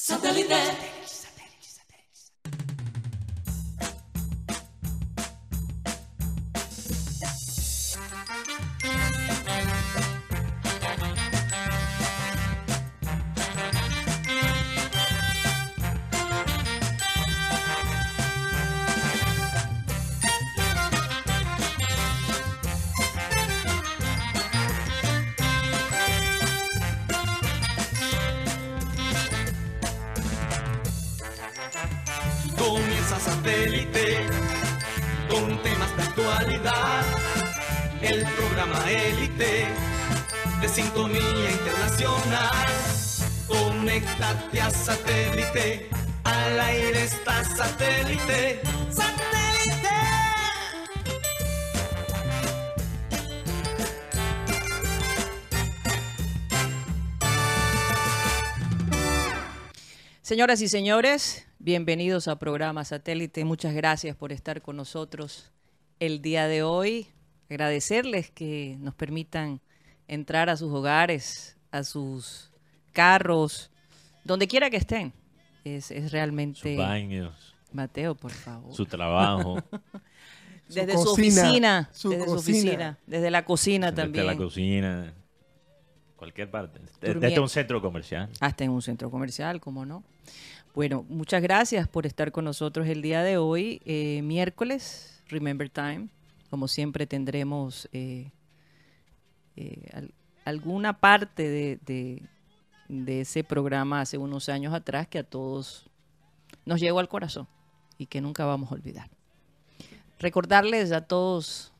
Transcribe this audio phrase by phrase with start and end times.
[0.00, 0.97] Satellite.
[38.08, 39.66] El programa élite
[40.62, 42.66] de sintonía internacional.
[43.46, 45.90] Conéctate a satélite.
[46.24, 48.62] Al aire está satélite.
[48.90, 49.88] ¡Satélite!
[60.22, 63.44] Señoras y señores, bienvenidos a programa Satélite.
[63.44, 65.52] Muchas gracias por estar con nosotros
[66.00, 67.08] el día de hoy.
[67.50, 69.60] Agradecerles que nos permitan
[70.06, 72.50] entrar a sus hogares, a sus
[72.92, 73.70] carros,
[74.24, 75.12] donde quiera que estén.
[75.64, 76.76] Es, es realmente...
[76.76, 78.74] sus baños, Mateo, por favor.
[78.74, 79.62] su trabajo,
[80.68, 84.26] desde su su cocina, oficina, su desde su oficina, desde la cocina desde también.
[84.26, 85.14] la cocina,
[86.16, 86.80] cualquier parte.
[87.00, 87.42] Desde Durmiendo.
[87.42, 88.30] un centro comercial.
[88.40, 90.04] Hasta en un centro comercial, como no.
[90.74, 96.08] Bueno, muchas gracias por estar con nosotros el día de hoy, eh, miércoles, Remember Time.
[96.50, 98.30] Como siempre tendremos eh,
[99.56, 100.12] eh, al-
[100.44, 102.22] alguna parte de, de-
[103.20, 105.84] ese programa hace unos años atrás que a todos
[106.64, 107.46] nos llegó al corazón
[107.98, 109.10] y que nunca vamos a olvidar.
[110.18, 111.72] Recordarles a todos,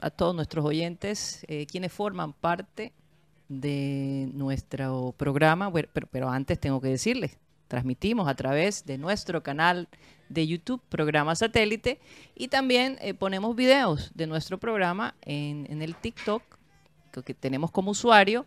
[0.00, 2.92] a todos nuestros oyentes, eh, quienes forman parte
[3.48, 5.70] de nuestro programa,
[6.10, 9.88] pero antes tengo que decirles, transmitimos a través de nuestro canal
[10.34, 11.98] de YouTube, programa satélite,
[12.34, 16.42] y también eh, ponemos videos de nuestro programa en, en el TikTok,
[17.24, 18.44] que, tenemos como usuario,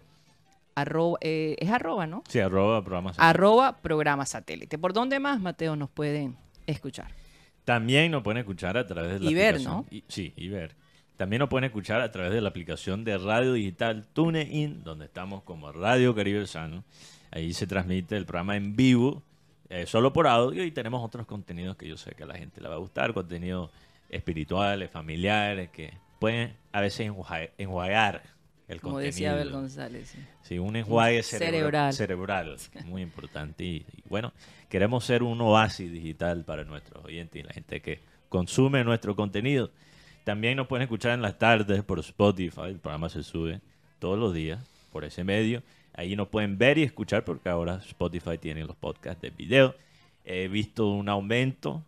[0.75, 2.23] arroba, eh, es arroba, ¿no?
[2.27, 3.15] Sí, arroba programas.
[3.17, 4.77] Arroba programa satélite.
[4.77, 6.35] ¿Por dónde más, Mateo, nos pueden
[6.67, 7.11] escuchar?
[7.63, 9.73] También nos pueden escuchar a través de la Y ver, aplicación.
[9.77, 9.85] ¿no?
[9.89, 10.75] y- sí, y ver.
[11.17, 15.41] También nos pueden escuchar a través de la aplicación de radio digital TuneIn, donde estamos
[15.43, 16.83] como Radio Caribe Sano.
[17.31, 19.23] Ahí se transmite el programa en vivo,
[19.69, 22.61] eh, solo por audio, y tenemos otros contenidos que yo sé que a la gente
[22.61, 23.71] le va a gustar, contenidos
[24.09, 28.23] espirituales, familiares, que pueden a veces enjuagar, enjuagar
[28.67, 29.13] el Como contenido.
[29.13, 30.09] decía Abel González.
[30.09, 30.19] sí.
[30.43, 31.93] Sí, un enjuague cerebral.
[31.93, 32.57] Cerebral.
[32.59, 33.63] cerebral, muy importante.
[33.63, 34.33] Y, y bueno,
[34.69, 37.99] queremos ser un oasis digital para nuestros oyentes y la gente que
[38.29, 39.71] consume nuestro contenido.
[40.23, 43.61] También nos pueden escuchar en las tardes por Spotify, el programa se sube
[43.99, 44.61] todos los días
[44.91, 45.63] por ese medio.
[45.97, 49.75] Ahí nos pueden ver y escuchar porque ahora Spotify tiene los podcasts de video.
[50.23, 51.83] He visto un aumento,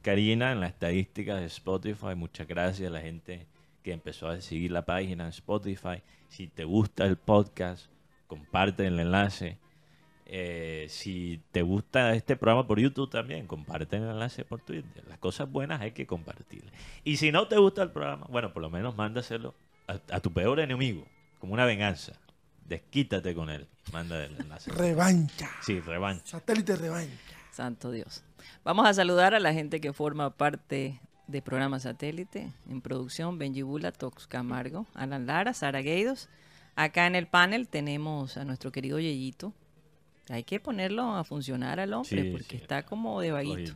[0.00, 2.14] Karina, en las estadísticas de Spotify.
[2.16, 3.46] Muchas gracias a la gente
[3.82, 6.02] que empezó a seguir la página en Spotify.
[6.28, 7.88] Si te gusta el podcast,
[8.28, 9.58] comparte el enlace.
[10.24, 15.04] Eh, si te gusta este programa por YouTube también, comparte el enlace por Twitter.
[15.06, 16.72] Las cosas buenas hay que compartirlas.
[17.04, 19.54] Y si no te gusta el programa, bueno, por lo menos mándaselo
[19.86, 21.06] a, a tu peor enemigo,
[21.40, 22.18] como una venganza.
[22.68, 23.66] Desquítate con él.
[23.92, 24.70] Manda el enlace.
[24.70, 25.50] Revancha.
[25.62, 26.24] Sí, revancha.
[26.38, 27.14] Satélite revancha.
[27.52, 28.24] Santo Dios.
[28.64, 33.62] Vamos a saludar a la gente que forma parte de programa satélite en producción, Benji
[33.62, 36.28] Bula, Tox Camargo, Alan Lara, Sara Gueidos.
[36.76, 39.52] Acá en el panel tenemos a nuestro querido Yeyito.
[40.30, 42.62] Hay que ponerlo a funcionar al hombre Sí, porque sí.
[42.62, 43.74] está como de vaguito.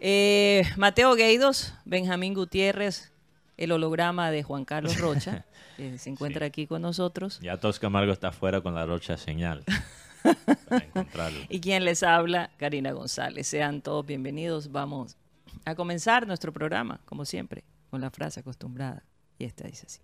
[0.00, 3.12] Eh, Mateo Gueidos, Benjamín Gutiérrez,
[3.56, 6.48] el holograma de Juan Carlos Rocha, que se encuentra Sí.
[6.48, 7.38] aquí con nosotros.
[7.40, 9.64] Ya Tos Camargo está afuera con la rocha señal.
[10.68, 11.38] para encontrarlo.
[11.48, 13.46] Y quien les habla, Karina González.
[13.46, 14.72] Sean todos bienvenidos.
[14.72, 15.16] Vamos
[15.64, 19.04] a comenzar nuestro programa, como siempre, con la frase acostumbrada.
[19.38, 20.00] Y esta dice así.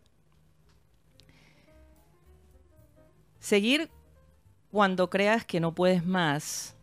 [3.40, 3.90] Seguir
[4.70, 6.76] cuando creas que no puedes más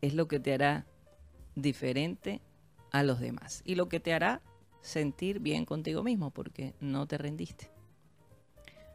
[0.00, 0.86] es lo que te hará
[1.54, 2.40] diferente
[2.90, 4.42] a los demás y lo que te hará
[4.80, 7.70] sentir bien contigo mismo porque no te rendiste.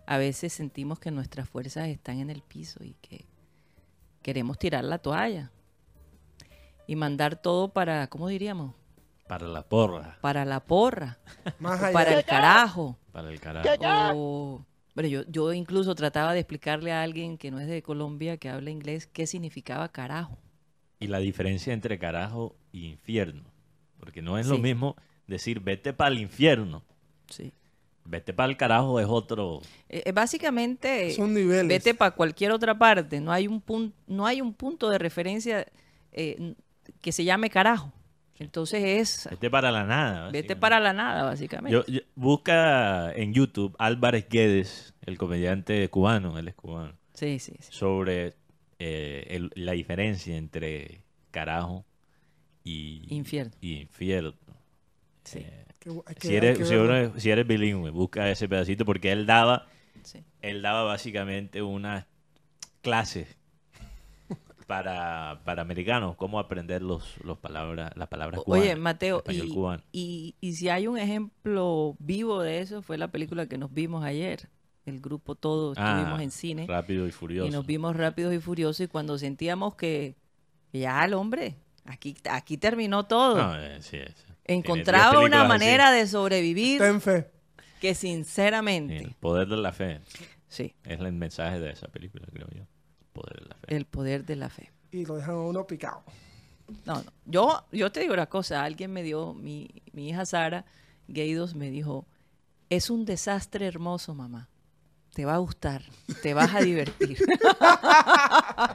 [0.08, 3.26] A veces sentimos que nuestras fuerzas están en el piso y que
[4.22, 5.52] queremos tirar la toalla
[6.88, 8.74] y mandar todo para, ¿cómo diríamos?
[9.28, 11.18] Para la porra, Para la porra,
[11.60, 11.94] Más o allá.
[11.94, 12.98] para el carajo.
[13.12, 14.14] para el carajo.
[14.16, 18.38] o- Bueno, yo, yo incluso trataba de explicarle a alguien que no es de Colombia,
[18.38, 20.38] que habla inglés, qué significaba carajo.
[21.00, 23.44] Y la diferencia entre carajo y infierno.
[24.00, 24.96] Porque no es lo mismo
[25.28, 26.84] decir vete para el infierno
[27.30, 27.52] Sí.
[28.08, 29.62] Vete para el carajo es otro.
[29.90, 31.68] Eh, eh, básicamente, Son niveles.
[31.68, 33.20] vete para cualquier otra parte.
[33.20, 35.66] No hay un, pun- no hay un punto de referencia
[36.12, 36.54] eh,
[37.02, 37.92] que se llame carajo.
[38.38, 40.30] Entonces es, Vete para la nada.
[40.30, 41.72] vete para la nada, básicamente.
[41.74, 47.54] Yo- yo- busca en YouTube Álvarez Guedes, el comediante cubano, él es cubano, Sí, sí,
[47.60, 47.68] sí.
[47.72, 48.36] sobre
[48.78, 51.86] eh, el- la diferencia entre carajo
[52.64, 53.54] y Infierno.
[53.62, 54.34] y infierno.
[55.24, 57.10] Sí, Eh, Que- hay que- si, eres, si, verlo.
[57.10, 59.68] uno- si eres bilingüe, busca ese pedacito porque él daba,
[60.04, 60.24] sí.
[60.42, 62.06] él daba básicamente unas
[62.82, 63.38] clases
[64.68, 68.66] para, para americanos, cómo aprender los, los palabras, las palabras cubanas.
[68.66, 69.84] Oye, Mateo, español y, cubano.
[69.92, 74.04] y, y si hay un ejemplo vivo de eso, fue la película que nos vimos
[74.04, 74.50] ayer.
[74.86, 77.48] El grupo todo Ah, estuvimos en cine Rápido y furioso.
[77.48, 80.16] y nos vimos rápidos y furiosos y cuando sentíamos que
[80.74, 81.56] ya el hombre,
[81.86, 83.36] aquí, aquí terminó todo.
[83.36, 84.25] No, eh, sí, sí.
[84.46, 85.98] Encontraba una manera así.
[86.00, 87.30] de sobrevivir Ten fe.
[87.82, 90.02] que sinceramente, El poder de la fe.
[90.48, 92.64] sí, Es el mensaje de esa película, creo yo.
[92.64, 93.76] El poder de la fe.
[93.76, 94.72] el poder de la fe.
[94.92, 96.04] Y lo dejan a uno picado.
[96.86, 97.12] No, no.
[97.26, 100.66] Yo, yo te digo una cosa, alguien me dio, mi, mi hija Sara
[101.08, 102.08] Gaidos me dijo,
[102.70, 104.50] es un desastre hermoso, mamá.
[105.14, 105.82] Te va a gustar,
[106.24, 107.18] te vas a divertir.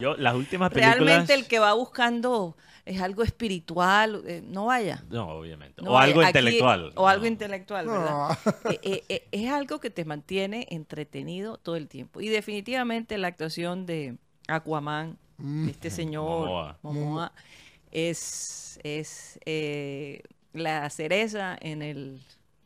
[0.00, 0.98] Yo, las últimas películas...
[0.98, 5.04] Realmente el que va buscando es algo espiritual, eh, no vaya.
[5.10, 5.82] No, obviamente.
[5.82, 6.92] No o algo intelectual.
[6.96, 8.38] O algo intelectual, ¿verdad?
[8.70, 12.20] Eh, eh, eh, es algo que te mantiene entretenido todo el tiempo.
[12.20, 14.16] Y definitivamente la actuación de
[14.48, 16.78] Aquaman, de este señor Momoa.
[16.82, 17.32] Momoa,
[17.90, 20.22] es, es eh,
[20.52, 22.20] la cereza en el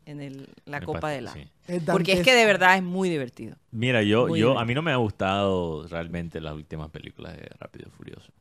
[0.06, 1.32] en el, la Me copa parece, de la.
[1.78, 1.80] sí.
[1.86, 3.56] Porque es que de verdad es muy divertido.
[3.70, 4.62] Mira, yo, Muy yo, bien.
[4.62, 8.32] a mí no me ha gustado realmente las últimas películas de Rápido y Furioso.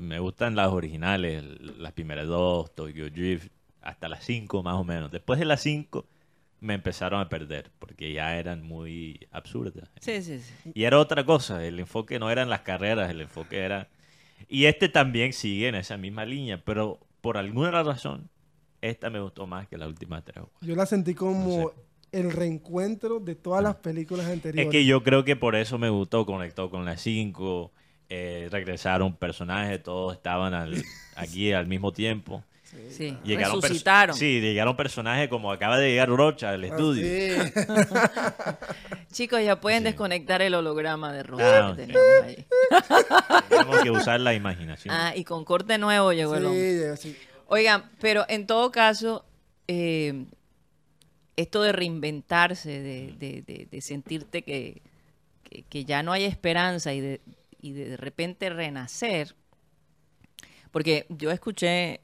[0.00, 1.42] Me gustan las originales,
[1.78, 3.48] las primeras dos, Tokyo Drift,
[3.80, 5.10] hasta las cinco más o menos.
[5.10, 6.06] Después de las cinco
[6.60, 9.90] me empezaron a perder porque ya eran muy absurdas.
[10.00, 10.70] Sí, sí, sí.
[10.74, 13.88] Y era otra cosa, el enfoque no eran las carreras, el enfoque era...
[14.48, 18.28] Y este también sigue en esa misma línea, pero por alguna razón,
[18.82, 20.44] esta me gustó más que las últimas tres.
[20.60, 21.74] Yo la sentí como No sé.
[22.20, 24.66] el reencuentro de todas las películas anteriores.
[24.66, 27.72] Es que yo creo que por eso me gustó, conectó con las 5,
[28.50, 30.82] regresaron personajes, todos estaban al-
[31.16, 32.44] aquí al mismo tiempo.
[32.90, 33.16] sí.
[33.24, 34.16] Llegaron Resucitaron.
[34.16, 37.04] Sí, llegaron personajes como acaba de llegar Rocha al Ah, estudio.
[37.06, 37.52] sí.
[39.12, 39.84] Chicos, ya pueden Sí.
[39.84, 41.86] desconectar el holograma de Rosa Ah, que ok.
[41.88, 42.46] teníamos ahí.
[43.48, 44.94] Tenemos que usar la imaginación.
[44.94, 46.96] Ah, y con corte nuevo llegó el hombre.
[46.96, 47.16] Sí, sí.
[47.54, 49.26] Oigan, pero en todo caso,
[49.68, 50.24] eh,
[51.36, 54.80] esto de reinventarse, de, de- de- de sentirte que,
[55.68, 57.20] que- ya no hay esperanza y de,
[57.60, 59.34] y de repente renacer,
[60.70, 62.00] porque yo escuché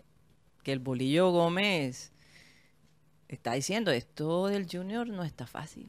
[0.62, 2.12] que el Bolillo Gómez
[3.28, 5.88] está diciendo, esto del Junior no está fácil.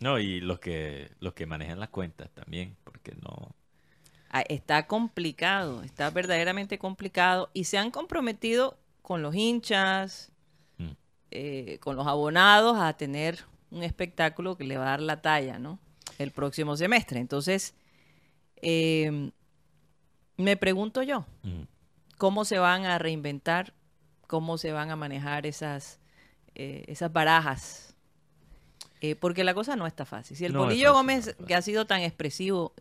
[0.00, 3.54] No, y los que, los que manejan las cuentas también, porque no...
[4.32, 10.32] Ah, Está complicado, está verdaderamente complicado y se han comprometido con los hinchas,
[10.78, 10.90] Mm.
[11.30, 15.58] eh, con los abonados a tener un espectáculo que le va a dar la talla,
[15.58, 15.78] ¿no?
[16.18, 17.20] El próximo semestre.
[17.20, 17.74] Entonces,
[18.62, 19.30] eh,
[20.36, 21.62] me pregunto yo, Mm.
[22.16, 23.74] ¿cómo se van a reinventar?
[24.26, 25.98] ¿Cómo se van a manejar esas,
[26.54, 27.94] eh, esas barajas?
[29.02, 30.36] Eh, porque la cosa no está fácil.
[30.36, 32.72] Si el No Bolillo fácil, Gómez, no que ha sido tan expresivo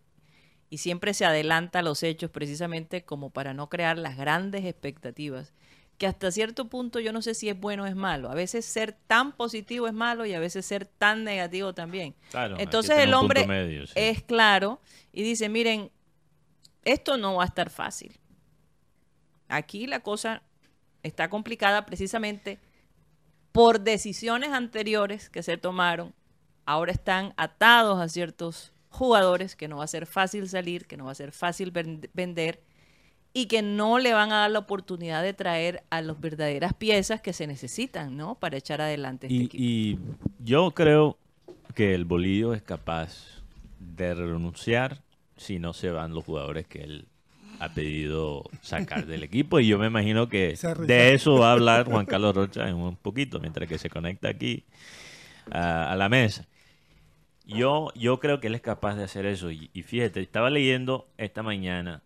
[0.71, 5.53] y siempre se adelanta a los hechos precisamente como para no crear las grandes expectativas,
[5.97, 8.31] que hasta cierto punto yo no sé si es bueno o es malo.
[8.31, 12.15] A veces ser tan positivo es malo y a veces ser tan negativo también.
[12.31, 13.93] Claro, Entonces el hombre medio, sí.
[13.97, 14.79] es claro
[15.11, 15.91] y dice, miren,
[16.85, 18.17] esto no va a estar fácil.
[19.49, 20.41] Aquí la cosa
[21.03, 22.59] está complicada precisamente
[23.51, 26.13] por decisiones anteriores que se tomaron.
[26.65, 31.05] Ahora están atados a ciertos jugadores que no va a ser fácil salir, que no
[31.05, 32.61] va a ser fácil ven- vender
[33.33, 37.21] y que no le van a dar la oportunidad de traer a las verdaderas piezas
[37.21, 38.35] que se necesitan, ¿no?
[38.35, 39.63] Para echar adelante este Y, equipo.
[39.63, 39.99] y
[40.43, 41.17] yo creo
[41.73, 43.41] que el Bolillo es capaz
[43.79, 45.01] de renunciar
[45.37, 47.07] si no se van los jugadores que él
[47.61, 49.59] ha pedido sacar del equipo.
[49.61, 52.97] Y yo me imagino que de eso va a hablar Juan Carlos Rocha en un
[52.97, 54.65] poquito, mientras que se conecta aquí
[55.49, 56.45] a, a la mesa.
[57.57, 59.51] Yo, yo creo que él es capaz de hacer eso.
[59.51, 62.03] Y, y fíjate, estaba leyendo esta mañana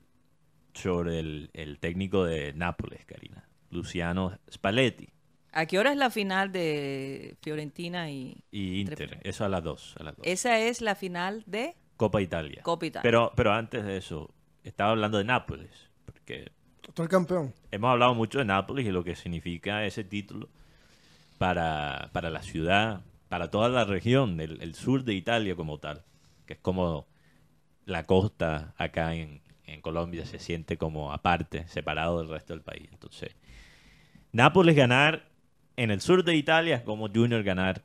[0.73, 5.09] sobre el, el técnico de Nápoles, Karina, Luciano Spalletti.
[5.53, 9.95] ¿A qué hora es la final de Fiorentina y Y Inter, eso a las dos.
[9.99, 10.25] A las dos.
[10.27, 12.61] esa es la final de Copa Italia.
[12.61, 13.03] Copa Italia?
[13.03, 14.33] Pero, pero antes de eso,
[14.63, 15.71] estaba hablando de Nápoles,
[16.05, 16.51] porque
[16.89, 17.53] Actual campeón.
[17.71, 20.49] hemos hablado mucho de Nápoles y lo que significa ese título
[21.37, 23.01] para, para la ciudad,
[23.35, 26.05] para toda la región, el, el sur de Italia como tal,
[26.45, 27.05] que es como
[27.83, 29.41] la costa acá en,
[29.81, 32.87] Colombia se siente como aparte, separado del resto del país.
[32.93, 33.35] Entonces,
[34.31, 35.27] Nápoles ganar
[35.75, 37.81] en el sur de Italia es como Junior ganar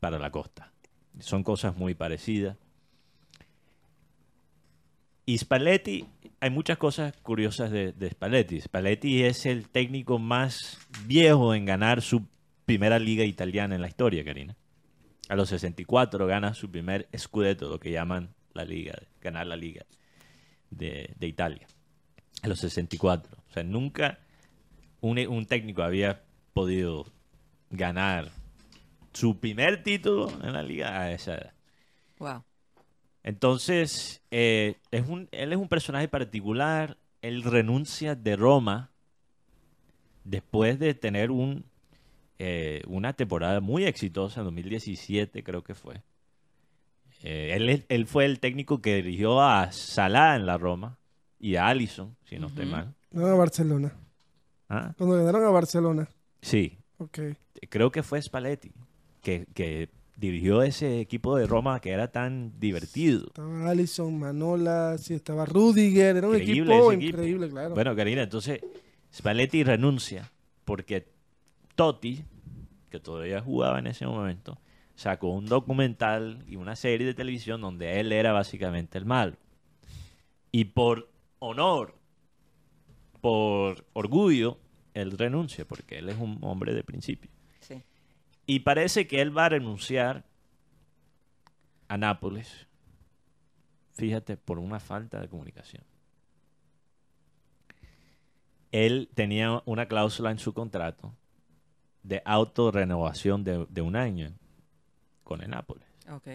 [0.00, 0.72] para la costa.
[1.18, 2.56] Son cosas muy parecidas.
[5.26, 6.06] Y Spalletti,
[6.40, 8.58] hay muchas cosas curiosas de, de Spalletti.
[8.58, 12.26] Spalletti es el técnico más viejo en ganar su
[12.64, 14.56] primera liga italiana en la historia, Karina.
[15.28, 19.84] A los 64 gana su primer scudetto, lo que llaman la liga, ganar la liga
[20.70, 21.66] de, de Italia.
[22.42, 23.36] A los 64.
[23.48, 24.18] O sea, nunca
[25.00, 27.06] un, un técnico había podido
[27.70, 28.30] ganar
[29.12, 31.52] su primer título en la liga a esa edad.
[32.18, 32.44] Wow.
[33.22, 36.96] Entonces, eh, es un, él es un personaje particular.
[37.20, 38.90] Él renuncia de Roma
[40.24, 41.64] después de tener un,
[42.38, 46.02] eh, una temporada muy exitosa en 2017, creo que fue.
[47.22, 50.98] Eh, él, fue el técnico que dirigió a Salah en la Roma
[51.40, 52.72] y a Allison, si no estoy Ujú.
[52.72, 52.94] mal.
[53.10, 53.92] No a Barcelona.
[54.68, 54.94] ¿Ah?
[54.96, 56.08] Cuando ganaron a Barcelona.
[56.40, 57.18] Sí, Ok.
[57.68, 58.70] creo que fue Spalletti
[59.22, 63.26] que, que dirigió ese equipo de Roma que era tan divertido.
[63.28, 66.16] Estaba Allison, Manola, sí, estaba Rudiger.
[66.16, 67.16] Era un Increíble equipo ese equipo.
[67.18, 67.74] increíble, claro.
[67.74, 68.60] Bueno, Karina, entonces
[69.12, 70.30] Spalletti renuncia
[70.64, 71.08] porque
[71.78, 72.24] Totti,
[72.90, 74.58] que todavía jugaba en ese momento,
[74.96, 79.36] sacó un documental y una serie de televisión donde él era básicamente el malo.
[80.50, 81.08] Y por
[81.38, 81.94] honor,
[83.20, 84.58] por orgullo,
[84.92, 87.30] él renuncia porque él es un hombre de principio.
[87.60, 87.80] Sí.
[88.44, 90.24] Y parece que él va a renunciar
[91.86, 92.66] a Nápoles,
[93.92, 95.84] fíjate, por una falta de comunicación.
[98.72, 101.14] Él tenía una cláusula en su contrato
[102.02, 104.32] de autorrenovación de, de un año
[105.24, 105.86] con el Nápoles.
[106.10, 106.28] Ok.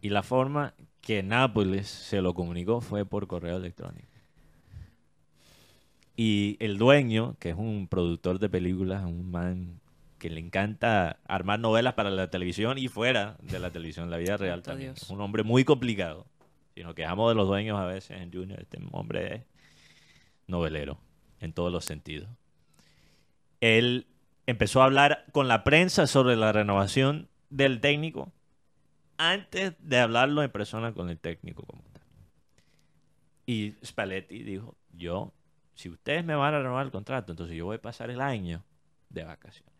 [0.00, 4.08] Y la forma que Nápoles se lo comunicó fue por correo electrónico.
[6.16, 9.80] Y el dueño, que es un productor de películas, un man
[10.18, 14.38] que le encanta armar novelas para la televisión y fuera de la televisión, la vida
[14.38, 14.94] real también.
[14.94, 15.02] Dios.
[15.02, 16.26] Es un hombre muy complicado.
[16.74, 19.42] Si nos quejamos de los dueños a veces en Junior, este hombre es
[20.46, 20.98] novelero
[21.40, 22.30] en todos los sentidos.
[23.60, 24.06] Él
[24.46, 28.32] empezó a hablar con la prensa sobre la renovación del técnico
[29.18, 32.02] antes de hablarlo en persona con el técnico como tal.
[33.46, 35.32] Y Spalletti dijo, yo,
[35.74, 38.64] si ustedes me van a renovar el contrato, entonces yo voy a pasar el año
[39.08, 39.74] de vacaciones.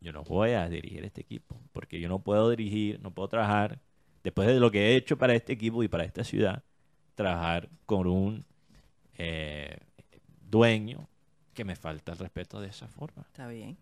[0.00, 3.80] Yo no voy a dirigir este equipo, porque yo no puedo dirigir, no puedo trabajar,
[4.22, 6.62] después de lo que he hecho para este equipo y para esta ciudad,
[7.16, 8.44] trabajar con un
[9.16, 9.78] eh,
[10.40, 11.08] dueño
[11.58, 13.22] que me falta el respeto de esa forma.
[13.22, 13.76] Está bien.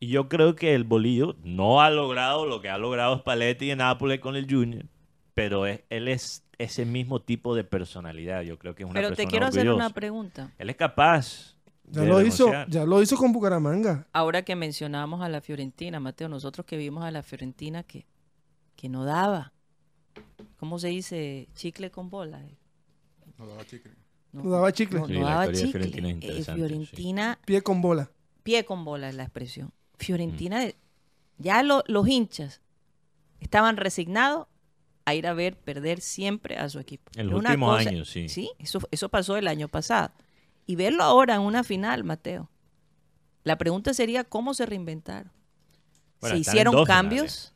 [0.00, 3.78] Y yo creo que el Bolillo no ha logrado lo que ha logrado Spalletti en
[3.78, 4.86] Nápoles con el Junior,
[5.34, 8.42] pero es- él es ese mismo tipo de personalidad.
[8.42, 10.50] Yo creo que es una Pero te quiero hacer una pregunta.
[10.58, 11.54] Él es capaz.
[11.88, 14.08] ya lo hizo, ya lo hizo con Bucaramanga.
[14.12, 18.04] Ahora que mencionamos a la Fiorentina, Mateo, nosotros que vimos a la Fiorentina que,
[18.74, 19.52] que no daba.
[20.58, 21.46] ¿Cómo se dice?
[21.54, 22.42] Chicle con bola.
[22.44, 22.56] eh.
[23.38, 23.92] No daba chicle.
[24.42, 25.00] No daba chicle.
[25.00, 25.70] No, Sí, no la daba chicle.
[25.88, 28.10] Fiorentina es Eh, Fiorentina, Pie con bola.
[28.42, 29.72] pie con bola es la expresión.
[29.98, 30.76] Fiorentina, de-
[31.38, 32.60] ya lo- los hinchas
[33.40, 34.46] estaban resignados
[35.04, 37.10] a ir a ver perder siempre a su equipo.
[37.16, 38.28] En los Una últimos cosa- años, sí.
[38.28, 40.10] Sí, eso, eso pasó el año pasado.
[40.66, 42.50] Y verlo ahora en una final, Mateo.
[43.44, 45.30] La pregunta sería cómo se reinventaron.
[46.20, 47.20] Bueno, ¿Se hicieron cambios?
[47.20, 47.52] finales.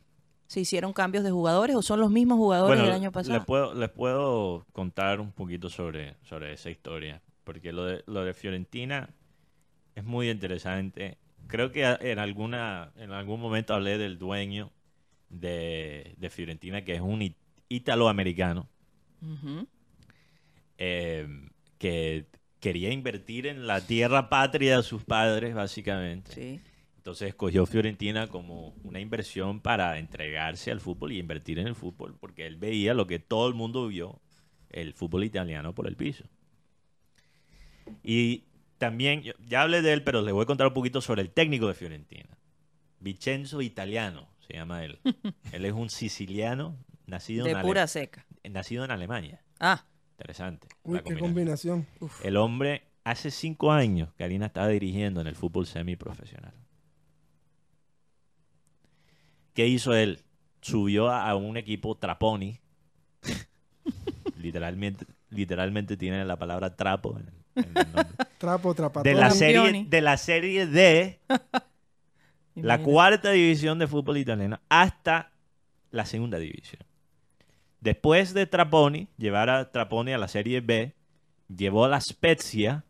[0.51, 3.37] ¿Se hicieron cambios de jugadores o son los mismos jugadores Bueno, del año pasado?
[3.37, 8.25] Les puedo, les puedo contar un poquito sobre, sobre esa historia, porque lo de, lo
[8.25, 9.11] de Fiorentina
[9.95, 11.17] es muy interesante.
[11.47, 14.73] Creo que en, alguna, en algún momento hablé del dueño
[15.29, 17.33] de, de Fiorentina, que es un
[19.21, 19.67] Ujú.
[20.77, 21.27] eh,
[21.77, 22.25] que
[22.59, 26.33] quería invertir en la tierra patria de sus padres, básicamente.
[26.33, 26.59] Sí.
[27.01, 32.15] Entonces escogió Fiorentina como una inversión para entregarse al fútbol y invertir en el fútbol,
[32.19, 34.21] porque él veía lo que todo el mundo vio,
[34.69, 36.25] el fútbol italiano por el piso.
[38.03, 38.43] Y
[38.77, 41.67] también, ya hablé de él, pero le voy a contar un poquito sobre el técnico
[41.67, 42.37] de Fiorentina.
[42.99, 44.99] Vincenzo Italiano se llama él.
[45.51, 46.77] él es un siciliano
[47.07, 48.27] nacido, De en, Ale- pura seca.
[48.47, 49.41] nacido en Alemania.
[49.59, 49.85] Ah,
[50.19, 50.67] Interesante.
[50.83, 51.81] Uy, qué combinación.
[51.81, 51.87] combinación.
[51.99, 52.23] uf.
[52.23, 56.53] El hombre hace cinco años, Karina estaba dirigiendo en el fútbol semiprofesional.
[59.53, 60.19] ¿Qué hizo él?
[60.61, 62.59] Subió a, a un equipo Traponi.
[64.37, 68.15] literalmente, literalmente tiene la palabra trapo en, en el nombre.
[68.37, 69.03] Trapo, trapatón.
[69.03, 71.19] De la serie, de la serie D,
[72.55, 75.31] la cuarta división de fútbol italiano hasta
[75.91, 76.83] la segunda división.
[77.79, 80.93] Después de Traponi, llevar a Traponi a la Serie B,
[81.55, 82.85] llevó a la Spezia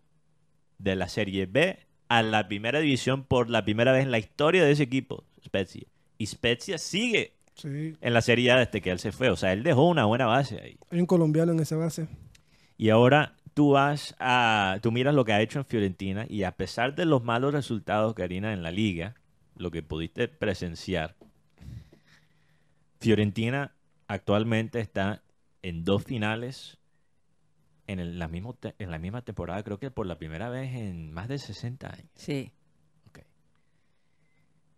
[0.78, 4.66] de la Serie B a la primera división por la primera vez en la historia
[4.66, 5.88] de ese equipo, Spezia.
[6.22, 7.96] Y Spezia sigue Sí.
[8.00, 9.30] en la Serie A desde que él se fue.
[9.32, 10.78] O sea, él dejó una buena base ahí.
[10.92, 12.08] Hay un colombiano en esa base.
[12.78, 16.52] Y ahora tú vas a, tú miras lo que ha hecho en Fiorentina y a
[16.52, 19.16] pesar de los malos resultados, Karina, en la liga,
[19.56, 21.16] lo que pudiste presenciar,
[23.00, 23.74] Fiorentina
[24.08, 25.24] actualmente está
[25.64, 26.78] en dos finales
[27.88, 30.74] en, el- la, mismo te- en la misma temporada, creo que por la primera vez
[30.76, 32.06] en más de 60 años.
[32.16, 32.52] Sí.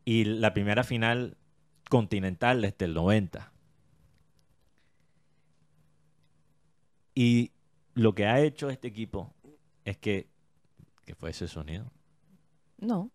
[0.06, 1.38] Y la primera final
[1.90, 3.52] continental desde el 90.
[7.16, 7.52] Y
[7.94, 9.34] lo que ha hecho este equipo
[9.86, 10.28] es que...
[11.06, 11.92] ¿Qué fue ese sonido?
[12.80, 13.12] No.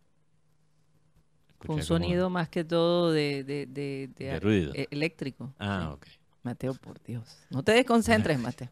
[1.60, 4.72] Fue un Escuché como- sonido más que todo de, de, de, de- De ruido.
[4.74, 5.54] e- eléctrico.
[5.58, 5.94] Ah, Sí.
[5.94, 6.06] ok.
[6.42, 7.38] Mateo, por Dios.
[7.50, 8.70] No te desconcentres, Mateo.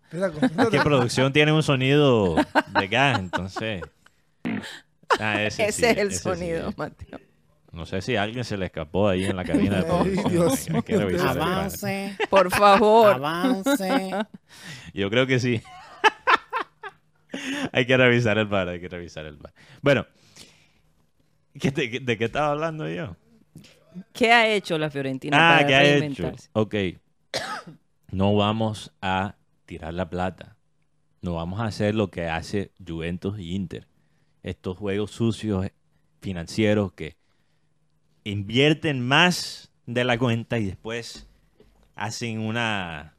[0.70, 3.82] Que producción tiene un sonido de gas, entonces...
[5.20, 6.22] Ah, ese, Ese sí, es el ese sí.
[6.24, 7.20] sonido, Mateo.
[7.76, 10.30] No sé si a alguien se le escapó ahí en la cabina de producción.
[10.32, 11.52] Dios Hay que revisar el bar.
[11.52, 13.12] Avance, Por favor.
[13.14, 14.10] avance.
[14.94, 15.60] Yo creo que sí.
[17.72, 19.52] hay que revisar el bar, hay que revisar el bar.
[19.82, 20.06] Bueno,
[21.60, 23.14] ¿qué te- ¿de qué estaba hablando yo?
[24.12, 26.32] ¿Qué ha hecho la Fiorentina Ah, para ¿qué ha hecho?
[26.52, 26.74] Ok.
[28.12, 29.34] No vamos a
[29.66, 30.56] tirar la plata.
[31.22, 33.88] No vamos a hacer lo que hace Juventus y Inter.
[34.44, 35.66] Estos juegos sucios
[36.22, 37.16] financieros que
[38.30, 41.26] invierten más de la cuenta y después
[41.94, 43.14] hacen una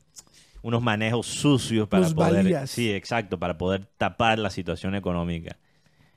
[0.61, 5.57] unos manejos sucios para poder sí exacto para poder tapar la situación económica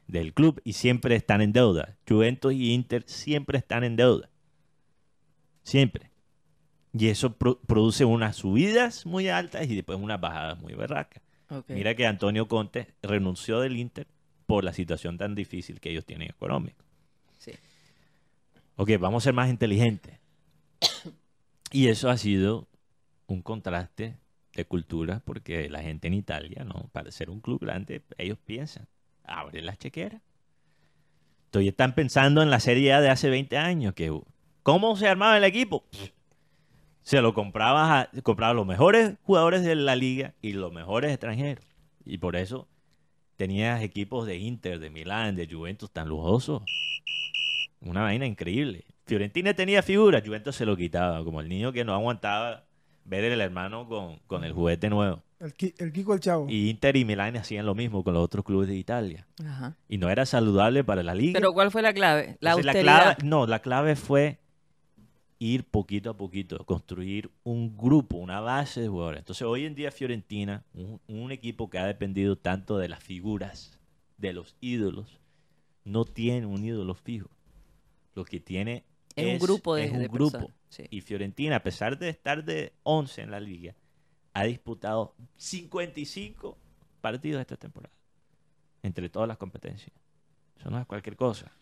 [0.09, 1.97] del club y siempre están en deuda.
[2.09, 4.29] Juventus y Inter siempre están en deuda.
[5.63, 6.11] Siempre.
[6.93, 11.23] Y eso pro- produce unas subidas muy altas y después unas bajadas muy berracas.
[11.75, 14.09] Mira que Antonio Conte renunció del Inter
[14.47, 16.85] por la situación tan difícil que ellos tienen económica.
[18.81, 20.19] Ok, vamos a ser más inteligentes.
[21.73, 22.67] Y eso ha sido
[23.27, 24.17] un contraste
[24.55, 26.89] de cultura porque la gente en Italia, ¿no?
[26.91, 28.89] Para ser un club grande, ellos piensan,
[29.23, 30.23] abre las chequeras.
[31.45, 34.19] Entonces están pensando en la Serie A de hace 20 años, que
[34.63, 35.85] ¿cómo se armaba el equipo?
[37.03, 41.65] Se lo comprabas a, compraba los mejores jugadores de la liga y los mejores extranjeros.
[42.07, 42.67] Y por eso
[43.37, 46.63] tenías equipos de Inter, de Milán, de Juventus tan lujosos.
[47.81, 48.85] Una vaina increíble.
[49.07, 52.65] Fiorentina tenía figuras, Juventus se lo quitaba, como el niño que no aguantaba
[53.05, 55.23] ver el hermano con, con el juguete nuevo.
[55.41, 56.47] El, el Kiko el Chavo.
[56.51, 59.27] Y Inter y Milán hacían lo mismo con los otros clubes de Italia.
[59.45, 59.75] Ajá.
[59.89, 61.39] Y no era saludable para la liga.
[61.41, 62.37] Pero ¿cuál fue la clave?
[62.41, 63.17] La Entonces, austeridad.
[63.17, 64.39] clave- no, la clave fue
[65.39, 69.21] ir poquito a poquito, construir un grupo, una base de jugadores.
[69.21, 73.81] Entonces, hoy en día Fiorentina, un, un equipo que ha dependido tanto de las figuras,
[74.19, 75.19] de los ídolos,
[75.85, 77.31] no tiene un ídolo fijo.
[78.15, 78.85] Lo que tiene
[79.17, 80.33] Es un grupo de- es un de grupo.
[80.33, 80.85] personas, sí.
[80.91, 83.75] Y Fiorentina, a pesar de estar de 11 en la liga,
[84.33, 86.59] ha disputado 55
[87.01, 87.95] partidos esta temporada.
[88.83, 89.93] Entre todas las competencias.
[90.59, 91.53] Eso no es cualquier cosa.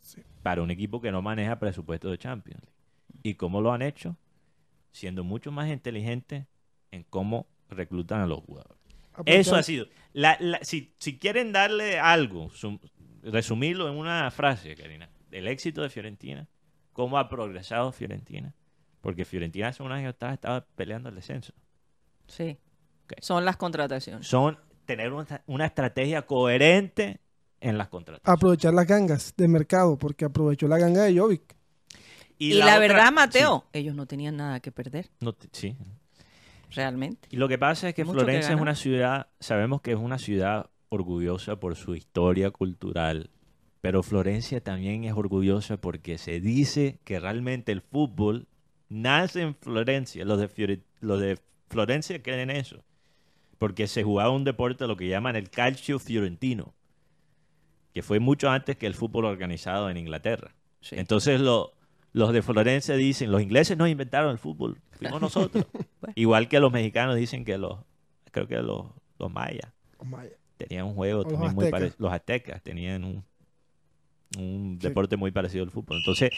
[0.00, 0.22] Sí.
[0.42, 2.62] Para un equipo que no maneja presupuesto de Champions.
[2.62, 3.20] League.
[3.22, 4.16] ¿Y cómo lo han hecho?
[4.92, 6.46] Siendo mucho más inteligentes
[6.90, 8.78] en cómo reclutan a los jugadores.
[9.26, 9.86] Eso ha sido.
[10.12, 12.78] La- la- si, si quieren darle algo, sum-
[13.22, 16.48] resumirlo en una frase, Karina, el éxito de Fiorentina,
[16.92, 18.54] cómo ha progresado Fiorentina,
[19.00, 21.52] porque Fiorentina hace un año estaba, estaba peleando el descenso.
[22.26, 22.58] Sí.
[23.20, 24.26] Son las contrataciones.
[24.26, 27.20] Son tener una, una estrategia coherente
[27.60, 28.36] en las contrataciones.
[28.38, 31.56] Aprovechar las gangas de mercado, porque aprovechó la ganga de Jovic.
[32.38, 35.76] Y, la, otra- verdad, Mateo, ellos no tenían nada que perder, sí, no te- sí.
[36.70, 37.28] realmente.
[37.30, 39.98] Y lo que pasa es que Mucho que Florencia es una ciudad, sabemos que es
[39.98, 43.30] una ciudad orgullosa por su historia cultural,
[43.80, 48.46] pero Florencia también es orgullosa porque se dice que realmente el fútbol
[48.88, 50.24] nace en Florencia.
[50.24, 51.38] Los de, Fiore- los de
[51.68, 52.84] Florencia creen eso,
[53.58, 56.74] porque se jugaba un deporte lo que llaman el calcio fiorentino,
[57.94, 60.54] que fue mucho antes que el fútbol organizado en Inglaterra.
[60.80, 60.96] Sí.
[60.98, 61.72] Entonces lo-
[62.12, 65.64] los de Florencia dicen, los ingleses no inventaron el fútbol, fuimos nosotros.
[66.00, 66.12] Bueno.
[66.16, 67.78] Igual que los mexicanos dicen que los,
[68.30, 68.86] creo que los,
[69.18, 70.32] los mayas Oh, Maya.
[70.56, 71.96] tenían un juego O los también muy parecido.
[71.98, 73.24] Los aztecas tenían un,
[74.38, 74.88] un Sí.
[74.88, 75.98] deporte muy parecido al fútbol.
[75.98, 76.30] Entonces,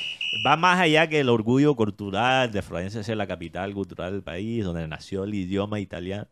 [0.46, 4.64] va más allá que el orgullo cultural de Florencia ser la capital cultural del país,
[4.64, 6.26] donde nació el idioma italiano.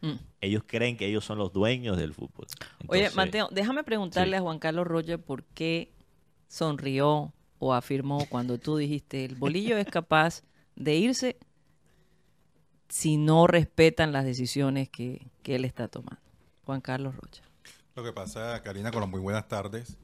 [0.00, 0.12] Mm.
[0.40, 2.46] Ellos creen que ellos son los dueños del fútbol.
[2.86, 4.38] Oye, Mateo, déjame preguntarle sí.
[4.38, 5.92] a Juan Carlos Roger por qué
[6.46, 10.42] sonrió o afirmó cuando tú dijiste el bolillo es capaz
[10.76, 11.36] de irse
[12.88, 16.20] si no respetan las decisiones que, que él está tomando?
[16.64, 17.42] Juan Carlos Rocha.
[17.96, 19.98] Lo que pasa, Karina, con las muy buenas tardes,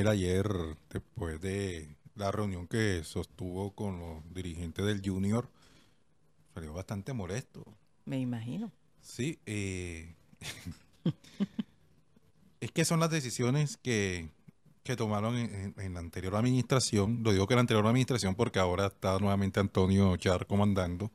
[0.00, 0.48] él ayer,
[0.90, 5.48] después de la reunión que sostuvo con los dirigentes del Junior,
[6.54, 7.64] salió bastante molesto.
[8.04, 8.70] Me imagino.
[9.02, 10.14] Sí, eh,
[12.60, 14.28] es que son las decisiones que,
[14.82, 17.20] que tomaron en, en la anterior administración.
[17.22, 21.10] Lo digo que la anterior administración porque ahora está nuevamente Antonio Char comandando.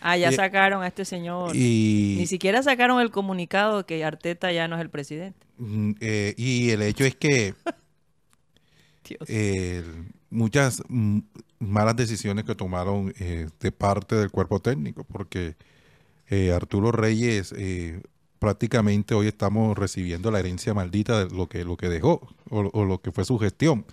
[0.00, 1.54] Ah, ya Y- sacaron a este señor.
[1.56, 5.46] Y, Ni siquiera sacaron el comunicado de que Arteta ya no es el presidente.
[5.58, 7.54] mm, eh, y el hecho es que.
[9.26, 9.84] eh,
[10.30, 10.82] muchas
[11.58, 15.56] malas decisiones que tomaron eh, de parte del cuerpo técnico, porque
[16.28, 18.02] eh, Arturo Reyes eh,
[18.38, 22.84] prácticamente hoy estamos recibiendo la herencia maldita de lo que, lo que dejó o, o
[22.84, 23.86] lo que fue su gestión.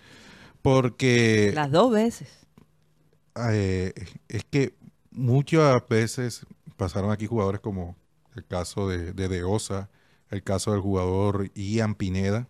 [0.61, 2.29] Porque Las dos veces.
[3.49, 3.93] eh,
[4.27, 4.75] es que
[5.11, 6.45] muchas veces
[6.77, 7.95] pasaron aquí jugadores como
[8.35, 9.89] el caso de, de De Osa,
[10.29, 12.47] el caso del jugador Ian Pineda,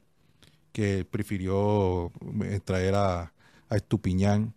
[0.72, 2.12] que prefirió
[2.44, 3.34] eh, traer a,
[3.70, 4.54] Estupiñán,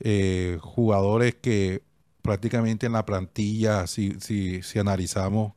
[0.00, 1.82] eh, jugadores que
[2.20, 5.52] prácticamente en la plantilla, si, si, si analizamos,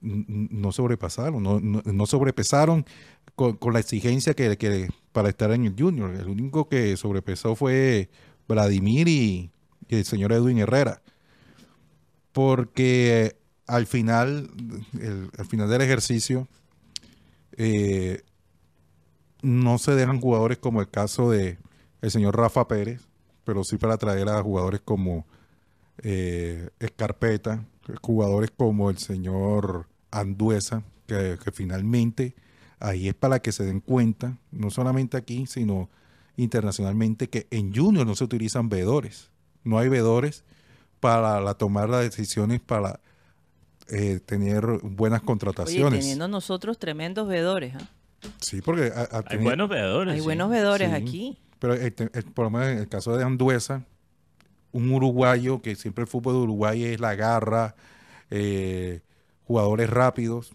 [0.00, 2.86] no sobrepasaron, no, no, no sobrepesaron
[3.34, 6.14] con, con la exigencia que, que para estar en el Junior.
[6.14, 8.10] El único que sobrepesó fue
[8.48, 9.50] Vladimir y,
[9.88, 11.02] el señor Edwin Herrera.
[12.32, 14.50] Porque al final,
[15.38, 16.48] al final del ejercicio,
[17.56, 18.22] eh,
[19.44, 21.58] no se dejan jugadores como el caso de
[22.00, 23.02] el señor Rafa Pérez,
[23.44, 25.26] pero sí para traer a jugadores como
[25.98, 27.64] eh, Escarpeta,
[28.00, 32.34] jugadores como el señor Anduesa, que, que finalmente
[32.80, 35.90] ahí es para que se den cuenta, no solamente aquí, sino
[36.36, 39.30] internacionalmente, que en Junior no se utilizan veedores.
[39.62, 40.44] No hay veedores
[41.00, 43.00] para la, tomar las decisiones, para
[43.88, 46.00] eh, tener buenas Oye, contrataciones.
[46.00, 47.74] teniendo nosotros tremendos vedores.
[47.76, 47.90] ¿ah?
[48.40, 50.14] Sí, porque a- a Hay buenos veedores.
[50.14, 50.24] Hay sí.
[50.24, 50.94] buenos vedores Sí.
[50.94, 51.38] aquí.
[51.58, 53.84] Pero el te- el- por lo menos en el caso de Anduesa,
[54.72, 57.74] un uruguayo, que siempre el fútbol de Uruguay es la garra,
[58.30, 59.00] eh,
[59.44, 60.52] jugadores rápidos.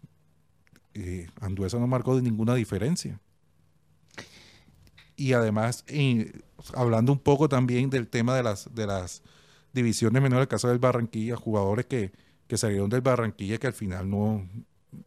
[0.96, 3.20] eh, Anduesa no marcó de ninguna diferencia.
[5.16, 6.32] Y además, eh,
[6.74, 9.22] hablando un poco también del tema de las, de las
[9.74, 12.12] divisiones menores, el caso del Barranquilla, jugadores que,
[12.48, 14.48] que salieron del Barranquilla que al final no,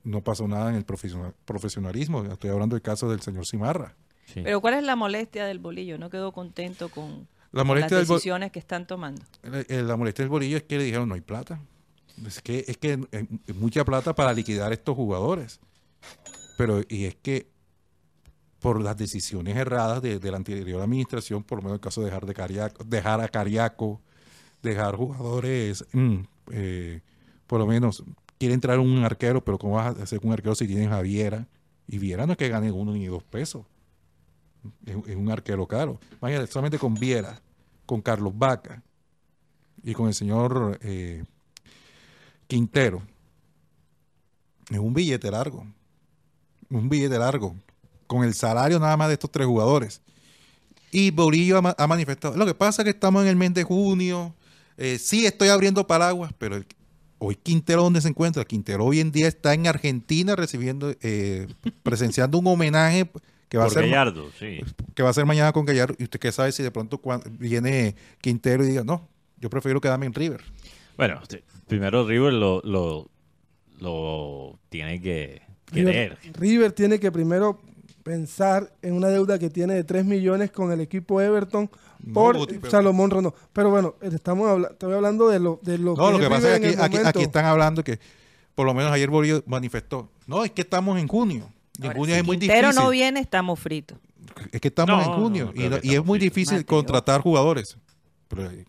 [0.05, 2.25] no pasó nada en el profesional- profesionalismo.
[2.25, 3.95] Estoy hablando del caso del señor Cimarra.
[4.27, 4.41] Sí.
[4.45, 5.99] Pero ¿cuál es la molestia del bolillo?
[5.99, 9.23] No quedó contento con La con molestia las decisiones que están tomando.
[9.43, 11.61] Eh, eh, La molestia del bolillo es que le dijeron no hay plata.
[12.27, 15.61] Es que es que eh, mucha plata para liquidar a estos jugadores.
[16.57, 17.51] Pero y es que
[18.61, 22.07] por las decisiones erradas de, de la anterior administración, por lo menos el caso de
[22.07, 24.01] dejar de Cariaco, dejar a Cariaco,
[24.63, 26.17] dejar jugadores, mm,
[26.53, 27.01] eh,
[27.49, 28.05] por lo menos
[28.43, 31.47] quiere entrar un arquero, pero ¿cómo vas a hacer un arquero si tienes a Viera?
[31.87, 33.65] Y Viera no es que gane uno ni dos pesos.
[34.85, 36.01] Es, un arquero caro.
[36.21, 37.41] Imagínate, solamente con Viera,
[37.87, 38.83] con Carlos Vaca
[39.85, 41.23] y con el señor eh,
[42.49, 43.01] Quintero.
[44.71, 45.65] Es un billete largo.
[46.69, 47.55] Un billete largo.
[48.09, 50.01] Con el salario nada más de estos tres jugadores.
[50.91, 52.37] Y Bolillo ha, ma- ha manifestado.
[52.37, 54.35] Lo que pasa es que estamos en el mes de junio.
[54.79, 56.61] eh, sí, estoy abriendo paraguas, pero
[57.25, 58.45] hoy Quintero, ¿dónde se encuentra?
[58.45, 61.47] Quintero hoy en día está en Argentina recibiendo, eh,
[61.83, 63.09] presenciando un homenaje
[63.49, 64.61] que va, a ser, ma- Gallardo, sí.
[64.95, 65.95] que va a ser mañana con Gallardo.
[65.99, 67.01] ¿Y usted qué sabe si de pronto
[67.39, 69.09] viene Quintero y diga, no,
[69.39, 70.43] yo prefiero quedarme en River?
[70.97, 71.21] Bueno,
[71.69, 73.09] primero River lo, lo,
[73.79, 76.19] lo tiene que River, querer.
[76.39, 77.61] River tiene que primero
[78.03, 81.71] pensar en una deuda que tiene de 3 millones con el equipo Everton
[82.13, 83.35] por pero- Salomón Rondón.
[83.53, 86.61] Pero bueno, estamos habla- estoy hablando de lo, de lo No, lo que pasa es
[86.61, 87.99] que aquí, aquí, están hablando que,
[88.55, 91.51] por lo menos ayer Bolillo manifestó, no, es que estamos en junio.
[91.79, 92.85] Y en junio si es muy Quintero difícil.
[92.85, 93.99] no viene, estamos fritos.
[94.51, 96.35] Es que estamos No, en junio no, y, que es muy fritos.
[96.37, 96.67] difícil Mateo.
[96.67, 97.77] contratar jugadores.
[98.29, 98.65] Pero, eh,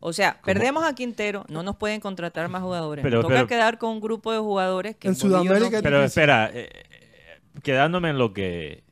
[0.00, 3.02] O sea, perdemos a Quintero, no nos pueden contratar más jugadores.
[3.02, 6.04] Pero- Nos toca pero- quedar con un grupo de jugadores que En no- Sudamérica- Pero
[6.04, 8.84] espera, eh, eh, quedándome en lo que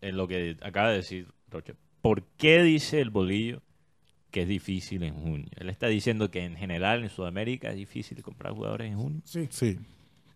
[0.00, 3.62] en lo que acaba de decir Roche, ¿por qué dice el bolillo
[4.30, 5.48] que es difícil en junio?
[5.56, 9.48] Él está diciendo que en general en Sudamérica es difícil comprar jugadores en junio, Sí,
[9.50, 9.78] sí.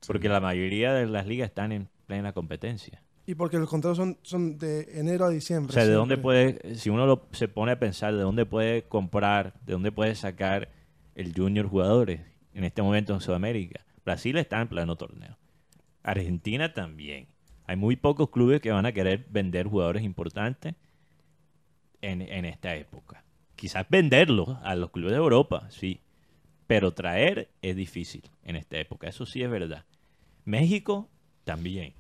[0.07, 3.03] porque la mayoría de las ligas están en plena competencia.
[3.25, 5.73] y porque los contratos son, son de enero a O diciembre.
[5.73, 9.55] sea, ¿de dónde puede, si uno lo- se pone a pensar, de dónde puede comprar,
[9.65, 10.71] de dónde puede sacar
[11.15, 12.21] el junior jugadores
[12.53, 13.85] en este momento en Sudamérica?
[14.05, 15.39] Brasil está en pleno torneo.
[16.03, 17.29] Argentina también.
[17.67, 20.75] Hay muy pocos clubes que van a querer vender jugadores importantes
[22.03, 23.25] en, en esta época.
[23.57, 26.01] Quizás venderlo a los clubes de Europa, sí,
[26.67, 29.85] pero traer es difícil en esta época, eso sí es verdad.
[30.45, 31.09] México
[31.45, 31.95] también.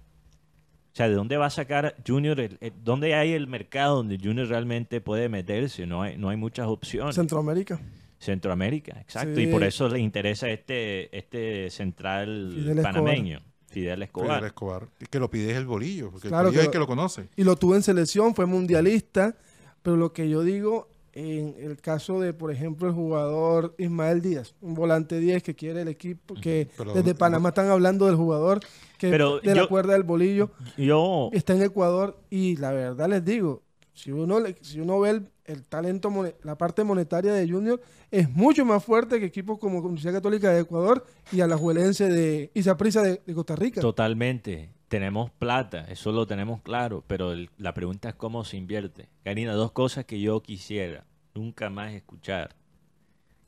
[0.93, 2.39] O sea, ¿de dónde va a sacar Junior?
[2.41, 5.87] el- el- ¿Dónde hay el mercado donde Junior realmente puede meterse?
[5.87, 7.15] No hay, no hay muchas opciones.
[7.15, 7.81] Centroamérica.
[8.19, 9.35] Centroamérica, exacto.
[9.37, 9.43] Sí.
[9.43, 12.95] Y por eso le interesa este, este central Fidel Escobar.
[12.95, 14.37] panameño, Fidel Escobar.
[14.39, 14.89] Fidel Escobar.
[15.01, 16.73] Y que lo pide es el bolillo, porque Claro el bolillo que es el lo-
[16.73, 17.29] que lo conoce.
[17.37, 19.35] Y lo tuvo en selección, fue mundialista.
[19.83, 24.55] Pero lo que yo digo, en el caso de, por ejemplo, el jugador Ismael Díaz,
[24.61, 28.61] un volante 10 que quiere el equipo, que Pero- desde Panamá están hablando del jugador
[28.99, 30.51] que Pero de yo- la cuerda del bolillo.
[30.79, 35.11] Yo, está en Ecuador y la verdad les digo, si uno le- si uno ve
[35.11, 36.11] el, el talento,
[36.45, 40.61] la parte monetaria de Junior, es mucho más fuerte que equipos como Universidad Católica de
[40.61, 43.81] Ecuador y Alajuelense de Isaprisa de, de Costa Rica.
[43.81, 44.71] Totalmente.
[44.93, 49.09] Tenemos plata, eso lo tenemos claro, pero el- la pregunta es cómo se invierte.
[49.25, 52.55] Karina, dos cosas que yo quisiera nunca más escuchar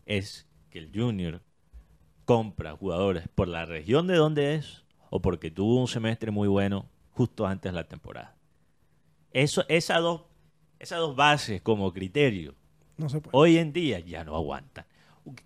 [0.06, 1.42] es que el Junior
[2.24, 6.86] compra jugadores por la región de donde es o porque tuvo un semestre muy bueno
[7.10, 8.34] justo antes de la temporada.
[9.30, 10.22] Eso, esas dos,
[10.78, 12.54] esas dos bases como criterio
[12.96, 13.36] No se puede.
[13.36, 14.86] hoy en día ya no aguantan.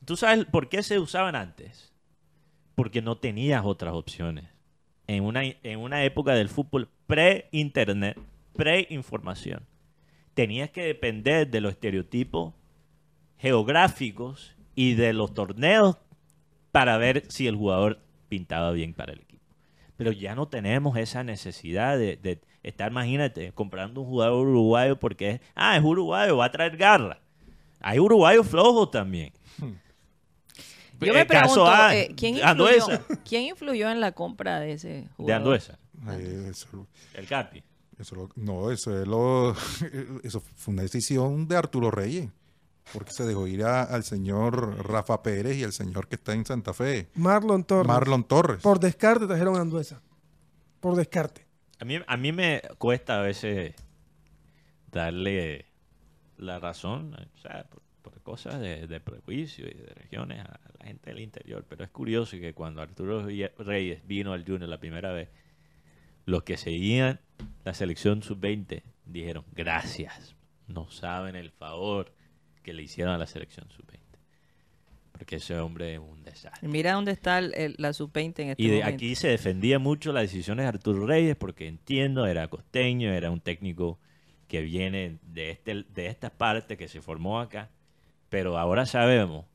[0.05, 1.93] ¿Tú sabes por qué se usaban antes?
[2.77, 4.45] Porque no tenías otras opciones.
[5.09, 8.17] En una, en una época del fútbol pre-internet,
[8.55, 9.67] pre-información,
[10.35, 12.55] tenías que depender de los estereotipos
[13.39, 15.97] geográficos y de los torneos
[16.73, 19.43] para ver si el jugador pintaba bien para el equipo.
[19.97, 25.41] Pero ya no tenemos esa necesidad de, estar, imagínate, comprando un jugador uruguayo porque es,
[25.55, 27.21] ah, es uruguayo, va a traer garra.
[27.81, 29.33] Hay uruguayos flojos también.
[31.01, 32.87] Yo me pregunto, A, eh, ¿quién, influyó,
[33.25, 35.27] ¿quién influyó en la compra de ese jugador?
[35.27, 35.79] De Anduesa,
[36.11, 37.63] Eh, eso- el Capi.
[37.99, 39.55] Eso lo- no, eso, es lo,
[40.23, 42.29] eso fue una decisión de Arturo Reyes,
[42.93, 46.45] porque se dejó ir a- al señor Rafa Pérez y al señor que está en
[46.47, 47.87] Santa Fe, Marlon Torres.
[47.89, 48.63] Marlon Torres.
[48.63, 50.01] Por descarte trajeron a Anduesa.
[50.81, 51.47] Por descarte.
[51.81, 53.75] A mí, a mí me cuesta a veces
[54.91, 55.67] darle
[56.37, 60.87] la razón, o sea, por, por cosas de, de prejuicio y de regiones a la
[60.87, 61.65] gente del interior.
[61.69, 65.29] Pero es curioso que cuando Arturo Reyes vino al Junior la primera vez,
[66.27, 67.21] los que seguían
[67.65, 70.35] la selección sub-20 dijeron, gracias,
[70.67, 72.13] no saben el favor
[72.63, 73.99] que le hicieron a la selección sub-20.
[75.13, 76.69] Porque ese hombre es un desastre.
[76.69, 78.95] Mira dónde está el- el- la sub-20 en este Y de momento.
[78.95, 83.41] aquí se defendía mucho las decisiones de Arturo Reyes porque entiendo, era costeño, era un
[83.41, 83.99] técnico
[84.47, 87.69] que viene de, este, de esta parte que se formó acá.
[88.29, 89.47] Pero ahora sabemos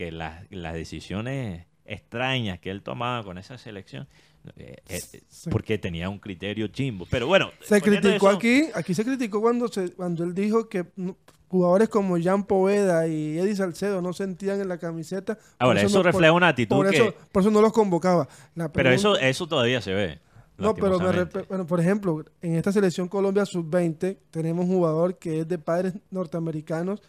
[0.00, 4.08] que las, las decisiones extrañas que él tomaba con esa selección,
[4.56, 5.50] eh, eh, Sí.
[5.50, 7.06] porque tenía un criterio chimbo.
[7.10, 10.86] Pero bueno, Se criticó eso- aquí, aquí se criticó cuando se, cuando él dijo que
[10.96, 11.10] mm,
[11.48, 15.36] jugadores como Jean Poveda y Eddie Salcedo no sentían en la camiseta.
[15.58, 16.96] Ahora, eso no- por- refleja una actitud por que...
[16.96, 18.26] eso, por eso no los convocaba.
[18.54, 20.18] La pero eso, pregunta- eso todavía se ve.
[20.56, 25.40] No, pero me bueno, por ejemplo, en esta selección Colombia sub-20 tenemos un jugador que
[25.40, 27.02] es de padres norteamericanos,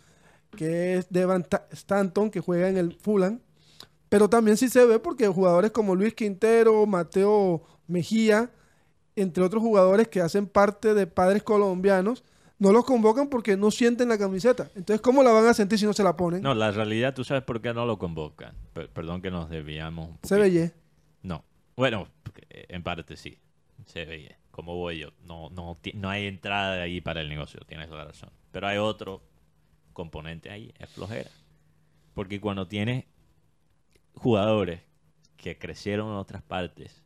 [0.55, 3.39] que es Devan Ta- Stanton, que juega en el Fulham.
[4.09, 8.51] Pero también sí se ve porque jugadores como Luis Quintero, Mateo Mejía,
[9.15, 12.23] entre otros jugadores que hacen parte de padres colombianos,
[12.59, 14.69] no los convocan porque no sienten la camiseta.
[14.75, 16.41] Entonces, ¿cómo la van a sentir si no se la ponen?
[16.43, 18.53] No, la realidad, tú sabes por qué no lo convocan.
[18.73, 20.41] Per- perdón que nos desviamos un se poquito.
[20.59, 20.71] ve
[21.23, 21.43] No.
[21.75, 22.07] Bueno,
[22.49, 23.37] eh, en parte sí.
[23.87, 24.37] Se veía.
[24.51, 25.09] Como voy yo.
[25.23, 27.61] No, no, no hay entrada ahí para el negocio.
[27.65, 28.29] Tienes la razón.
[28.51, 29.23] Pero hay otro
[29.93, 30.73] componente ahí.
[30.79, 31.29] Es flojera.
[32.13, 33.05] Porque cuando tienes
[34.13, 34.81] jugadores
[35.37, 37.03] que crecieron en otras partes,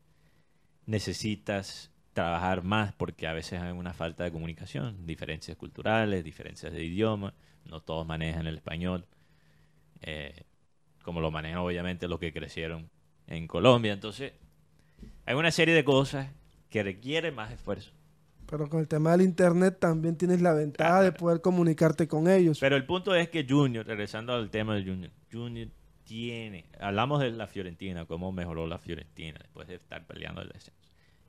[0.86, 6.84] necesitas trabajar más porque a veces hay una falta de comunicación, diferencias culturales, diferencias de
[6.84, 7.34] idioma,
[7.66, 9.06] no todos manejan el español,
[10.02, 10.44] eh,
[11.04, 12.90] como lo manejan obviamente los que crecieron
[13.28, 13.94] en Colombia.
[13.94, 14.34] Entonces,
[15.26, 16.30] hay una serie de cosas
[16.70, 17.92] que requieren más esfuerzo.
[18.58, 22.58] Pero con el tema del internet también tienes la ventaja de poder comunicarte con ellos.
[22.62, 25.68] Pero el punto es que Junior, regresando al tema de Junior, Junior
[26.06, 30.80] tiene, hablamos de la Fiorentina, cómo mejoró la Fiorentina después de estar peleando el descenso.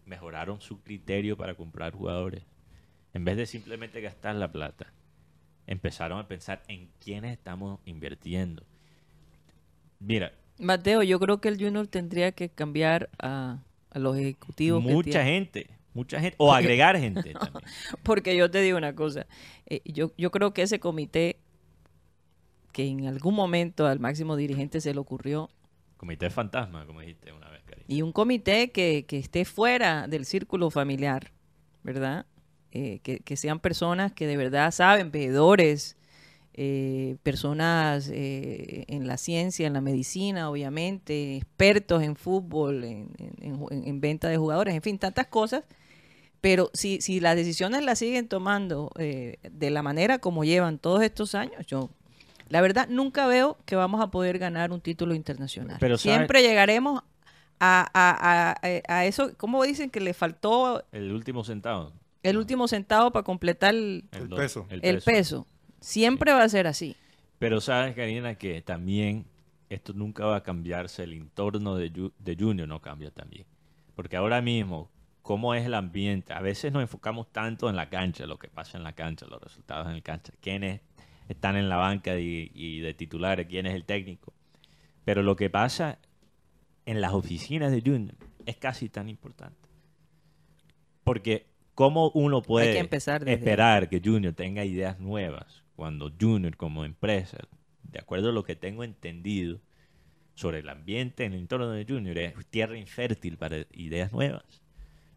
[0.04, 2.44] Mejoraron su criterio para comprar jugadores.
[3.12, 4.92] En vez de simplemente gastar la plata,
[5.66, 8.62] empezaron a pensar en quiénes estamos invirtiendo.
[9.98, 13.58] Mira, Mateo, yo creo que el Junior tendría que cambiar a,
[13.90, 14.84] a los ejecutivos.
[14.84, 15.24] que mucha tiene.
[15.24, 17.64] gente, mucha gente, o agregar gente también.
[18.04, 19.26] Porque yo te digo una cosa,
[19.66, 21.38] eh, yo, yo creo que ese comité,
[22.72, 25.50] que en algún momento al máximo dirigente se le ocurrió,
[25.96, 27.82] Comité fantasma, como dijiste una vez, Cari.
[27.88, 31.32] y un comité que, que esté fuera del círculo familiar,
[31.82, 32.26] ¿verdad?
[32.70, 35.96] eh, que, que sean personas que de verdad saben, veedores,
[36.52, 43.08] eh, personas eh, en la ciencia, en la medicina, obviamente, expertos en fútbol, en,
[43.40, 45.64] en- en- en venta de jugadores, en fin, tantas cosas.
[46.48, 51.02] Pero si, si las decisiones las siguen tomando eh, de la manera como llevan todos
[51.02, 51.90] estos años, yo,
[52.48, 55.78] la verdad, nunca veo que vamos a poder ganar un título internacional.
[55.80, 56.14] Pero, ¿sabe?
[56.14, 57.02] Siempre llegaremos
[57.58, 61.92] a, a- a- a eso, ¿cómo dicen que le faltó El último centavo.
[62.22, 64.04] el último centavo para completar el,
[64.36, 64.68] peso.
[64.70, 65.48] el peso?
[65.80, 66.94] Siempre va a ser así.
[67.40, 69.26] Pero sabes, Karina, que también
[69.68, 73.46] esto nunca va a cambiarse, el entorno de, de Junior no cambia también.
[73.96, 74.88] Porque ahora mismo,
[75.26, 76.32] ¿cómo es el ambiente?
[76.32, 79.42] A veces nos enfocamos tanto en la cancha, lo que pasa en la cancha, los
[79.42, 80.82] resultados en la cancha, quiénes
[81.28, 84.32] están en la banca y, y de titulares, quién es el técnico.
[85.04, 85.98] Pero lo que pasa
[86.84, 88.14] en las oficinas de Junior
[88.46, 89.68] es casi tan importante.
[91.02, 96.56] Porque ¿cómo uno puede que empezar desde- esperar que Junior tenga ideas nuevas cuando Junior
[96.56, 97.38] como empresa,
[97.82, 99.60] de acuerdo a lo que tengo entendido
[100.34, 104.62] sobre el ambiente en el entorno de Junior, es tierra infértil para ideas nuevas?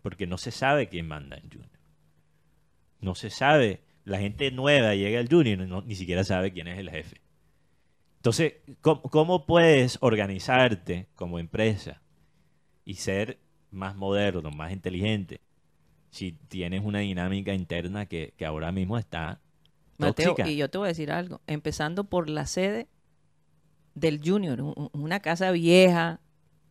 [0.01, 1.69] Porque no se sabe quién manda en Junior.
[3.01, 3.81] No se sabe.
[4.05, 7.21] La gente nueva llega al Junior y no- ni siquiera sabe quién es el jefe.
[8.17, 12.01] Entonces, ¿cómo, cómo puedes organizarte como empresa
[12.85, 13.39] y ser
[13.71, 15.41] más moderno, más inteligente,
[16.09, 19.39] si tienes una dinámica interna que, que ahora mismo está
[19.97, 20.49] Mateo, tóxica?
[20.49, 22.87] y yo te voy a decir algo, empezando por la sede
[23.95, 26.19] del Junior, un- un- una casa vieja,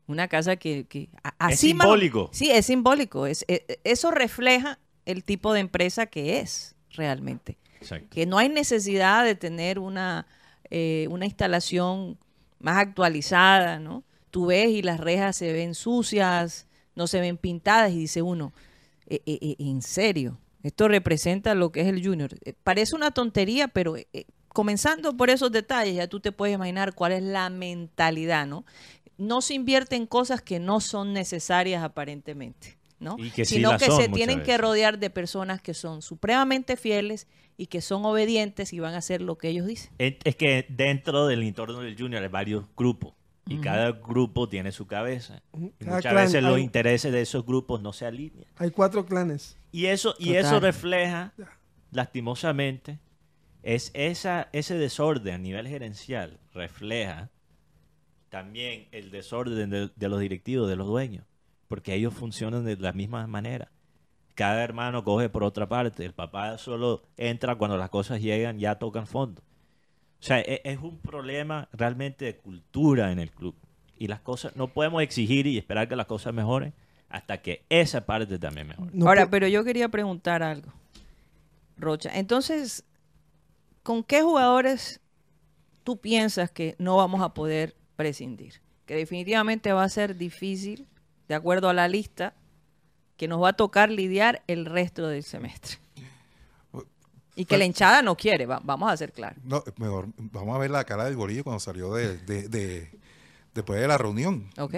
[0.09, 2.31] una casa que, que Es así más- simbólico.
[2.33, 7.57] sí, es simbólico, es, e- e- eso refleja el tipo de empresa que es realmente.
[7.81, 8.09] Exacto.
[8.11, 10.27] que no hay necesidad de tener una,
[10.69, 12.19] eh, una instalación
[12.59, 14.03] más actualizada, ¿no?
[14.33, 16.67] Tú ves y las rejas se ven sucias,
[16.97, 18.53] no se ven pintadas y dice uno,
[19.07, 22.31] "Eh, eh, eh, en serio, esto representa lo que es el junior.
[22.45, 24.07] Eh, parece una tontería, pero eh,
[24.49, 28.65] comenzando por esos detalles, ya tú te puedes imaginar cuál es la mentalidad, ¿no?
[29.19, 32.79] No se invierte en cosas que no son necesarias aparentemente.
[33.01, 33.15] ¿no?
[33.17, 36.77] Y que sí sino que son se tienen que rodear de personas que son supremamente
[36.77, 39.93] fieles y que son obedientes y van a hacer lo que ellos dicen.
[39.99, 43.15] Es es que dentro del entorno del Junior hay varios grupos
[43.47, 45.43] y cada grupo tiene su cabeza.
[45.53, 48.47] Muchas clan veces los hay- intereses de esos grupos no se alinean.
[48.57, 49.57] Hay cuatro clanes.
[49.71, 50.45] Y eso, y Total.
[50.45, 51.33] eso refleja,
[51.93, 52.99] lastimosamente,
[53.63, 57.31] es esa, ese desorden a nivel gerencial, refleja
[58.29, 61.25] también el desorden de, de los directivos, de los dueños,
[61.69, 63.71] porque ellos funcionan de la misma manera.
[64.35, 68.77] Cada hermano coge por otra parte, el papá solo entra cuando las cosas llegan, ya
[68.77, 69.43] tocan fondo.
[70.21, 73.55] O sea, e- es, un problema realmente de cultura en el club.
[73.97, 76.73] Y las cosas, no podemos exigir y esperar que las cosas mejoren
[77.09, 78.91] hasta que esa parte también mejore.
[78.93, 80.73] No Ahora, pero yo quería preguntar algo.
[81.77, 82.85] Rocha, entonces,
[83.83, 85.01] ¿con qué jugadores
[85.85, 88.63] tú piensas que no vamos a poder prescindir?
[88.87, 90.87] Que definitivamente va a ser difícil,
[91.29, 92.33] de acuerdo a la lista,
[93.19, 95.79] que nos va a tocar lidiar el resto del semestre.
[97.35, 99.39] Y que la hinchada no quiere, va- vamos a ser claros.
[99.45, 102.91] No, mejor vamos a ver la cara del Gorillo cuando salió de, de- de-
[103.55, 104.49] después de la reunión.
[104.59, 104.75] ¿Ok?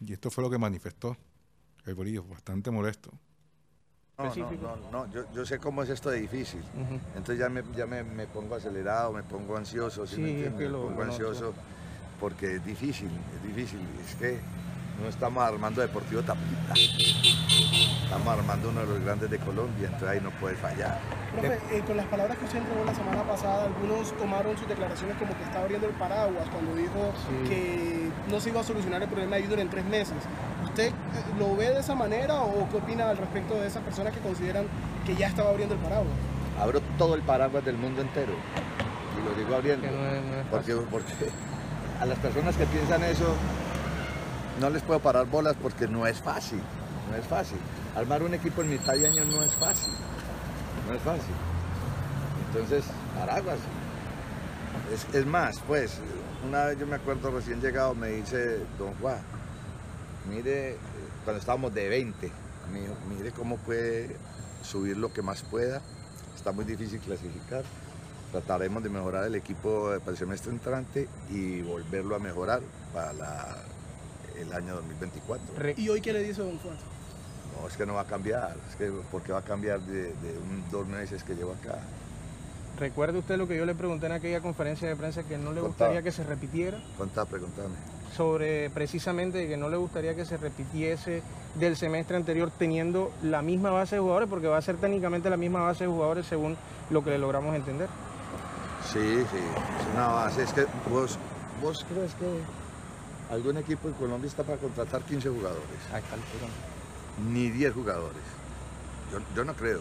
[0.00, 1.16] Y esto fue lo que manifestó
[1.86, 3.10] el Gorillo, bastante molesto.
[4.16, 6.60] No, no, no, no, yo, yo sé cómo es esto de difícil.
[7.14, 10.70] Entonces ya me, ya me, me pongo acelerado, me pongo ansioso, ¿sí, me Sí, entiendes?
[10.70, 11.54] me pongo ansioso
[12.20, 13.80] porque es difícil, es difícil.
[14.06, 14.38] Es que
[15.02, 16.74] no estamos armando Deportivo Tapita,
[18.04, 20.98] estamos armando uno de los grandes de Colombia, entonces ahí no puede fallar.
[21.32, 25.16] Profe, eh, con las palabras que usted entregó la semana pasada, algunos tomaron sus declaraciones
[25.18, 27.12] como que estaba abriendo el paraguas cuando dijo
[27.46, 30.16] que no se iba a solucionar el problema de Junior en tres meses.
[30.64, 30.92] ¿Usted eh,
[31.38, 34.66] lo ve de esa manera o qué opina al respecto de esas personas que consideran
[35.06, 36.12] que ya estaba abriendo el paraguas?
[36.60, 39.86] Abro todo el paraguas del mundo entero y lo digo abriendo.
[39.86, 41.12] Que no es- no es Porque, porque
[42.00, 43.34] a las personas que piensan eso
[44.60, 46.60] no les puedo parar bolas porque no es fácil,
[47.10, 47.58] no es fácil.
[47.96, 49.94] Armar un equipo en mitad de año no es fácil,
[50.86, 51.34] no es fácil.
[52.48, 52.84] Entonces,
[53.16, 53.58] paraguas.
[54.92, 55.98] Es, es más, pues,
[56.46, 59.18] una vez yo me acuerdo recién llegado, me dice Don Juan,
[60.28, 60.76] mire,
[61.24, 62.30] cuando estábamos de 20,
[62.72, 64.16] me dijo, mire cómo puede
[64.62, 65.82] subir lo que más pueda,
[66.36, 67.64] está muy difícil clasificar
[68.32, 72.60] trataremos de mejorar el equipo para el semestre entrante y volverlo a mejorar
[72.92, 73.56] para la-
[74.38, 75.70] el año 2024.
[75.76, 76.76] ¿Y hoy qué le dice Don Juan?
[77.60, 80.38] No, es que no va a cambiar, es que porque va a cambiar de, de
[80.38, 81.78] un, dos meses que llevo acá.
[82.78, 85.60] ¿Recuerda usted lo que yo le pregunté en aquella conferencia de prensa que no le
[85.60, 85.86] Contá.
[85.86, 86.78] gustaría que se repitiera?
[86.96, 87.74] Contá, preguntame.
[88.16, 91.22] Sobre precisamente que no le gustaría que se repitiese
[91.56, 94.28] del semestre anterior teniendo la misma base de jugadores?
[94.28, 96.56] Porque va a ser técnicamente la misma base de jugadores según
[96.90, 97.88] lo que le logramos entender.
[98.84, 98.98] Sí,
[99.30, 100.42] sí, es una base.
[100.42, 101.18] Es que vos,
[101.62, 102.40] vos crees que
[103.34, 106.46] algún equipo en Colombia está para contratar 15 jugadores, A esta altura.
[107.30, 108.22] ni 10 jugadores.
[109.12, 109.80] Yo, yo no creo.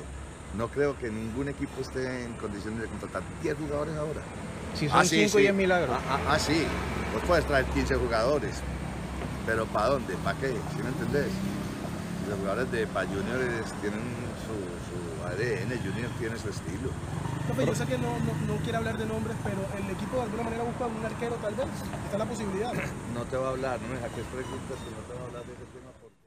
[0.58, 4.22] No creo que ningún equipo esté en condiciones de contratar 10 jugadores ahora.
[4.74, 5.43] Si son Ah, sí, 5 sí.
[5.43, 5.93] y es milagro.
[5.93, 6.64] Ah, ah, ah, sí.
[7.14, 8.56] Vos puedes traer 15 jugadores.
[9.45, 10.14] Pero ¿para dónde?
[10.24, 10.50] ¿Para qué?
[10.50, 11.28] ¿Sí me entendés?
[12.30, 14.02] Los jugadores de Pa Juniors tienen
[14.43, 14.56] su,
[14.88, 16.89] su ADN, Junior tiene su estilo.
[17.48, 20.24] Profe, yo sé que no, no, no quiere hablar de nombres, pero el equipo de
[20.24, 21.68] alguna manera busca un arquero tal vez.
[22.06, 22.74] Está la posibilidad.
[23.14, 25.43] No te va a hablar, no me saques preguntas que no te va a hablar
[25.45, 26.18] de ese tema porque...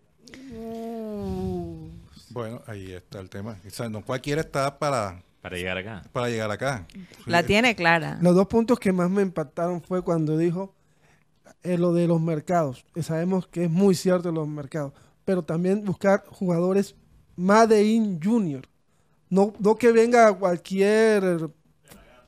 [2.31, 3.57] Bueno, ahí está el tema.
[3.66, 6.03] O sea, no cualquiera está para, Para llegar acá.
[6.12, 6.87] para llegar acá.
[7.27, 8.18] La tiene clara.
[8.23, 10.75] Los dos puntos que más me impactaron fue cuando dijo
[11.62, 12.85] eh, lo de los mercados.
[12.95, 14.93] Eh, sabemos que es muy cierto los mercados,
[15.25, 16.95] pero también buscar jugadores
[17.37, 18.62] Made in Junior.
[19.31, 21.49] No, no que venga cualquier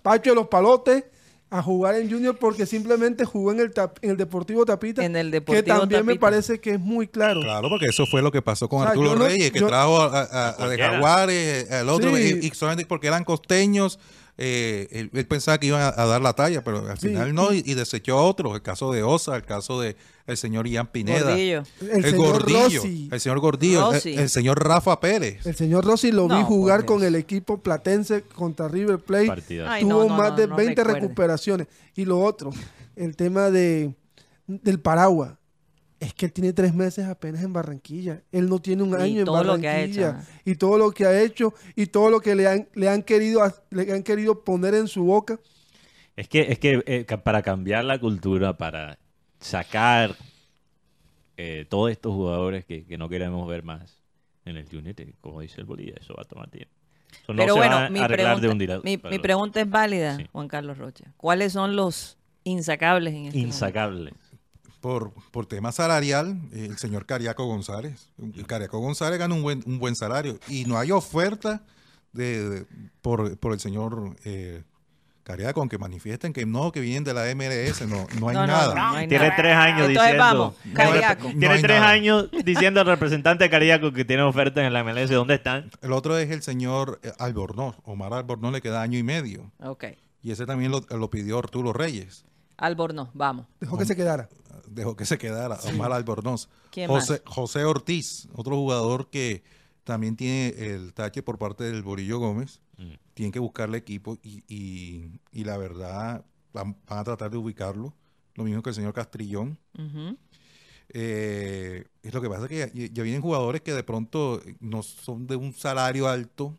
[0.02, 1.04] Pacho de los Palotes
[1.50, 5.16] a jugar en Junior porque simplemente jugó en el, Tap- en el Deportivo Tapita, En
[5.16, 7.40] el que Deportivo también me parece que es muy claro.
[7.42, 9.66] Claro, porque eso fue lo que pasó con O sea, Arturo no- Reyes, que yo-
[9.66, 10.78] trajo a, a- a- a de.
[10.78, 12.40] Jaguares, al otro, Sí.
[12.42, 13.98] y, y solamente porque eran costeños,
[14.44, 17.08] eh, él, él pensaba que iban a, a dar la talla, pero al Sí.
[17.08, 19.94] final no, y, y desechó a otros, el caso de Osa, el caso de
[20.26, 21.62] el señor Ian Pineda, Gordillo.
[21.80, 25.46] El, señor Gordillo, Rossi, el señor Gordillo, el- señor Rafa Pérez.
[25.46, 26.88] el señor Rossi lo vi jugar Dios.
[26.92, 29.62] con el equipo platense contra River Plate.
[29.66, 31.00] Ay, tuvo no, no, más no, de no 20 recuerde.
[31.00, 31.66] recuperaciones.
[31.94, 32.50] Y lo otro,
[32.96, 33.94] el tema de
[34.48, 35.34] del paraguas.
[36.02, 38.22] Es que él tiene tres meses apenas en Barranquilla.
[38.32, 40.08] Él no tiene un Y año en todo lo que ha Barranquilla.
[40.20, 40.28] hecho.
[40.44, 43.40] Y todo lo que ha hecho y todo lo que le han, le han querido
[43.70, 45.38] le han querido poner en su boca.
[46.16, 48.98] Es que, es que eh, para cambiar la cultura, para
[49.38, 50.16] sacar
[51.36, 54.00] eh, todos estos jugadores que, que no queremos ver más
[54.44, 56.74] en el Junior, eh, como dice el Bolívar, eso va a tomar tiempo.
[57.22, 59.70] Eso no Pero se bueno, a mi arreglar de pregunta, un día mi, pregunta es
[59.70, 60.26] válida, Sí.
[60.32, 61.12] Juan Carlos Rocha.
[61.16, 63.54] ¿Cuáles son los insacables en este momento?
[64.82, 68.10] Por, por tema salarial, eh, el señor Cariaco González.
[68.20, 71.62] El Cariaco González gana un buen, un buen salario y no hay oferta
[72.12, 72.66] de, de-
[73.00, 74.64] por, por el señor eh,
[75.22, 78.74] Cariaco, aunque manifiesten que no, que vienen de la MLS, no, no hay No, nada.
[78.74, 79.36] no, no hay Tiene nada.
[79.36, 80.18] tres años Entonces diciendo.
[80.24, 81.28] vamos, Cariaco.
[81.32, 81.90] No Tiene tres nada.
[81.90, 85.10] años diciendo al representante de Cariaco que tiene ofertas en la MLS.
[85.10, 85.70] ¿Dónde están?
[85.80, 87.76] El otro es el señor eh, Albornoz.
[87.84, 89.52] Omar Albornoz le queda año y medio.
[89.60, 89.84] Ok.
[90.24, 92.24] Y ese también lo, lo pidió Arturo Reyes.
[92.56, 93.46] Albornoz, vamos.
[93.60, 94.28] Dejó que se quedara.
[94.68, 96.48] Dejó que se quedara Omar Albornoz.
[96.70, 99.42] ¿Quién José, José Ortiz, otro jugador que
[99.84, 102.60] también tiene el tache por parte del Borillo Gómez.
[102.78, 102.92] Mm.
[103.14, 107.94] Tienen que buscarle equipo y, y- y la verdad van, van a tratar de ubicarlo.
[108.34, 109.58] Lo mismo que el señor Castrillón.
[110.94, 115.26] Eh, es lo que pasa que ya, ya vienen jugadores que de pronto no son
[115.26, 116.56] de un salario alto,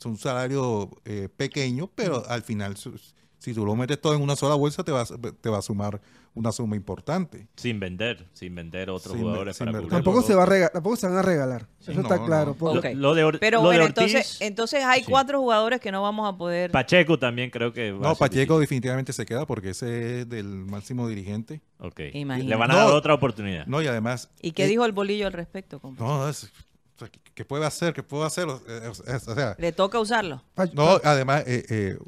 [0.00, 2.98] son un salario eh, pequeño, pero al final su-
[3.42, 5.06] si tú lo metes todo en una sola bolsa te va, a-
[5.40, 6.00] te va a sumar
[6.34, 7.48] una suma importante.
[7.56, 10.56] Sin vender, sin vender otros Sin jugadores sin para cubrir Tampoco se, va a otros.
[10.58, 11.66] rega- tampoco se van a regalar.
[11.80, 12.24] Eso no, está no.
[12.24, 12.56] claro.
[12.58, 15.06] Lo, lo de, Pero lo de bueno, Ortiz, entonces, entonces hay sí.
[15.10, 16.70] cuatro jugadores que no vamos a poder.
[16.70, 18.60] Pacheco también creo que va No, Pacheco difícil.
[18.60, 21.60] definitivamente se queda porque ese es del máximo dirigente.
[21.78, 22.00] Ok.
[22.14, 22.48] Imagínate.
[22.48, 22.78] Le van a No.
[22.80, 23.66] dar otra oportunidad.
[23.66, 24.30] No, y además...
[24.40, 25.80] ¿Y qué eh, dijo el bolillo al respecto?
[25.80, 26.02] compa?
[26.04, 26.48] No, es,
[26.96, 27.92] ¿qué- ¿qué puede hacer?
[27.92, 28.46] ¿Qué puedo hacer?
[28.48, 28.60] O-
[28.94, 30.42] sea, ¿Le toca usarlo?
[30.72, 31.98] No, además, eh, eh,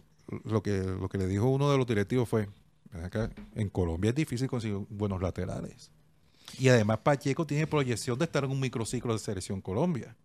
[0.45, 2.49] lo, que, lo que le dijo uno de los directivos fue,
[2.93, 5.91] "Ven acá, en Colombia es difícil conseguir buenos laterales.
[6.59, 10.17] Y además Pacheco tiene proyección de estar en un microciclo de Selección Colombia.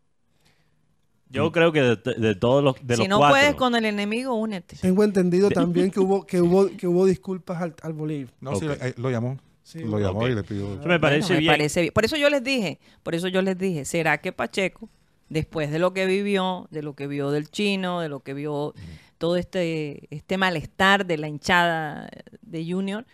[1.31, 3.85] Yo creo que de, de todos los, de si los no cuatro, puedes con el
[3.85, 4.75] enemigo, únete.
[4.77, 8.33] Tengo entendido también que hubo, que hubo, que hubo disculpas al, al Bolívar.
[8.41, 9.37] No, sí, eh, lo llamó.
[9.61, 9.79] Sí.
[9.83, 10.73] lo llamó y le pidió...
[10.79, 11.53] Eso me parece Bueno, me bien.
[11.53, 11.93] parece bien.
[11.93, 14.89] Por eso yo les dije, por eso yo les dije, ¿será que Pacheco,
[15.29, 18.73] después de lo que vivió, de lo que vio del chino, de lo que vio
[19.19, 22.09] todo este, este malestar de la hinchada
[22.41, 23.05] de Junior,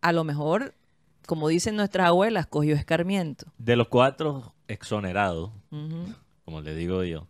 [0.00, 0.74] a lo mejor,
[1.26, 3.46] como dicen nuestras abuelas, cogió escarmiento?
[3.58, 5.50] De los cuatro exonerados,
[6.44, 7.26] como le digo yo,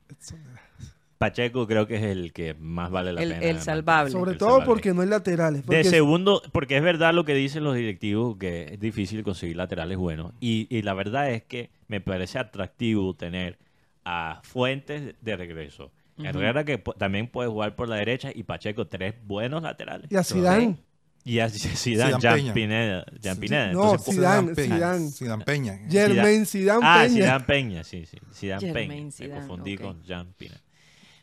[1.18, 3.47] Pacheco creo que es el que más vale la El- pena.
[3.47, 4.11] el salvable.
[4.11, 4.66] Sobre El todo salvable.
[4.66, 5.64] porque no hay laterales.
[5.64, 9.97] De segundo, porque es verdad lo que dicen los directivos, que es difícil conseguir laterales
[9.97, 10.33] buenos.
[10.41, 13.59] Y, y la verdad es que me parece atractivo tener
[14.05, 15.91] a Fuentes de regreso.
[16.19, 20.11] Herrera que también puede jugar por la derecha y Pacheco tres buenos laterales.
[20.11, 20.77] y a Zidane.
[21.25, 22.55] Y a Zidane, Zidane Jean Peña.
[22.55, 23.07] Pineda.
[23.21, 23.73] Jean Pineda.
[23.73, 24.75] No, Entonces, Zidane, Peña.
[24.77, 25.11] Zidane.
[25.11, 25.79] Zidane Peña.
[25.91, 27.14] Germain Zidane ah, Peña.
[27.14, 28.19] Zidane Peña, sí, sí.
[28.33, 29.11] Zidane Peña.
[29.11, 30.62] Zidane, Me confundí con Jean Pineda.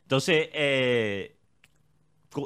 [0.01, 1.37] Entonces, eh,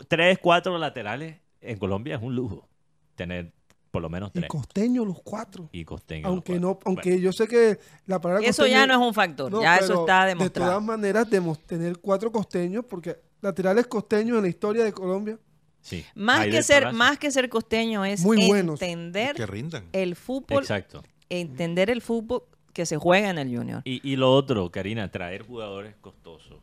[0.07, 2.69] tres, cuatro laterales en Colombia es un lujo.
[3.15, 3.51] Tener
[3.91, 4.49] por lo menos Y tres.
[4.49, 5.69] costeño los cuatro.
[5.71, 6.27] Y costeño.
[6.27, 9.13] Aunque los no, aunque yo sé que la palabra Eso costeño- ya no es un
[9.13, 10.71] factor, No, ya eso está De demostrado.
[10.71, 15.39] todas maneras, demos- tener cuatro costeños, porque laterales costeños en la historia de Colombia,
[15.81, 16.03] Sí.
[16.15, 19.85] Más que, ser, más que ser costeño es Muy entender Que rindan.
[19.93, 21.01] el fútbol, Exacto.
[21.29, 23.83] entender el fútbol que se juega en el Junior.
[23.85, 26.59] Y, y lo otro, Karina, traer jugadores costosos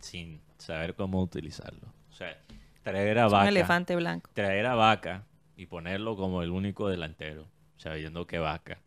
[0.00, 1.88] sin saber cómo utilizarlos.
[2.10, 2.36] O sea,
[2.82, 4.30] traer a Un Vaca, elefante blanco.
[4.34, 5.24] traer a Vaca
[5.56, 7.46] y ponerlo como el único delantero,
[7.76, 8.80] sabiendo que Vaca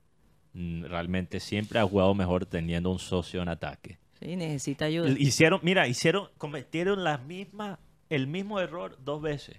[0.53, 3.97] mm, realmente siempre ha jugado mejor teniendo un socio en ataque.
[4.20, 5.09] Sí, necesita ayuda.
[5.09, 9.57] Hicieron, mira, hicieron, cometieron la misma, el mismo error dos veces.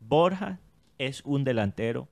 [0.00, 0.60] Borja
[0.98, 2.08] es un delantero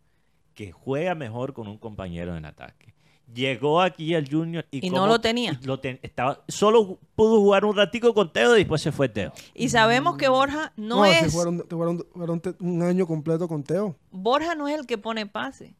[0.55, 2.95] que juega mejor con un compañero en ataque.
[3.35, 5.59] Llegó aquí al Junior y, Y no lo tenía.
[5.61, 9.09] y lo ten- estaba, solo pudo jugar un ratico con Teo y después se fue
[9.09, 9.33] Teo.
[9.55, 13.63] Y sabemos que Borja no, se es jugaron, jugaron- jugaron te- un año completo con
[13.65, 13.97] Teo.
[14.11, 15.75] Borja no es el que pone pase.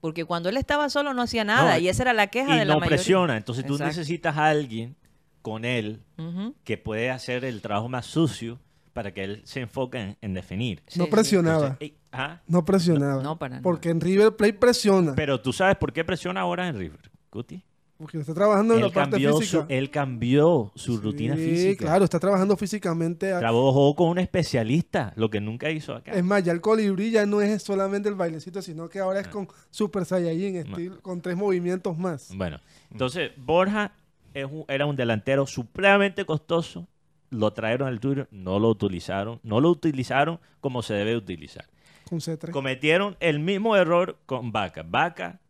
[0.00, 1.74] Porque cuando él estaba solo no hacía nada.
[1.74, 2.96] No, y esa era la queja y de la no mayoría.
[2.96, 3.36] presiona.
[3.36, 3.88] Entonces tú Exacto.
[3.88, 4.96] necesitas a alguien
[5.42, 6.02] con él
[6.64, 8.58] que puede hacer el trabajo más sucio
[8.96, 10.82] para que él se enfoque en, en definir.
[10.86, 11.10] Sí, no sí.
[11.10, 11.66] presionaba.
[11.78, 13.22] Entonces, ah, No presionaba.
[13.22, 13.62] No, para nada.
[13.62, 15.14] Porque en River Plate presiona.
[15.14, 17.62] Pero tú sabes por qué presiona ahora en River, Cuti.
[17.98, 19.44] porque está trabajando en Él la parte física.
[19.44, 21.84] su, él cambió su Sí, rutina física.
[21.84, 23.28] claro, está trabajando físicamente.
[23.38, 26.12] Trabajó con un especialista, lo que nunca hizo acá.
[26.12, 29.26] Es más, ya el colibrí ya no es solamente el bailecito, sino que ahora es
[29.26, 29.30] Ah.
[29.30, 32.30] con Super Saiyajin, estilo- con tres movimientos más.
[32.34, 33.92] Bueno, entonces Borja
[34.32, 36.86] es un- era un delantero supremamente costoso.
[37.30, 39.40] Lo trajeron al Junior, no lo utilizaron.
[39.42, 41.66] No lo utilizaron como se debe utilizar.
[42.08, 42.50] Con C3.
[42.50, 44.84] Cometieron el mismo error con Vaca.
[44.86, 45.40] Vaca,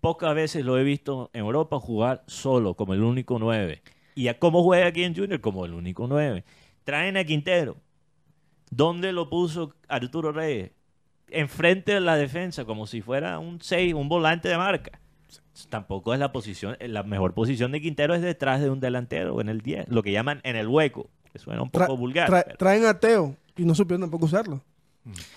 [0.00, 3.82] pocas veces lo he visto en Europa jugar solo, como el único 9.
[4.16, 5.40] ¿Y a cómo juega aquí en Junior?
[5.40, 6.44] Como el único 9.
[6.84, 7.76] Traen a Quintero.
[8.70, 10.72] ¿Dónde lo puso Arturo Reyes?
[11.28, 15.00] Enfrente de la defensa, como si fuera un 6, un volante de marca.
[15.68, 19.48] Tampoco es la posición, la mejor posición de Quintero es detrás de un delantero, en
[19.48, 22.28] el 10, lo que llaman en el hueco, que suena un poco Tra- vulgar.
[22.30, 24.60] tra- pero- traen a Teo y no supieron tampoco usarlo.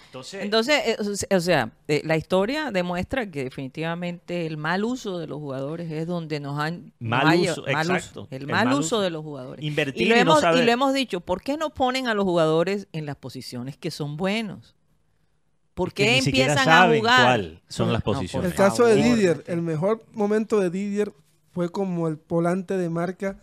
[0.07, 4.85] entonces, Entonces, eh, o se- o sea, eh, la historia demuestra que definitivamente el mal
[4.85, 6.93] uso de los jugadores es donde nos han...
[6.99, 9.01] Mal uso, mal exacto, uso, el el mal, mal uso uso.
[9.01, 9.63] de los jugadores.
[9.65, 12.13] Invertir y lo, y no hemos, y lo hemos dicho, ¿por qué no ponen a
[12.13, 14.73] los jugadores en las posiciones que son buenos?
[15.77, 17.21] ¿Por qué ni siquiera empiezan a saben jugar?
[17.23, 18.49] cuál son las No, posiciones.
[18.51, 21.13] El caso de Didier, el mejor momento de Didier
[21.51, 23.37] fue como el volante de marca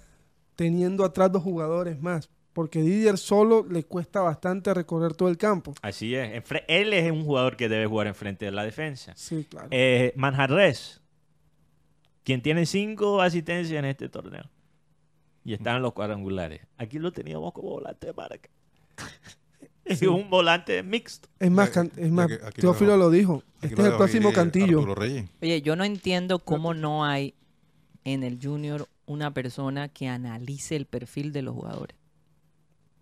[0.56, 2.28] teniendo atrás dos jugadores más.
[2.52, 5.74] Porque Didier solo le cuesta bastante recorrer todo el campo.
[5.80, 6.42] Así es.
[6.66, 9.12] Él es un jugador que debe jugar enfrente de la defensa.
[9.16, 9.68] Sí, claro.
[9.70, 11.00] Eh, Manjarres,
[12.24, 14.50] quien tiene cinco asistencias en este torneo.
[15.44, 16.62] Y está en los cuadrangulares.
[16.78, 18.48] Aquí lo teníamos como volante de marca.
[20.00, 21.28] Es un volante mixto.
[21.38, 23.42] es más, can- es más que- aquí Teófilo lo- lo dijo.
[23.58, 24.80] Aquí Este lo es el próximo aquí, cantillo.
[25.42, 27.34] Oye, yo no entiendo cómo no hay
[28.04, 31.96] en el junior una persona que analice el perfil de los jugadores.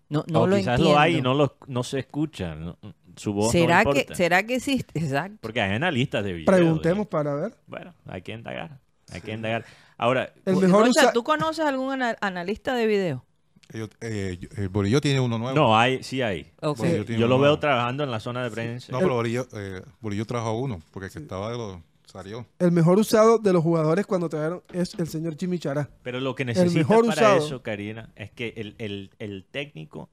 [0.09, 0.93] No, no o lo quizás entiendo.
[0.93, 2.55] lo hay y no, lo, no se escucha.
[2.55, 2.77] no-
[3.15, 4.07] su voz ¿Será, no que.
[4.13, 4.99] ¿Será que existe?
[4.99, 5.37] Exacto.
[5.41, 6.45] Porque hay analistas de video.
[6.47, 7.55] Preguntemos para ver.
[7.67, 8.79] Bueno, hay que indagar.
[9.11, 9.65] Hay que indagar.
[9.97, 13.25] Ahora, El mejor Rocha, usa- ¿tú conoces algún ana- analista de video?
[13.73, 15.55] Ellos- eh, yo- el Borillo tiene uno nuevo.
[15.55, 16.51] no, hay, sí hay.
[16.61, 17.59] Yo lo veo nuevo.
[17.59, 18.91] trabajando en la zona de prensa.
[18.91, 22.45] No, pero Borillo, eh, Borillo trajo uno, porque el que estaba de los salió.
[22.59, 25.89] El mejor usado de los jugadores cuando trajeron es el señor Jimmy Chará.
[26.03, 27.37] Pero lo que necesita mejor para usado.
[27.37, 30.09] eso, Karina, es que el, el- el técnico,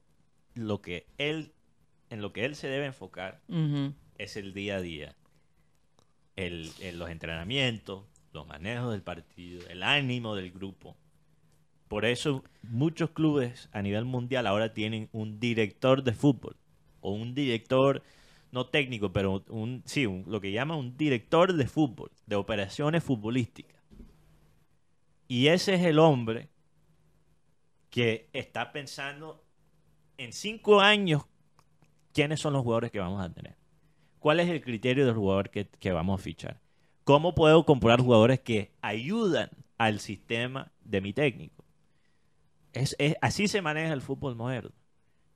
[0.55, 1.53] lo que él,
[2.09, 3.41] en lo que él se debe enfocar
[4.17, 5.15] es el día a día.
[6.35, 10.97] El, el- los entrenamientos, los manejos del partido, el ánimo del grupo.
[11.91, 16.55] Por eso muchos clubes a nivel mundial ahora tienen un director de fútbol
[17.01, 18.01] o un director
[18.51, 23.03] no técnico, pero un sí, un- lo que llaman un director de fútbol, de operaciones
[23.03, 23.81] futbolísticas.
[25.27, 26.49] Y ese es el hombre
[27.89, 29.43] que está pensando
[30.17, 31.23] en cinco años
[32.13, 33.55] quiénes son los jugadores que vamos a tener.
[34.19, 36.61] ¿Cuál es el criterio del jugador que, que vamos a fichar?
[37.05, 41.60] ¿Cómo puedo comprar jugadores que ayudan al sistema de mi técnico?
[42.73, 44.71] Es, es- así se maneja el fútbol moderno.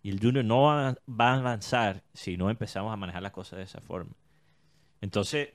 [0.03, 3.57] Y el Junior no va, va a avanzar si no empezamos a manejar las cosas
[3.57, 4.11] de esa forma.
[5.01, 5.49] Entonces,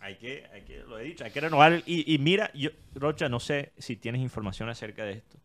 [0.00, 1.72] hay que, hay que lo he dicho, hay que renovar.
[1.72, 5.38] el- Y, y mira, yo, Rocha, no sé si tienes información acerca de esto,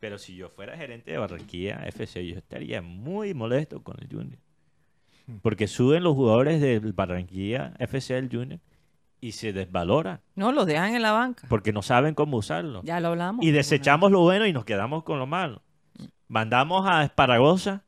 [0.00, 4.38] pero si yo fuera gerente de Barranquilla FC, yo estaría muy molesto con el Junior.
[5.42, 8.58] Porque suben los jugadores del Barranquilla FC del Junior
[9.20, 11.46] y se desvalora No, los dejan en la banca.
[11.48, 12.80] porque no saben cómo usarlo.
[12.84, 13.44] Ya lo hablamos.
[13.44, 15.62] Y desechamos lo bueno y nos quedamos con lo malo.
[16.28, 17.82] Mandamos a Esparagosa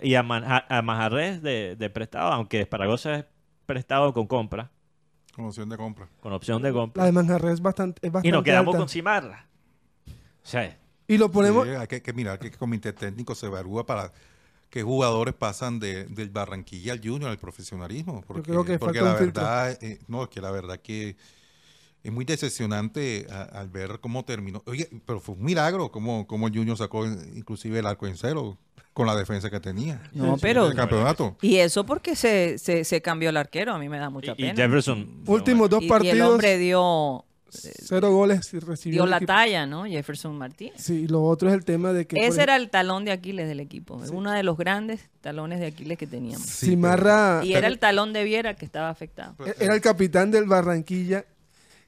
[0.00, 3.24] y a, Man- a- a Majarres de, de prestado, aunque Esparagosa es
[3.66, 4.70] prestado con compra,
[5.34, 6.08] Con opción de compra.
[6.20, 7.02] con opción de compra.
[7.02, 8.78] La de Manjarres es bastante, es bastante Y nos quedamos alta.
[8.78, 9.46] con Cimarra.
[10.06, 11.66] O sea, Y lo ponemos...
[11.66, 14.12] Sí, hay que, que mirar que el comité técnico se evalúa para
[14.70, 18.22] qué jugadores pasan de, del Barranquilla al Junior, al profesionalismo.
[18.26, 21.16] Porque, creo que porque falta la verdad, eh, no, es que la verdad que
[22.02, 24.62] es muy decepcionante a- al ver cómo terminó.
[24.66, 28.56] Oye, pero fue un milagro cómo, cómo el Junior sacó inclusive el arco en cero
[28.92, 30.02] con la defensa que tenía.
[30.12, 30.66] No, pero...
[30.66, 31.36] el campeonato.
[31.40, 34.34] Y eso porque se, se, se cambió el arquero, a mí me da mucha y,
[34.34, 34.54] y pena.
[34.56, 35.22] Jefferson.
[35.26, 39.84] Últimos dos Y- el hombre dio, cero goles y recibió dio la talla, ¿no?
[39.84, 40.80] Jefferson Martínez.
[40.80, 42.16] Sí, lo otro es el tema de que...
[42.16, 45.66] Ese ejemplo, era el talón de Aquiles del equipo, uno de los grandes talones de
[45.66, 46.46] Aquiles que teníamos.
[46.46, 49.34] Sí, Cimarra Y era el talón de Viera que estaba afectado.
[49.38, 51.24] pero- era el capitán del Barranquilla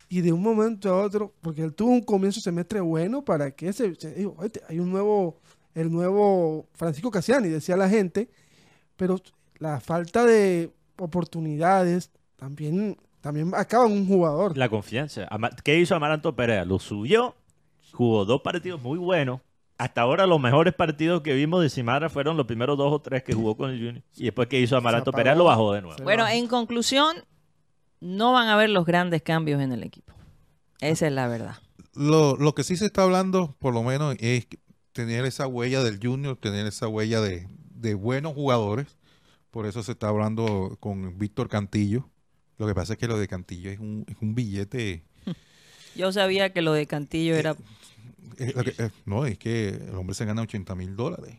[0.09, 3.51] y de un momento a otro, porque él tuvo un comienzo de semestre bueno para
[3.53, 5.39] que se, se dijo, "Oye, hay un nuevo,
[5.75, 8.29] el nuevo Francisco Casiani, decía la gente,
[8.97, 9.21] pero
[9.59, 14.57] la falta de oportunidades también, también acaba en un jugador.
[14.57, 15.29] La confianza.
[15.63, 16.65] ¿Qué hizo Amaranto Perea?
[16.65, 17.35] Lo subió,
[17.93, 19.41] jugó dos partidos muy buenos.
[19.79, 23.23] Hasta ahora los mejores partidos que vimos de Cimarra fueron los primeros dos o tres
[23.23, 24.03] que jugó con el Junior.
[24.15, 25.11] Y después que hizo Amaranto.
[25.11, 25.97] Perea lo bajó de nuevo.
[26.03, 27.17] Bueno, en conclusión,
[27.99, 30.13] no van a haber los grandes cambios en el equipo.
[30.81, 31.57] Esa es la verdad.
[31.95, 34.49] Lo, lo que sí se está hablando, por lo menos, es
[34.93, 38.99] tener esa huella del Junior, tener esa huella de, de buenos jugadores.
[39.51, 42.10] Por eso se está hablando con Víctor Cantillo.
[42.61, 45.03] Lo que pasa es que lo de Cantillo es un, es un billete.
[45.97, 47.57] Yo sabía que lo de Cantillo era...
[48.37, 51.39] eh, que- eh, no, es que el hombre se gana 80 mil dólares.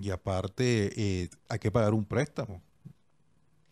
[0.00, 2.60] Y aparte, eh, hay que pagar un préstamo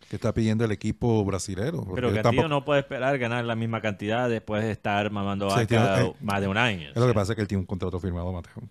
[0.08, 1.84] que está pidiendo el equipo brasilero.
[1.96, 5.66] Pero tampoco- no puede esperar ganar la misma cantidad después de estar mamando Sí, vaca
[5.66, 6.90] tiene- eh, más de un año.
[6.90, 8.62] Es lo que pasa es que él tiene un contrato firmado, Mateo.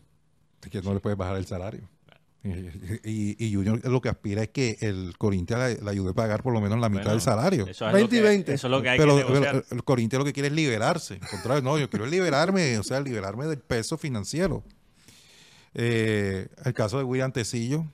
[0.62, 1.90] Así que no le puedes bajar el salario.
[3.04, 6.44] Y, y Junior lo que aspira es que el Corinthians le, le ayude a pagar
[6.44, 7.68] por lo menos la mitad Bueno, del salario.
[7.68, 8.54] Eso es, 20 lo y que, 20.
[8.54, 11.20] eso es lo que hay pero que pero el Corinthians lo que quiere es liberarse.
[11.22, 14.64] Al contrario, no, yo quiero liberarme, o sea, liberarme del peso financiero.
[15.74, 17.86] Eh, el caso de William Tecillo,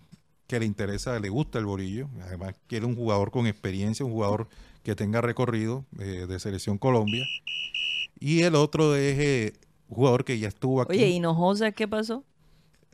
[0.47, 2.07] que le interesa, le gusta el borillo.
[2.23, 4.47] Además, quiere un jugador con experiencia, un jugador
[4.83, 7.25] que tenga recorrido eh, de Selección Colombia.
[8.19, 9.53] Y el otro es eh,
[9.89, 10.93] un jugador que ya estuvo aquí.
[10.93, 12.23] Oye, ¿Hinojosa qué pasó?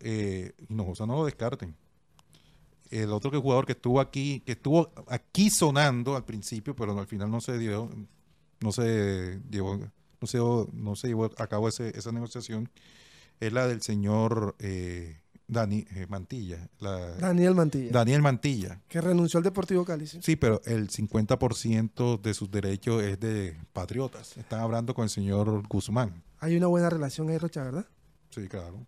[0.01, 1.75] Eh, Hinojosa no lo descarten.
[2.91, 7.01] El otro que jugador que estuvo aquí, que estuvo aquí sonando al principio, pero no,
[7.01, 7.89] al final no se dio,
[8.61, 9.77] no se llevó,
[10.19, 10.37] no se,
[10.73, 12.69] no se llevó a cabo ese- esa negociación,
[13.39, 18.81] es la del señor eh, Dani eh, Mantilla, la- Daniel Mantilla, Daniel Mantilla.
[18.87, 20.07] que renunció al Deportivo Cali.
[20.07, 20.19] sí.
[20.23, 24.35] Sí, pero el 50% de sus derechos es de patriotas.
[24.37, 26.23] Están hablando con el señor Guzmán.
[26.39, 27.85] Hay una buena relación ahí, Rocha, ¿verdad?
[28.31, 28.85] Sí, claro.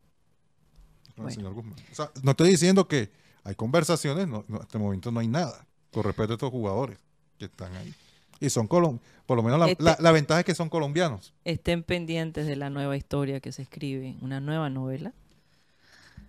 [1.22, 1.30] Con Bueno.
[1.30, 1.76] el señor Guzmán.
[1.92, 3.12] O sea, no estoy diciendo que
[3.44, 6.98] hay conversaciones, no, no, hasta el momento no hay nada con respecto a estos jugadores
[7.38, 7.94] que están ahí.
[8.40, 11.34] Y son colombianos, por lo menos la, Este- la- la ventaja es que son colombianos.
[11.46, 15.14] Estén pendientes de la nueva historia que se escribe, una nueva novela.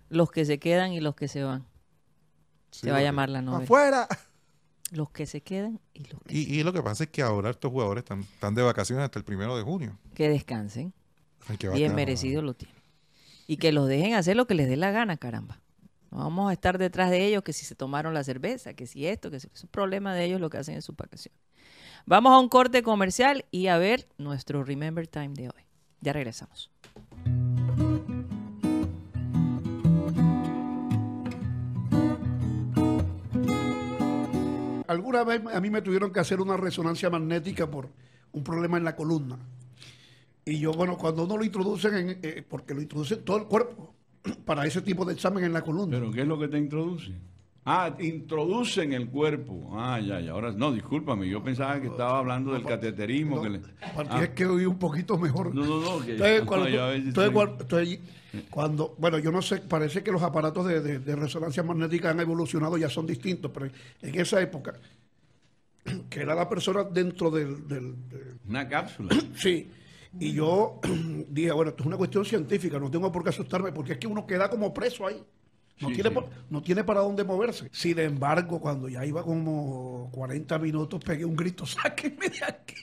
[0.09, 1.65] Los que se quedan y los que se van.
[2.71, 3.63] se va a llamar la novela.
[3.63, 4.07] ¡Afuera!
[4.91, 7.49] Los que se quedan y los que, Y, y lo que pasa es que ahora
[7.51, 9.97] estos jugadores están, están de vacaciones hasta el primero de junio.
[10.13, 10.93] que descansen.
[11.47, 12.77] Ay, Bien merecido lo tienen.
[13.47, 15.59] Y que los dejen hacer lo que les dé la gana, caramba.
[16.11, 19.07] No vamos a estar detrás de ellos que si se tomaron la cerveza, que si
[19.07, 21.33] esto, que si es un problema de ellos lo que hacen en su vacación.
[22.05, 25.63] Vamos a un corte comercial y a ver nuestro Remember Time de hoy.
[26.01, 26.69] Ya regresamos.
[34.87, 37.89] Alguna vez a mí me tuvieron que hacer una resonancia magnética por
[38.33, 39.39] un problema en la columna.
[40.45, 43.93] Y yo, bueno, cuando uno lo introducen, en, eh, porque lo introducen todo el cuerpo,
[44.45, 45.97] para ese tipo de examen en la columna.
[45.99, 47.11] ¿Pero qué es lo que te introduce?
[47.65, 49.69] Ah, introducen el cuerpo.
[49.71, 50.31] Ah, ya, ya.
[50.31, 53.41] Ahora, no, discúlpame, yo pensaba que estaba hablando del cateterismo.
[53.41, 53.61] que le-
[54.09, 55.55] Ah, es que oí un poquito mejor.
[55.55, 56.05] No, no, no.
[56.05, 56.71] que- Entonces, no, cuando, tú-
[57.13, 57.25] estoy-
[58.33, 62.19] entonces, bueno, yo no sé, parece que los aparatos de, de- de resonancia magnética han
[62.19, 64.73] evolucionado, ya son distintos, pero en esa época,
[66.09, 69.15] que era la persona dentro del, del- de- Una cápsula.
[69.35, 69.69] Sí,
[70.19, 70.79] y yo
[71.29, 74.07] dije, bueno, esto es una cuestión científica, no tengo por qué asustarme, porque es que
[74.07, 75.23] uno queda como preso ahí.
[75.81, 76.15] No, Sí, tiene, sí.
[76.51, 77.67] no tiene para dónde moverse.
[77.71, 82.75] Sin embargo, cuando ya iba como 40 minutos, pegué un grito, sáquenme de aquí.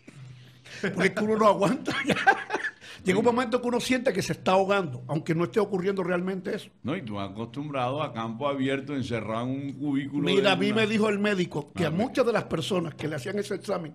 [0.83, 2.17] Porque es que uno no aguanta ya.
[3.05, 6.55] Llega un momento que uno siente que se está ahogando, aunque no esté ocurriendo realmente
[6.55, 6.69] eso.
[6.83, 10.25] No, y tú has acostumbrado a campo abierto, encerrado en un cubículo.
[10.25, 12.05] Mira, de a mí una- me dijo el médico que Ah, a bueno.
[12.09, 13.95] muchas de las personas que le hacían ese examen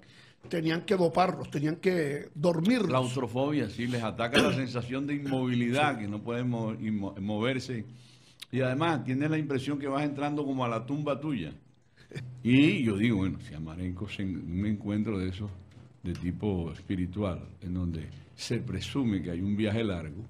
[0.50, 2.90] tenían que doparlos, tenían que dormirlos.
[2.90, 7.86] Claustrofobia, sí, les ataca la sensación de inmovilidad, que no pueden moverse.
[8.52, 11.54] Y además, tienes la impresión que vas entrando como a la tumba tuya.
[12.44, 15.50] Y yo digo, bueno, si a Marenco se en un encuentro de esos
[16.04, 20.24] de tipo espiritual, en donde se presume que hay un viaje largo,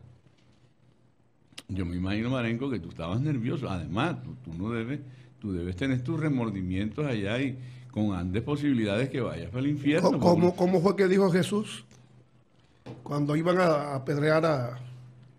[1.68, 3.70] yo me imagino, Marenco, que tú estabas nervioso.
[3.70, 5.00] Además, tú, tú no debes,
[5.40, 7.58] tú debes tener tus remordimientos allá y
[7.96, 10.20] con grandes posibilidades que vayas para el infierno.
[10.20, 11.86] ¿Cómo, cómo fue que dijo Jesús
[13.02, 14.80] cuando iban a apedrear a,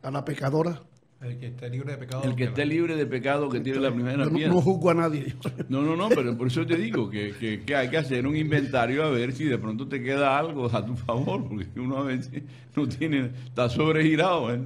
[0.02, 0.80] a la pecadora?
[1.20, 2.22] El que esté libre de pecado.
[2.24, 4.52] El que esté libre de pecado que tiene la primera no, piedra.
[4.54, 5.34] no juzgo a nadie.
[5.68, 8.36] No, no, no, pero por eso te digo que, que- que hay que hacer un
[8.36, 12.02] inventario a ver si de pronto te queda algo a tu favor, porque uno a
[12.04, 12.42] veces
[12.74, 14.54] no tiene, está sobregirado.
[14.54, 14.60] ¿eh?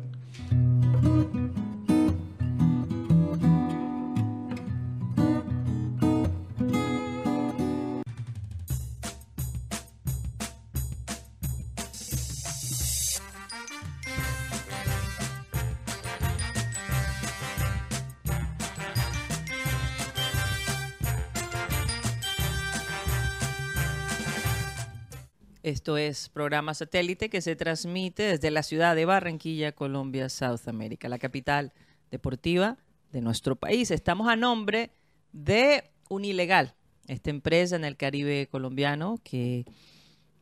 [25.81, 31.09] Esto es programa satélite que se transmite desde la ciudad de Barranquilla, Colombia, South America,
[31.09, 31.73] la capital
[32.11, 32.77] deportiva
[33.11, 33.91] de nuestro país.
[33.91, 34.91] Estamos a nombre
[35.33, 36.75] de Unilegal,
[37.07, 39.65] esta empresa en el Caribe colombiano que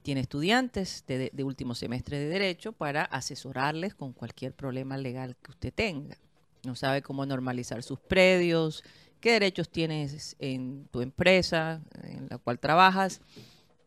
[0.03, 5.53] tiene estudiantes de, de último semestre de Derecho para asesorarles con cualquier problema legal que
[5.53, 6.19] usted tenga.
[6.65, 8.83] No sabe cómo normalizar sus predios,
[9.21, 13.21] qué derechos tienes en tu empresa en la cual trabajas,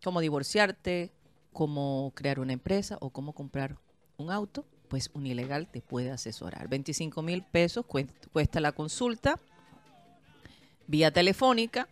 [0.01, 1.11] cómo divorciarte,
[1.53, 3.77] cómo crear una empresa o cómo comprar
[4.17, 6.67] un auto, pues Unilegal te puede asesorar.
[6.67, 9.39] 25 mil pesos cuest- cuesta la consulta
[10.87, 11.87] vía telefónica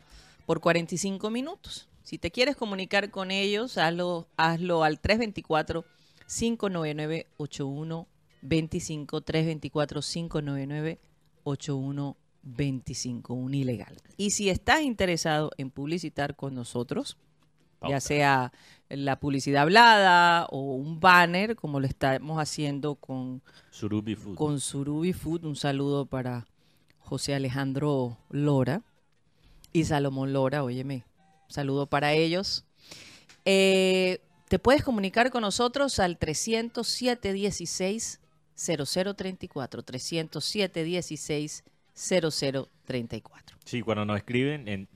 [0.45, 1.88] por 45 minutos.
[2.03, 5.86] Si te quieres comunicar con ellos, hazlo, hazlo al 324
[6.28, 10.99] 599 8125 324 599
[11.43, 13.95] 8125 Unilegal.
[14.18, 17.18] Y si estás interesado en publicitar con nosotros,
[17.88, 18.52] ya sea
[18.90, 24.36] la publicidad hablada o un banner, como lo estamos haciendo con, Surubi Food.
[24.36, 25.46] con Surubi Food.
[25.46, 26.48] Un saludo para
[27.00, 28.82] José Alejandro Lora
[29.72, 31.06] y Salomón Lora, óyeme,
[31.48, 32.66] un saludo para ellos.
[33.46, 38.20] Eh, te puedes comunicar con nosotros al 307 16
[38.56, 41.64] 0034, 307 16
[41.94, 43.58] 0034.
[43.66, 44.88] Sí, cuando nos escriben, en-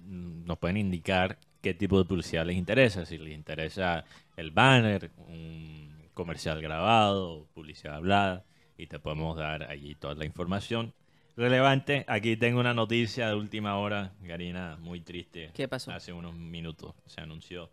[0.46, 3.06] nos pueden indicar qué tipo de publicidad les interesa.
[3.06, 4.04] Si les interesa
[4.36, 8.44] el banner, un comercial grabado, publicidad hablada,
[8.78, 10.94] y te podemos dar allí toda la información
[11.38, 12.04] relevante.
[12.10, 15.52] Aquí tengo una noticia de última hora, Garina, muy triste.
[15.54, 15.94] ¿Qué pasó?
[15.94, 17.72] Hace unos minutos se anunció.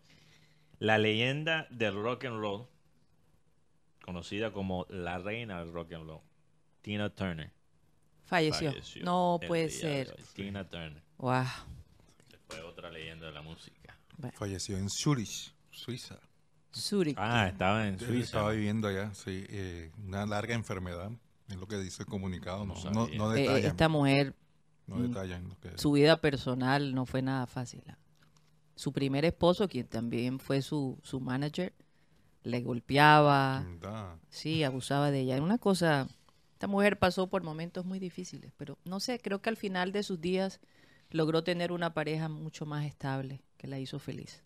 [0.79, 2.67] La leyenda del rock and roll,
[4.05, 6.21] conocida como la reina del rock and roll,
[6.81, 7.51] Tina Turner.
[8.23, 8.71] Falleció.
[8.71, 10.15] falleció No puede ser.
[10.33, 11.03] Tina Turner.
[11.17, 11.43] Wow.
[12.47, 13.80] Fue otra leyenda de la música.
[14.33, 16.19] Falleció en Zurich, Suiza.
[16.73, 17.17] Zurich.
[17.19, 18.23] Ah, estaba en Él Suiza.
[18.23, 19.45] Estaba viviendo allá, sí.
[19.49, 21.11] eh, una larga enfermedad,
[21.49, 22.65] es lo que dice el comunicado.
[22.65, 24.35] No, Eh, esta mujer,
[24.87, 27.83] no mm, detallan lo que- su vida personal no fue nada fácil.
[27.89, 27.97] ah.
[28.75, 31.73] Su primer esposo, quien también fue su, su manager,
[32.43, 34.17] le golpeaba, Da.
[34.29, 35.35] sí, abusaba de ella.
[35.35, 36.07] Era una cosa,
[36.53, 40.03] esta mujer pasó por momentos muy difíciles, pero no sé, creo que al final de
[40.03, 40.59] sus días
[41.11, 44.41] logró tener una pareja mucho más estable que la hizo feliz.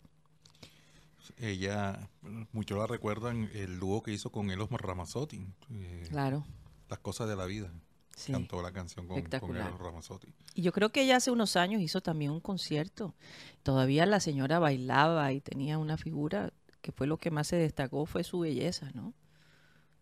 [1.38, 2.08] Ella,
[2.52, 5.46] muchos la recuerdan el dúo que hizo con Elos Ramazzotti.
[5.72, 6.44] eh, Claro.
[6.90, 7.72] Las cosas de la vida.
[8.14, 8.32] Sí.
[8.32, 9.56] Cantó la canción con, con.
[9.56, 10.28] Elos Ramazzotti.
[10.54, 13.14] Y yo creo que ella hace unos años hizo también un concierto.
[13.62, 16.52] Todavía la señora bailaba y tenía una figura
[16.82, 19.12] que fue lo que más se destacó, fue su belleza, ¿no?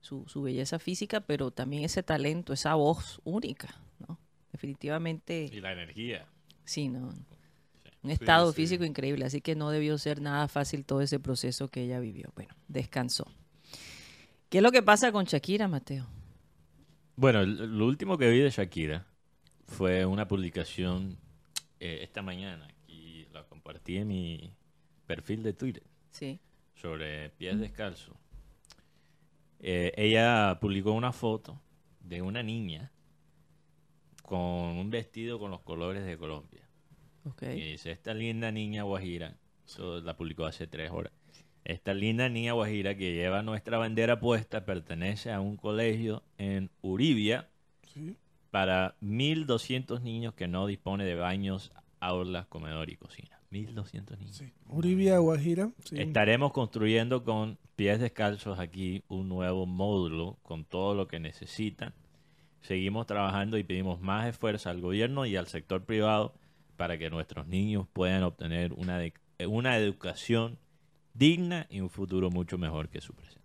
[0.01, 4.19] Su, su belleza física, pero también ese talento, esa voz única, ¿no?
[4.53, 6.27] Definitivamente, Y la energía.
[6.65, 7.15] sí, ¿no?
[8.05, 8.57] Un estado sí.
[8.57, 12.31] físico increíble, así que no debió ser nada fácil todo ese proceso que ella vivió.
[12.37, 13.27] Bueno, descansó.
[14.51, 16.07] ¿Qué es lo que pasa con Shakira, Mateo?
[17.17, 19.07] Bueno, lo último que vi de Shakira
[19.67, 21.17] fue una publicación
[21.81, 24.53] eh, esta mañana y la compartí en mi
[25.07, 26.39] perfil de Twitter Sí.
[26.75, 28.15] sobre pies descalzos.
[29.61, 31.59] Eh, ella publicó una foto
[32.01, 32.93] de una niña
[34.23, 36.64] con un vestido con los colores de Colombia.
[37.41, 41.13] Y dice, esta linda niña guajira, eso la publicó hace tres horas,
[41.65, 47.49] esta linda niña guajira que lleva nuestra bandera puesta pertenece a un colegio en Uribia
[48.51, 53.41] para 1.200 niños que no dispone de baños, aulas, comedor y cocina.
[53.51, 54.43] 1.200 niños.
[54.69, 55.71] Uribia, Guajira.
[55.85, 55.99] sí.
[55.99, 61.95] Estaremos construyendo con pies descalzos aquí un nuevo módulo con todo lo que necesitan.
[62.61, 66.35] Seguimos trabajando y pedimos más esfuerzo al gobierno y al sector privado
[66.77, 69.15] para que nuestros niños puedan obtener una, de-
[69.49, 70.59] una educación
[71.15, 73.43] digna y un futuro mucho mejor que su presente.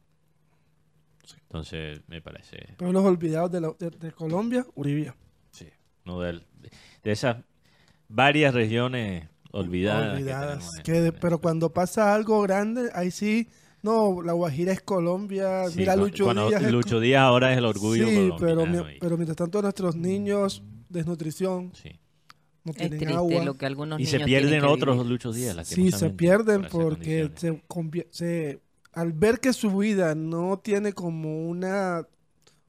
[1.44, 5.16] Entonces, me parece Pero los olvidados de, la- de- de Colombia, Uribia.
[5.52, 5.68] Sí,
[6.06, 6.42] uno de,
[7.04, 7.38] de esas
[8.08, 10.16] varias regiones olvidadas.
[10.16, 10.48] que olvidadas.
[10.60, 13.48] tenemos en- que de- en pero este- cuando pasa algo grande, ahí sí,
[13.84, 16.62] no, la Guajira es Colombia, Sí, mira Lucho Díaz.
[16.64, 20.64] es Lucho Díaz ahora es el orgullo Sí, pero, mi- pero mientras tanto nuestros niños,
[20.90, 21.92] desnutrición, sí.
[22.70, 23.44] No Es tienen triste agua.
[23.44, 25.06] lo que algunos Y niños se pierden otros.
[25.06, 27.62] Luchos Díaz, Sí, se pierden por porque se,
[28.12, 28.60] se-
[28.94, 32.06] al ver que su vida no tiene como una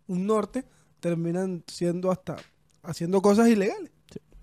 [0.07, 0.65] un norte,
[1.01, 2.37] terminan siendo hasta
[2.83, 3.91] haciendo cosas ilegales.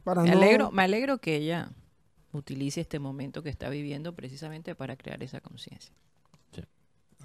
[0.03, 1.71] Para Me no- alegro, me alegro que ella
[2.31, 5.93] utilice este momento que está viviendo precisamente para crear esa conciencia.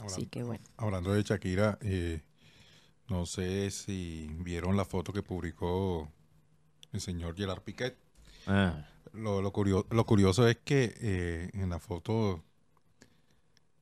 [0.04, 0.64] Así que bueno.
[0.76, 2.22] Hablando de Shakira, eh,
[3.08, 6.10] no sé si vieron la foto que publicó
[6.92, 7.96] el señor Gerard Piquet.
[8.46, 12.42] Ah, Lo, lo, curio- lo curioso es que eh, en la foto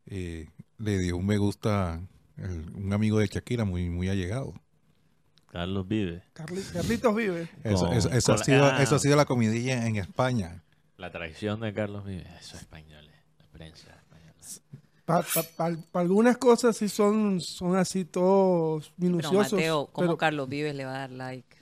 [0.06, 0.48] eh,
[0.78, 2.00] le dio un me gusta
[2.36, 4.54] el- un amigo de Shakira muy, muy allegado.
[5.50, 6.22] Carlos vive.
[6.34, 7.48] Carli- Carlitos vive.
[7.64, 8.82] Eso, eso- eso ha sido, ah.
[8.82, 10.62] eso ha sido la comidilla en España.
[10.96, 12.22] La traición de Carlos vive.
[12.40, 15.26] Eso es español, eh, la prensa española.
[15.56, 19.52] Para algunas cosas sí son, son así todos Pero minuciosos.
[19.54, 21.56] Mateo, ¿cómo pero Carlos Vives le va a dar like?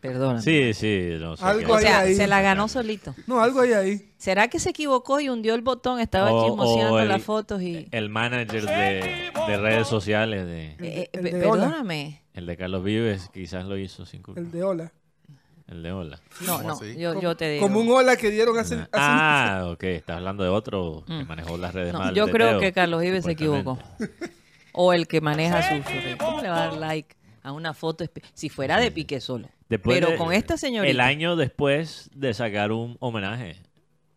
[0.00, 0.40] Perdón.
[0.42, 1.44] Sí, sí, no sé.
[1.44, 2.14] Algo O hay sea, ahí.
[2.14, 3.14] se la ganó solito.
[3.26, 4.10] no, algo hay ahí.
[4.18, 5.98] ¿Será que se equivocó y hundió el botón?
[6.00, 7.88] Estaba O- chismoseando o el- las fotos y...
[7.90, 11.64] El manager de, de redes sociales, de, Eh, el Hola.
[11.68, 12.22] perdóname.
[12.34, 14.40] el de Carlos Vives, quizás lo hizo sin culpa.
[14.40, 14.92] El de Hola.
[15.68, 16.20] El de Hola.
[16.46, 17.66] No, ¿Cómo no, yo, te digo.
[17.66, 18.74] Como un Hola que dieron hace...
[18.76, 19.82] hace- Ah, ok.
[19.84, 21.26] Estás hablando de otro que Mm.
[21.26, 23.76] manejó las redes No, mal yo creo Teo, que Carlos Vives se equivocó.
[24.72, 26.16] O el que maneja su, su red.
[26.18, 27.16] ¿Cómo le va a dar like
[27.46, 28.04] a una foto?
[28.34, 29.48] Si fuera de pique solo.
[29.68, 30.90] Después Pero de- con esta señorita.
[30.90, 33.56] El año después de sacar un homenaje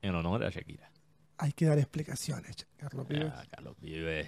[0.01, 0.89] en honor a Shakira.
[1.37, 3.31] Hay que dar explicaciones, Carlos Vives.
[3.33, 4.27] Ah, Carlos Vives.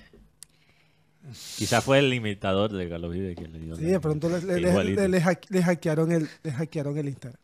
[1.57, 3.75] Quizás fue el imitador de Carlos Vives quien le dio.
[3.75, 5.01] Sí, de pronto le, le- le- igualito.
[5.01, 7.39] le- le hack- le hackearon el, le hackearon el Instagram.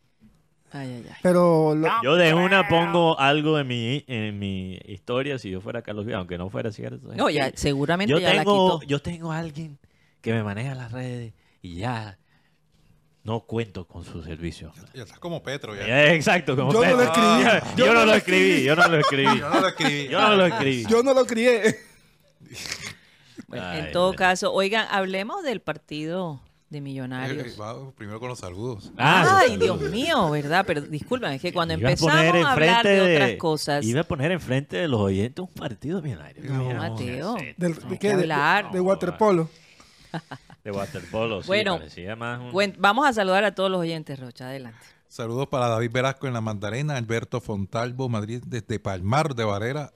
[0.72, 1.16] Ay, ay, ay.
[1.22, 5.82] Pero lo- Yo de una pongo algo en mi, en mi historia si yo fuera
[5.84, 7.14] Carlos Vives, aunque no fuera cierto.
[7.16, 8.89] No, ya, seguramente yo ya la tengo, quitó.
[8.89, 9.78] yo tengo a alguien
[10.22, 11.34] que me maneja las redes
[11.68, 12.18] y ya
[13.24, 14.72] no cuento con su servicio.
[14.93, 15.76] Ya está como Petro.
[15.76, 15.86] Ya.
[15.86, 17.43] Eh, Exacto, como Yo no lo escribí.
[17.76, 19.39] Yo, Yo no no lo escribí, yo no lo escribí.
[19.39, 20.07] Yo no lo escribí.
[20.07, 20.86] Yo no lo escribí.
[20.89, 21.80] yo no lo crié.
[23.47, 24.18] Bueno, Ay, en todo bueno.
[24.18, 27.47] caso, oigan, hablemos del partido de Millonarios.
[27.47, 28.91] eh, va primero con los saludos.
[28.97, 29.55] Ah, Ay.
[29.57, 30.65] Dios mío, ¿verdad?
[30.68, 34.01] Pero disculpen, es que cuando Iba a empezamos poner a hablar de otras cosas, Iba
[34.01, 36.43] a poner enfrente de los oyentes un partido millonario.
[36.43, 37.34] No, Mateo.
[37.34, 38.15] no sé, Del- ¿De qué?
[38.18, 38.28] De,
[38.74, 39.49] de waterpolo.
[40.68, 44.49] De waterpolo, sí, Bueno, parecía más un- vamos a saludar a todos los oyentes, Rocha,
[44.49, 44.78] adelante.
[45.07, 49.93] Saludos para David Velasco en la Mandarena, Alberto Fontalvo, Madrid, desde Palmar de Varela,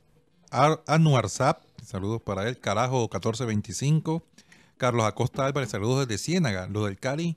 [0.50, 4.24] Ar- Anuar Zap, saludos para él, Carajo 1425,
[4.78, 7.36] Carlos Acosta Álvarez, saludos desde Ciénaga, los del Cali,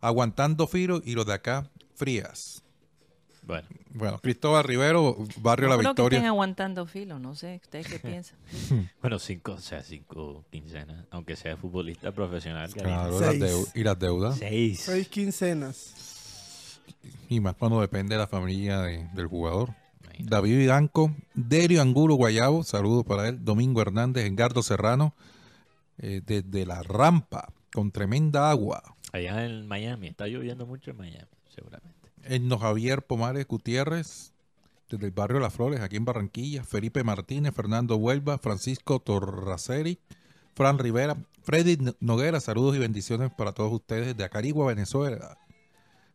[0.00, 2.62] Aguantando Firo y los de acá, Frías.
[3.50, 6.28] Bueno, Bueno, Cristóbal Rivero, Barrio La No creo que estén Victoria.
[6.28, 8.38] aguantando filo, no sé, ¿ustedes qué piensan?
[9.02, 12.70] bueno, cinco, o sea, cinco quincenas, aunque sea futbolista profesional.
[12.72, 13.42] Claro, las Seis.
[13.42, 14.38] deu- y las deudas.
[14.38, 14.80] Seis.
[14.80, 16.80] Seis quincenas.
[17.28, 19.70] Y más cuando depende de la familia de- del jugador.
[20.04, 20.30] Imagínate.
[20.36, 23.44] David Vidanco, Derio Angulo Guayabo, saludos para él.
[23.44, 25.14] Domingo Hernández, Engardo Serrano,
[25.98, 28.82] eh, desde La Rampa, con tremenda agua.
[29.12, 31.89] Allá en Miami, está lloviendo mucho en Miami, seguramente.
[32.24, 34.32] Edno Javier Pomares Gutiérrez,
[34.90, 36.64] desde el barrio Las Flores, aquí en Barranquilla.
[36.64, 39.98] Felipe Martínez, Fernando Huelva, Francisco Torraceri,
[40.54, 45.38] Fran Rivera, Freddy No- Noguera, saludos y bendiciones para todos ustedes desde Acarigua, Venezuela.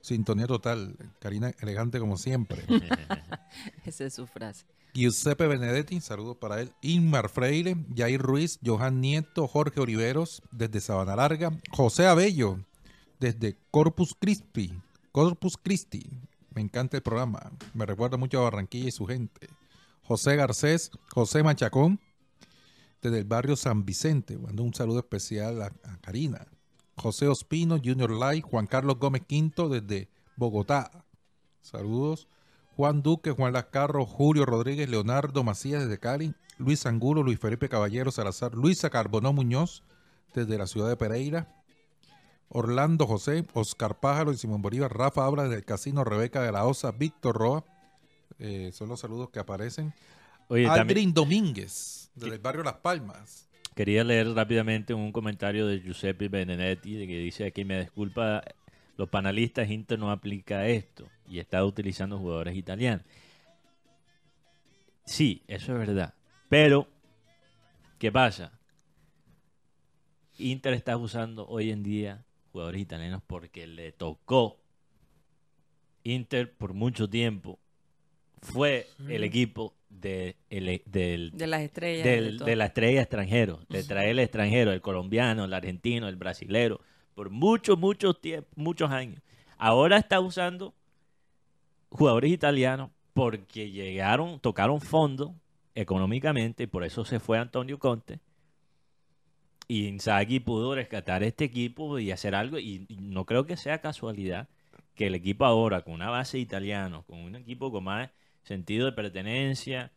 [0.02, 2.64] Sintonía total, Karina elegante como siempre.
[3.86, 4.66] Esa es su frase.
[4.94, 6.72] Giuseppe Benedetti, saludos para él.
[6.82, 11.52] Inmar Freire, Jair Ruiz, Johan Nieto, Jorge Oliveros, desde Sabana Larga.
[11.72, 12.60] José Abello,
[13.20, 14.74] desde Corpus Christi.
[15.16, 16.10] Corpus Christi.
[16.54, 17.50] Me encanta el programa.
[17.74, 19.48] Me recuerda mucho a Barranquilla y su gente.
[20.04, 22.02] José Garcés, José Machacón,
[23.02, 24.38] desde el barrio San Vicente.
[24.38, 26.46] Mando un saludo especial a, Karina.
[26.98, 31.06] José Ospino, Junior Light, Juan Carlos Gómez Quinto, desde Bogotá.
[31.62, 32.28] Saludos.
[32.76, 38.12] Juan Duque, Juan Lascarro, Julio Rodríguez, Leonardo Macías desde Cali, Luis Angulo, Luis Felipe Caballero
[38.12, 39.82] Salazar, Luisa Carbonó Muñoz
[40.34, 41.55] desde la ciudad de Pereira,
[42.50, 46.66] Orlando José, Oscar Pájaro y Simón Bolívar, Rafa Habla desde el Casino, Rebeca de la
[46.66, 47.66] Osa, Víctor Roa,
[48.40, 49.94] eh, son los saludos que aparecen.
[50.48, 53.50] Oye, Aldrin también Domínguez, desde el barrio Las Palmas.
[53.74, 58.44] quería leer rápidamente un comentario de Giuseppe Benedetti de que dice aquí, me disculpa
[58.98, 63.06] los panelistas Inter no aplica esto y está utilizando jugadores italianos.
[65.06, 66.14] Sí, eso es verdad.
[66.50, 66.88] Pero,
[68.00, 68.58] ¿qué pasa?
[70.38, 72.25] Inter está usando hoy en día
[72.56, 74.58] jugadores italianos porque le tocó.
[76.06, 77.60] Inter por mucho tiempo
[78.42, 82.06] fue el equipo de, el- del, De las estrellas.
[82.06, 86.16] del- de de la estrella extranjero, de traer el extranjero, el colombiano, el argentino, el
[86.16, 86.80] brasilero,
[87.14, 89.22] por muchos, muchos tiempos, muchos años.
[89.58, 90.74] Ahora está usando
[91.90, 95.36] jugadores italianos porque llegaron, tocaron fondo
[95.74, 98.20] económicamente y por eso se fue Antonio Conte.
[99.68, 102.60] Y Inzaghi pudo rescatar este equipo y hacer algo.
[102.60, 104.48] Y y no creo que sea casualidad
[104.96, 108.10] que el equipo ahora, con una base italiana, con un equipo con más
[108.44, 109.92] sentido de pertenencia,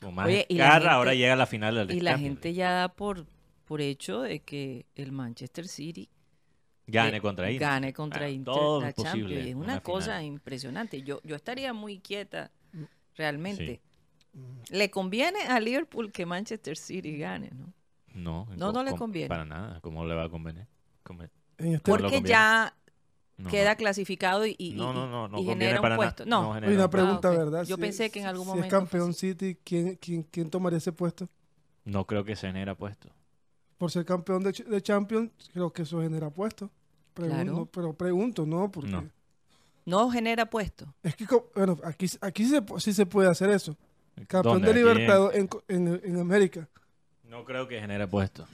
[0.00, 2.70] con más Oye, gente- ahora llega a la final del Y la Champions gente ya
[2.72, 3.26] da por,
[3.64, 6.08] por hecho de que el Manchester City
[6.86, 7.66] Gane eh, contra Inter.
[7.68, 9.48] Gane contra Bueno, Inter todo la es posible Champions.
[9.48, 10.24] Es una una cosa final.
[10.24, 11.02] impresionante.
[11.02, 12.52] Yo, yo estaría muy quieta,
[13.16, 13.80] realmente.
[14.32, 14.40] Sí.
[14.70, 17.72] Le conviene a Liverpool que Manchester City gane, ¿no?
[18.16, 19.28] No, No, no le conviene.
[19.28, 19.80] Para nada.
[19.82, 20.66] ¿Cómo le va a convenir?
[21.04, 22.28] Conven- En este- No Porque conviene.
[22.28, 22.74] ya
[23.36, 23.76] No, queda no.
[23.76, 26.24] clasificado y, y- No, no, no, no y genera para un puesto.
[26.26, 27.36] No, No genera Hay una pregunta, Ah, ok.
[27.38, 27.64] ¿verdad?
[27.64, 29.18] Yo Si- pensé que en algún si momento es fue campeón así.
[29.30, 31.28] City, ¿quién, quién, quién tomaría ese puesto?
[31.84, 33.08] No creo que se genera puesto.
[33.78, 36.70] Por ser campeón de, de Champions, creo que eso genera puesto.
[37.12, 37.68] Pregunto, Claro.
[37.70, 38.70] Pero pregunto, ¿no?
[38.70, 39.04] Porque No.
[39.84, 40.92] no genera puesto.
[41.02, 43.76] es que, bueno, aquí, aquí sí, se, sí se puede hacer eso.
[44.26, 44.66] Campeón ¿Dónde?
[44.68, 46.68] de Aquí en- Libertad en, co- en, en América.
[47.28, 48.46] No creo que genere puesto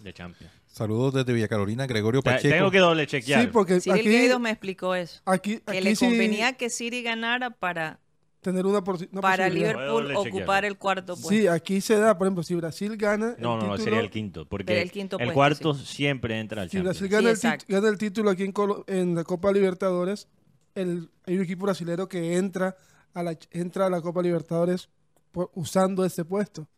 [0.00, 0.52] de Champions.
[0.66, 2.54] Saludos desde Villa Carolina, Gregorio Pacheco.
[2.54, 3.42] Tengo que doble chequear.
[3.42, 5.20] Sí, porque aquí, Gueidos me explicó eso.
[5.24, 7.98] aquí, Que aquí le sí convenía que City ganara para,
[8.40, 9.48] tener una, para.
[9.48, 11.28] Liverpool ocupar el cuarto puesto.
[11.28, 14.10] Sí, aquí se da, por ejemplo, si Brasil gana No, el no, título, sería el
[14.10, 14.46] quinto.
[14.46, 16.98] Porque el quinto puesto, cuarto siempre entra al si Champions.
[17.00, 20.28] Brasil gana, Sí, el, gana el título aquí en, Colo- en la Copa Libertadores,
[20.74, 22.76] el, hay un equipo brasilero que entra
[23.12, 24.88] a la, entra a la Copa Libertadores
[25.32, 26.68] por- usando ese puesto.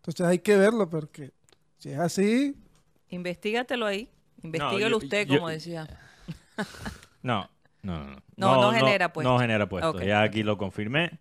[0.00, 1.30] Entonces hay que verlo, porque
[1.78, 2.56] si es así,
[3.10, 4.08] Investígatelo ahí.
[4.42, 5.86] Investígalo yo- usted, yo- como decía.
[7.22, 7.50] No,
[7.82, 8.22] no, no.
[8.36, 9.30] No, no genera puesto.
[9.30, 10.00] No genera puesto.
[10.02, 11.18] Ya aquí lo confirmé.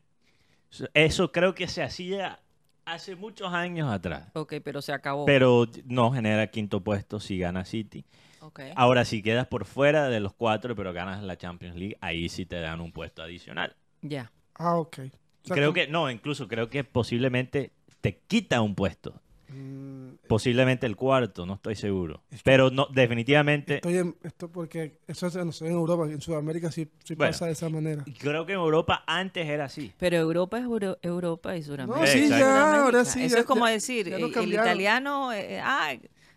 [0.94, 2.40] Eso creo que se hacía
[2.86, 4.30] hace muchos años atrás.
[4.34, 5.26] Ok, pero se acabó.
[5.26, 8.06] Pero no genera quinto puesto si gana City.
[8.42, 8.62] Ok.
[8.76, 12.46] Ahora, si quedas por fuera de los cuatro, pero ganas la Champions League, ahí sí
[12.46, 13.76] te dan un puesto adicional.
[14.02, 14.32] Ya.
[14.56, 15.00] ah, ok.
[15.44, 17.72] O sea, creo que, no, incluso creo que posiblemente
[18.02, 19.22] te quita un puesto.
[19.50, 22.22] Mm, Posiblemente el cuarto, no estoy seguro.
[22.44, 26.72] Pero no, definitivamente, estoy en esto porque eso es no sé, en Europa, en Sudamérica
[26.72, 27.32] sí, sí Bueno.
[27.32, 28.06] pasa de esa manera.
[28.20, 29.92] creo que en Europa antes era así.
[29.98, 32.00] Pero Europa es Euro- Europa y Sudamérica.
[32.00, 32.46] No, sí, Exacto.
[32.46, 33.24] ya, ahora sí.
[33.24, 35.94] Eso ya- es como ya- decir, ya el, lo el italiano, eh, ah,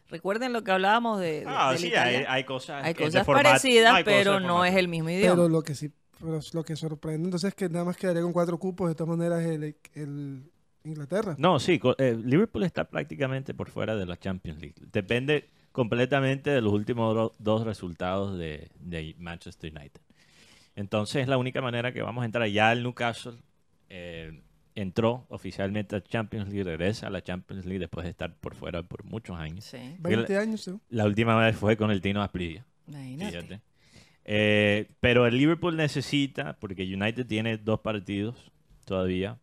[0.08, 3.92] recuerden lo que hablábamos de, de- Ah, sí, hay, hay cosas, Hay cosas formato- parecidas,
[3.94, 5.48] hay cosas pero de no es el mismo Pero idioma.
[5.48, 8.32] lo que sí, pero es lo que sorprende entonces es que nada más quedaría con
[8.32, 10.50] cuatro cupos, de todas maneras el, el
[10.84, 11.34] Inglaterra.
[11.38, 14.74] No, sí, eh, Liverpool está prácticamente por fuera de la Champions League.
[14.92, 20.00] Depende completamente de los últimos do- dos resultados de, de Manchester United.
[20.74, 23.36] Entonces, la única manera que vamos a entrar, ya el Newcastle
[23.90, 24.42] eh,
[24.74, 28.82] entró oficialmente a Champions League, regresa a la Champions League después de estar por fuera
[28.82, 29.64] por muchos años.
[29.64, 30.72] Sí, 20 años, ¿sí?
[30.88, 32.64] La última vez fue con el Tino Asprilla.
[32.88, 33.60] imagínate.
[34.24, 38.36] Eh, pero el Liverpool necesita, porque United tiene dos partidos
[38.84, 39.38] todavía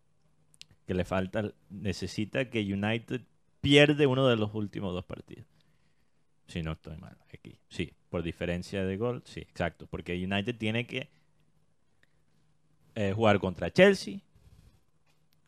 [0.89, 3.21] que le falta, necesita que United
[3.61, 5.45] pierde uno de los últimos dos partidos.
[6.47, 7.59] Si no estoy mal aquí.
[7.69, 9.85] Sí, por diferencia de gol, sí, exacto.
[9.85, 11.11] Porque United tiene que
[12.95, 14.17] eh, jugar contra Chelsea.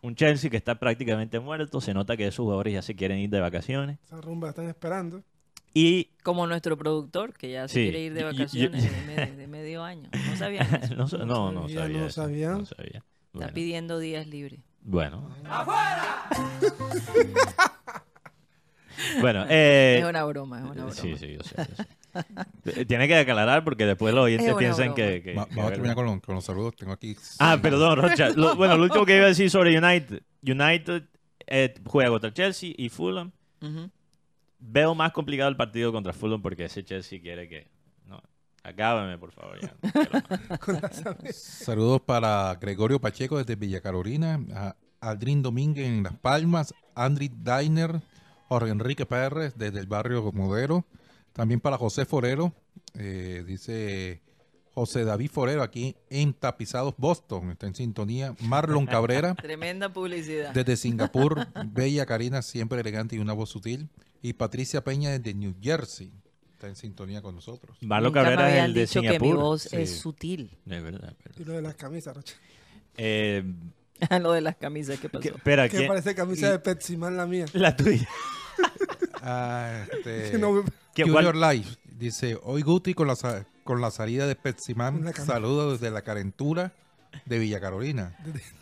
[0.01, 1.81] Un Chelsea que está prácticamente muerto.
[1.81, 3.97] Se nota que esos jugadores ya se quieren ir de vacaciones.
[4.03, 5.23] Esa rumba están esperando.
[5.73, 9.01] Y Como nuestro productor, que ya se Sí, quiere ir de yo- vacaciones yo- de,
[9.07, 10.07] me- de medio año.
[10.29, 10.95] No sabían eso.
[11.25, 11.99] no, no, no sabía, sabía.
[12.01, 12.49] no sabía.
[12.51, 12.87] no sabía.
[12.97, 13.53] Está Bueno.
[13.55, 14.59] pidiendo días libres.
[14.83, 15.29] Bueno.
[19.21, 20.91] bueno, eh, es una broma, es una broma.
[20.91, 22.85] sí, sí, yo sé, yo sé.
[22.85, 24.95] Tiene que aclarar porque después los oyentes piensan broma.
[24.95, 25.21] que...
[25.23, 26.75] que- Va- que- vamos a terminar con, los- con los saludos.
[26.75, 27.15] Tengo aquí.
[27.39, 28.29] Ah, perdón, Rocha.
[28.29, 30.21] Lo- bueno, lo último que iba a decir sobre United.
[30.43, 31.03] United
[31.47, 33.31] eh, juega contra Chelsea y Fulham.
[34.59, 37.67] Veo más complicado el partido contra Fulham porque ese Chelsea quiere que...
[38.63, 39.57] Acábame, por favor.
[39.59, 39.73] ya,
[41.33, 48.01] Saludos para Gregorio Pacheco desde Villa Carolina, a Aldrin Domínguez en Las Palmas, Andri Dainer,
[48.49, 50.85] Jorge Enrique Pérez desde el barrio Modero,
[51.33, 52.53] también para José Forero,
[52.93, 54.21] eh, dice
[54.73, 60.53] José David Forero aquí en Tapizados, Boston, está en sintonía, Marlon Cabrera Tremenda publicidad.
[60.53, 63.89] desde Singapur, Bella Karina, siempre elegante y una voz sutil,
[64.21, 66.11] y Patricia Peña desde New Jersey.
[66.61, 67.75] Está en sintonía con nosotros.
[67.81, 69.35] Marlo Nunca me Cabrera es el de dicho que mi Singapur.
[69.37, 69.75] voz Sí.
[69.77, 70.57] es sutil.
[70.67, 71.15] Es verdad.
[71.25, 71.47] es Y verdad.
[71.47, 72.35] lo de las camisas, Rocha.
[72.97, 73.43] Eh,
[74.21, 75.21] Lo de las camisas, ¿qué pasó?
[75.21, 77.45] ¿qué- espera, Que parece camisa de Pepsi Man la mía.
[77.53, 78.07] La tuya.
[79.23, 83.15] Ah, este, Que no me- ¿Qué- Junior cuál- Life dice, hoy Guti con la,
[83.63, 86.73] con la salida de la cam- saludos desde la carentura
[87.25, 88.15] de Villa Carolina,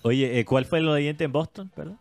[0.03, 1.71] Oye, eh, ¿cuál fue el oyente en Boston?
[1.75, 1.97] Perdón.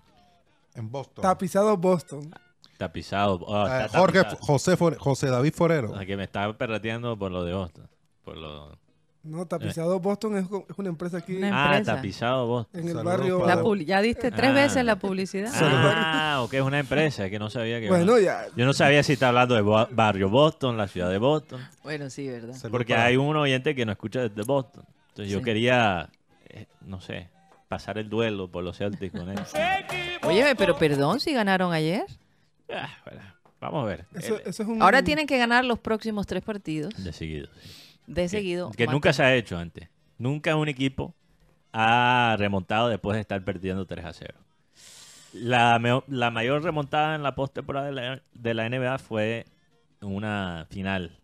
[0.74, 1.22] en Boston.
[1.22, 2.30] Tapizado Boston.
[2.78, 3.34] Tapizado.
[3.46, 4.46] oh, Ah, está Jorge, tapizado.
[4.46, 5.92] José, For- José David Forero.
[6.06, 7.86] Que me estaba perrateando por lo de Boston.
[8.24, 8.78] Por lo...
[9.24, 10.46] No, Tapizado Boston es,
[10.78, 11.96] una empresa aquí Una Ah, empresa.
[11.96, 12.80] tapizado Boston.
[12.80, 13.46] en el Saludos barrio.
[13.46, 14.54] La publi- ya diste tres Ah.
[14.54, 15.50] veces la publicidad.
[15.54, 17.88] Ah, ok, es una empresa, es que no sabía que...
[17.88, 18.46] Bueno, ya.
[18.56, 21.60] Yo no sabía si está hablando de Bo- barrio Boston, la ciudad de Boston.
[21.82, 22.54] Bueno, sí, ¿verdad?
[22.70, 24.84] Porque para- hay un oyente que no escucha desde Boston.
[25.08, 25.44] Entonces yo Sí.
[25.44, 26.08] quería,
[26.48, 27.28] eh, no sé,
[27.66, 29.38] pasar el duelo por los Celtics con él.
[30.22, 32.04] Oye, pero perdón si ganaron ayer.
[32.78, 33.20] Ah, bueno,
[33.60, 34.06] vamos a ver.
[34.14, 34.82] Eso, eso es un.
[34.82, 37.48] Ahora tienen que ganar los próximos tres partidos De seguido.
[37.62, 37.70] sí.
[38.06, 38.70] de seguido.
[38.72, 39.88] Que nunca se ha hecho antes.
[40.18, 41.14] Nunca un equipo
[41.72, 44.34] ha remontado después de estar perdiendo 3 a 0.
[45.32, 49.44] La, mayor remontada en la postemporada de la, de la NBA fue
[50.00, 51.20] una final,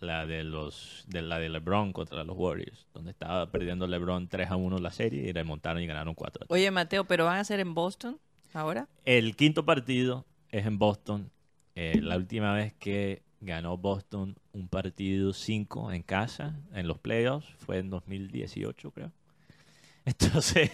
[0.00, 4.50] la de los de la de LeBron contra los Warriors, donde estaba perdiendo LeBron 3
[4.50, 6.50] a 1 la serie y remontaron y ganaron 4 a 3.
[6.50, 8.18] Oye, Mateo, ¿pero van a ser en Boston
[8.52, 8.88] ahora?
[9.04, 11.30] El quinto partido es en Boston.
[11.74, 17.48] Eh, la última vez que ganó Boston un partido 5 en casa, en los playoffs,
[17.58, 19.12] fue en 2018, creo.
[20.04, 20.70] Entonces,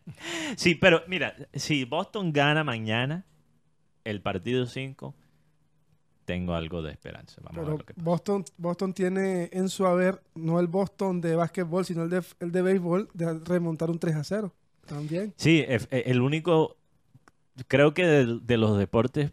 [0.56, 3.24] sí, pero mira, si Boston gana mañana
[4.04, 5.14] el partido 5,
[6.24, 7.40] tengo algo de esperanza.
[7.42, 8.04] Vamos a ver lo que pasa.
[8.04, 12.52] Boston, Boston tiene en su haber no el Boston de básquetbol, sino el de, el
[12.52, 14.52] de béisbol, de remontar un 3 a 0.
[14.86, 15.32] También.
[15.36, 16.76] Sí, e- el único,
[17.68, 19.32] creo que de, los deportes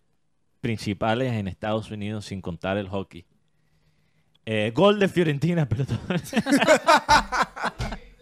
[0.61, 3.25] principales en Estados Unidos, sin contar el hockey.
[4.45, 5.99] Eh, gol de Fiorentina, perdón.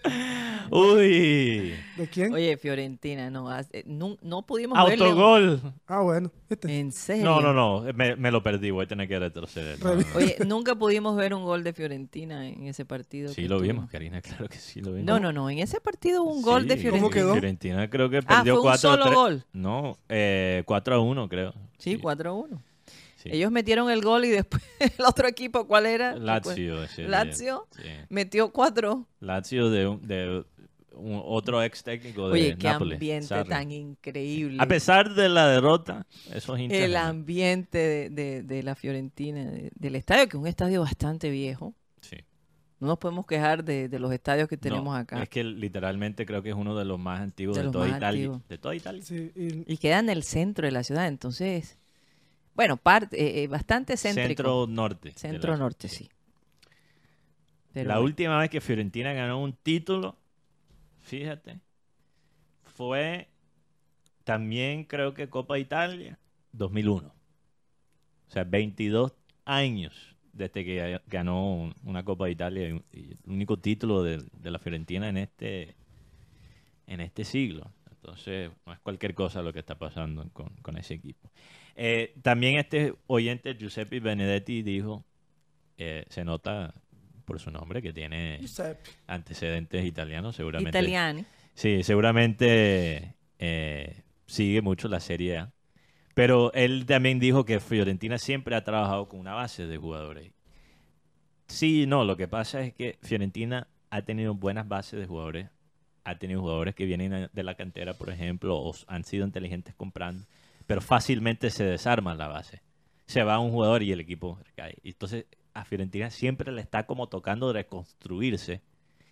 [0.69, 2.33] Uy, ¿De quién?
[2.33, 5.61] Oye, Fiorentina, no, eh, no, no pudimos verle autogol.
[5.87, 6.29] Ah, bueno.
[6.49, 6.79] ¿viste?
[6.79, 7.23] En serio.
[7.23, 9.81] No, no, no, me, me lo perdí, voy a tener que retroceder.
[9.81, 10.03] No, no.
[10.15, 13.29] Oye, nunca pudimos ver un gol de Fiorentina en ese partido.
[13.29, 13.67] Sí lo tuvo.
[13.67, 15.05] vimos, Karina, claro que sí lo vimos.
[15.05, 15.49] No, no, no.
[15.49, 17.01] En ese partido hubo un gol de Sí, Fiorentina.
[17.01, 17.31] ¿Cómo quedó?
[17.33, 19.45] Fiorentina creo que Ah, perdió fue un 4 solo gol.
[19.53, 21.53] No, eh, 4 a 1 creo.
[21.77, 22.61] Sí, 4 a 1.
[23.29, 23.35] Sí.
[23.37, 26.15] Ellos metieron el gol y después el otro equipo, ¿cuál era?
[26.15, 26.85] Lazio.
[27.07, 27.67] Lazio.
[27.75, 27.83] Sí.
[28.09, 29.05] Metió 4.
[29.19, 30.43] Lazio de, un- de
[30.93, 33.49] un- otro ex técnico de Oye, qué Nápoles, ambiente Sarri.
[33.49, 34.57] tan increíble.
[34.59, 36.79] A pesar de la derrota, esos hinchas...
[36.79, 41.29] el ambiente de, de- de la Fiorentina, de- del estadio, que es un estadio bastante
[41.29, 41.73] viejo.
[42.01, 42.17] Sí.
[42.79, 45.21] No nos podemos quejar de, de los estadios que tenemos No, acá.
[45.23, 48.07] Es que literalmente creo que es uno de los más antiguos De de, toda Italia.
[48.09, 48.47] antiguos.
[48.47, 49.01] De toda Italia.
[49.03, 51.77] Sí, y- Y queda en el centro de la ciudad, entonces,
[52.57, 54.27] bueno, parte, eh, eh, bastante céntrico.
[54.43, 55.09] Centro norte.
[55.11, 56.09] de Centro la- norte, sí.
[57.71, 58.05] Pero la bueno.
[58.07, 60.17] última vez que Fiorentina ganó un título,
[61.01, 61.59] fíjate,
[62.75, 63.29] fue
[64.23, 66.17] también creo que Copa Italia,
[66.51, 67.07] 2001.
[68.27, 69.13] O sea, 22
[69.45, 74.23] años desde que ganó un- una Copa de Italia y, y el único título de,
[74.33, 75.75] de la Fiorentina en este
[76.87, 77.71] en este siglo.
[77.91, 81.29] Entonces, no es cualquier cosa lo que está pasando con, con ese equipo.
[81.79, 85.05] Eh, también este oyente, Giuseppe Benedetti, dijo,
[85.77, 86.73] eh, se nota
[87.23, 88.89] por su nombre que tiene Giuseppe.
[89.05, 90.77] antecedentes italianos, seguramente.
[90.77, 91.23] Italiani.
[91.53, 95.53] Sí, seguramente eh, sigue mucho la Serie A.
[96.15, 100.31] Pero él también dijo que Fiorentina siempre ha trabajado con una base de jugadores.
[101.47, 105.49] Sí, no, lo que pasa es que Fiorentina ha tenido buenas bases de jugadores.
[106.05, 110.25] Ha tenido jugadores que vienen de la cantera, por ejemplo, o han sido inteligentes comprando,
[110.67, 112.61] pero fácilmente se desarma la base.
[113.07, 114.75] Se va un jugador y el equipo cae.
[114.83, 118.61] Entonces, a Fiorentina siempre le está como tocando reconstruirse.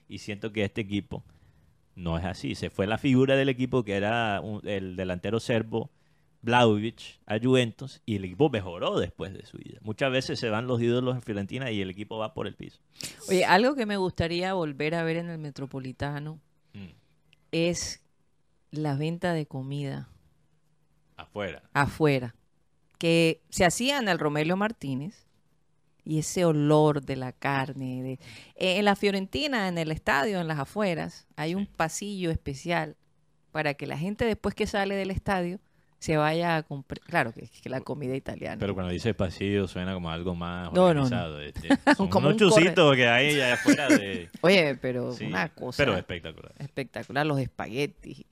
[0.07, 1.23] Y siento que este equipo
[1.95, 2.53] no es así.
[2.55, 5.89] Se fue la figura del equipo que era un- el delantero serbo
[6.41, 9.79] Vlahovic a Juventus y el equipo mejoró después de su ida.
[9.81, 12.79] Muchas veces se van los ídolos en Fiorentina y el equipo va por el piso.
[13.29, 16.39] Oye, algo que me gustaría volver a ver en el Metropolitano
[16.73, 16.89] Mm.
[17.51, 18.03] es
[18.69, 20.09] la venta de comida
[21.17, 21.63] Afuera.
[21.73, 22.35] afuera,
[22.97, 25.25] que se hacía en el Romelio Martínez
[26.03, 28.03] y ese olor de la carne.
[28.03, 28.11] De...
[28.55, 32.95] Eh, En la Fiorentina, en el estadio, en las afueras, hay un pasillo especial
[33.51, 35.59] para que la gente después que sale del estadio
[35.97, 36.99] se vaya a comprar.
[36.99, 38.57] Claro que, que la comida italiana.
[38.59, 41.01] Pero cuando dice pasillo suena como algo más No, no, no.
[41.01, 41.41] organizado.
[41.41, 41.69] este.
[41.95, 44.29] Son Como unos un corre- chusitos que hay allá afuera de...
[44.41, 46.53] Oye, pero Sí, una cosa Pero espectacular.
[46.59, 48.23] espectacular, los espaguetis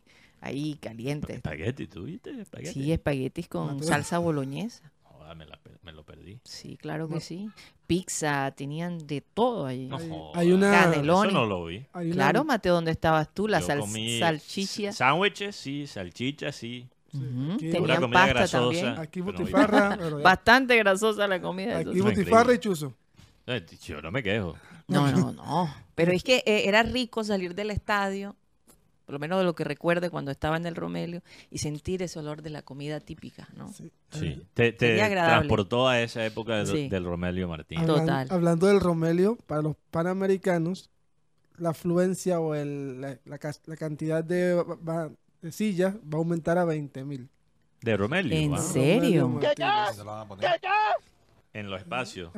[0.44, 1.38] ahí calientes.
[1.38, 2.42] Espagueti, ¿tú viste?
[2.42, 2.74] Espagueti.
[2.74, 4.92] Sí, espaguetis con salsa boloñesa.
[5.24, 5.80] La pela.
[5.82, 6.40] me lo perdí.
[6.44, 7.50] Sí, claro que sí.
[7.88, 9.88] Pizza, tenían de todo allí.
[9.88, 9.98] No
[10.36, 11.32] Hay- una- Canelones.
[11.32, 11.86] Eso no lo vi.
[11.94, 13.48] Hay una- Claro, Mateo, ¿dónde estabas tú?
[13.48, 13.82] La sal-
[14.20, 14.92] salchicha.
[14.92, 16.88] Sándwiches, sí, salchichas, sí.
[17.08, 18.60] Aquí- Pura Tenían comida pasta grasosa.
[18.62, 18.88] también.
[19.00, 19.96] Aquí butifarra.
[19.98, 20.24] pero ya.
[20.24, 21.80] Bastante grasosa la comida.
[21.80, 22.02] Aquí sí.
[22.02, 22.94] Butifarra y chuzo.
[23.48, 24.56] Eh, Yo no me quejo.
[24.88, 25.74] No, no, no.
[25.96, 28.36] Pero es que eh, era rico salir del estadio,
[29.06, 31.22] por lo menos de lo que recuerde cuando estaba en el Romelio,
[31.52, 33.72] y sentir ese olor de la comida típica, ¿no?
[33.74, 33.92] Sí.
[34.12, 34.42] Sí.
[34.54, 36.90] Te, te transportó a esa época de- Sí.
[36.90, 37.86] del Romelio Martín.
[37.86, 38.28] Total.
[38.30, 40.90] hablando del Romelio, para los panamericanos,
[41.58, 45.12] la afluencia o el- la, la cas- la cantidad de, va- va-
[45.42, 47.30] de sillas va a aumentar a 20 mil.
[47.82, 48.58] De Romelio, ¿En ¿ah?
[48.60, 49.40] serio?
[49.94, 50.50] ¿Se lo van a poner?
[51.54, 52.32] En los espacios.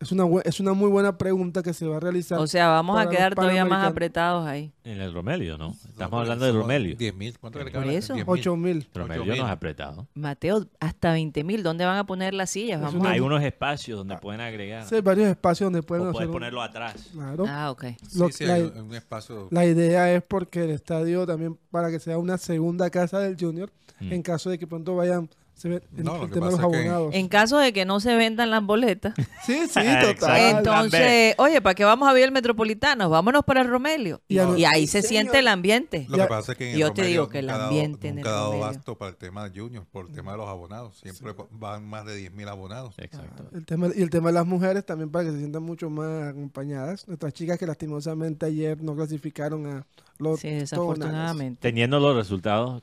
[0.00, 2.38] Es una, es una muy buena pregunta que se va a realizar.
[2.38, 4.72] O sea, vamos a quedar todavía más apretados ahí.
[4.82, 5.68] En el Romelio, ¿no?
[5.68, 6.96] No, Estamos hablando de somos Romelio.
[6.96, 7.36] 10.000.
[7.38, 7.96] ¿Cuánto que le Por cabe?
[7.96, 8.14] eso.
[8.14, 8.24] 10.000.
[8.26, 8.88] 8 mil.
[8.94, 9.36] Romelio 8.000.
[9.38, 10.08] nos ha apretado.
[10.14, 12.78] Mateo, hasta 20 mil, ¿dónde van a poner las sillas?
[12.78, 13.12] Es Vamos una- a...
[13.12, 14.86] Hay unos espacios donde pueden agregar.
[14.88, 16.14] Sí, hay varios espacios donde pueden o hacer.
[16.14, 17.10] puedes un- ponerlo atrás.
[17.12, 17.44] Claro.
[17.46, 17.84] Ah, ok.
[18.16, 19.48] Lo- Sí, sí, la, un espacio.
[19.50, 23.70] la idea es porque el estadio también, para que sea una segunda casa del Junior,
[24.00, 24.12] Mm.
[24.14, 25.28] en caso de que pronto vayan.
[25.62, 27.14] Se ve, el, No, lo el que tema de los pasa es que- abonados.
[27.14, 29.14] En caso de que no se vendan las boletas,
[29.46, 29.80] Sí, sí,
[30.18, 30.56] total.
[30.58, 33.08] entonces, oye, ¿para qué vamos a ver el Metropolitano?
[33.08, 34.20] Vámonos para el Romelio.
[34.26, 36.06] Y ahí se siente el ambiente.
[36.08, 37.54] Lo Ya- que pasa es que en el Yo te Romelio digo que el nunca
[37.54, 38.64] ha dado- ambiente en el nunca ha dado Romelio.
[38.66, 40.98] abasto para el tema de Junior, por el tema de los abonados.
[40.98, 42.94] Siempre van más de 10.000 abonados.
[42.98, 43.44] Exacto.
[43.54, 46.24] El tema, y el tema de las mujeres también para que se sientan mucho más
[46.30, 47.06] acompañadas.
[47.06, 49.86] Nuestras chicas que lastimosamente ayer no clasificaron a
[50.18, 51.60] los Sí, desafortunadamente.
[51.60, 52.82] Teniendo los resultados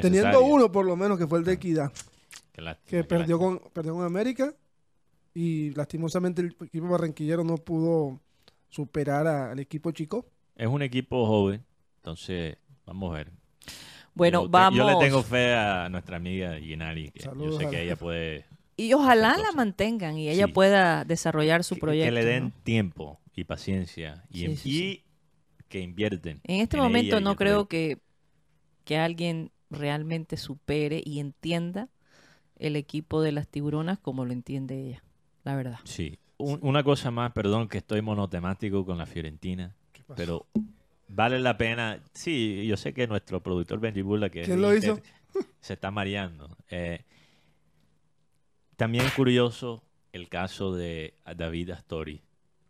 [0.00, 1.92] Teniendo uno por lo menos que fue el de Equidad,
[2.52, 3.58] Qué lástima, que perdió lástima.
[3.60, 4.54] con, perdió con América
[5.34, 8.20] y lastimosamente el equipo barranquillero no pudo
[8.68, 10.26] superar a- al equipo chico.
[10.56, 11.64] Es un equipo joven,
[11.96, 12.56] entonces
[12.86, 13.32] vamos a ver.
[14.14, 14.78] Bueno, yo, vamos.
[14.78, 17.10] Yo le tengo fe a nuestra amiga Ginari.
[17.10, 18.44] que yo Saludos sé a- que ella puede.
[18.76, 20.52] Y ojalá la mantengan y ella Sí.
[20.52, 22.06] pueda desarrollar su que- proyecto.
[22.06, 22.52] Que le den ¿no?
[22.64, 25.04] tiempo y paciencia y, Sí, en- sí, y sí.
[25.68, 26.40] que invierten.
[26.44, 27.98] En este en momento no creo que,
[28.84, 31.88] que alguien realmente supere y entienda
[32.56, 35.02] el equipo de las tiburonas como lo entiende ella,
[35.44, 35.78] la verdad.
[35.84, 36.18] Sí.
[36.38, 39.74] Un- una cosa más, perdón que estoy monotemático con la Fiorentina,
[40.16, 40.46] pero
[41.08, 42.00] vale la pena.
[42.14, 45.02] Sí, yo sé que nuestro productor Benji Bula, que es ¿Quién lo Inter,
[45.34, 45.44] hizo?
[45.60, 46.56] se está mareando.
[46.70, 47.04] Eh,
[48.76, 49.82] también curioso
[50.12, 52.22] el caso de David Astori.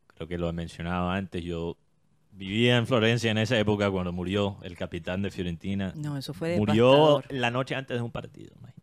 [0.09, 1.43] Creo que lo he mencionado antes.
[1.43, 1.77] Yo
[2.33, 5.93] vivía en Florencia en esa época cuando murió el capitán de Fiorentina.
[5.95, 8.83] No, eso fue Murió la noche antes de un partido, imagínate.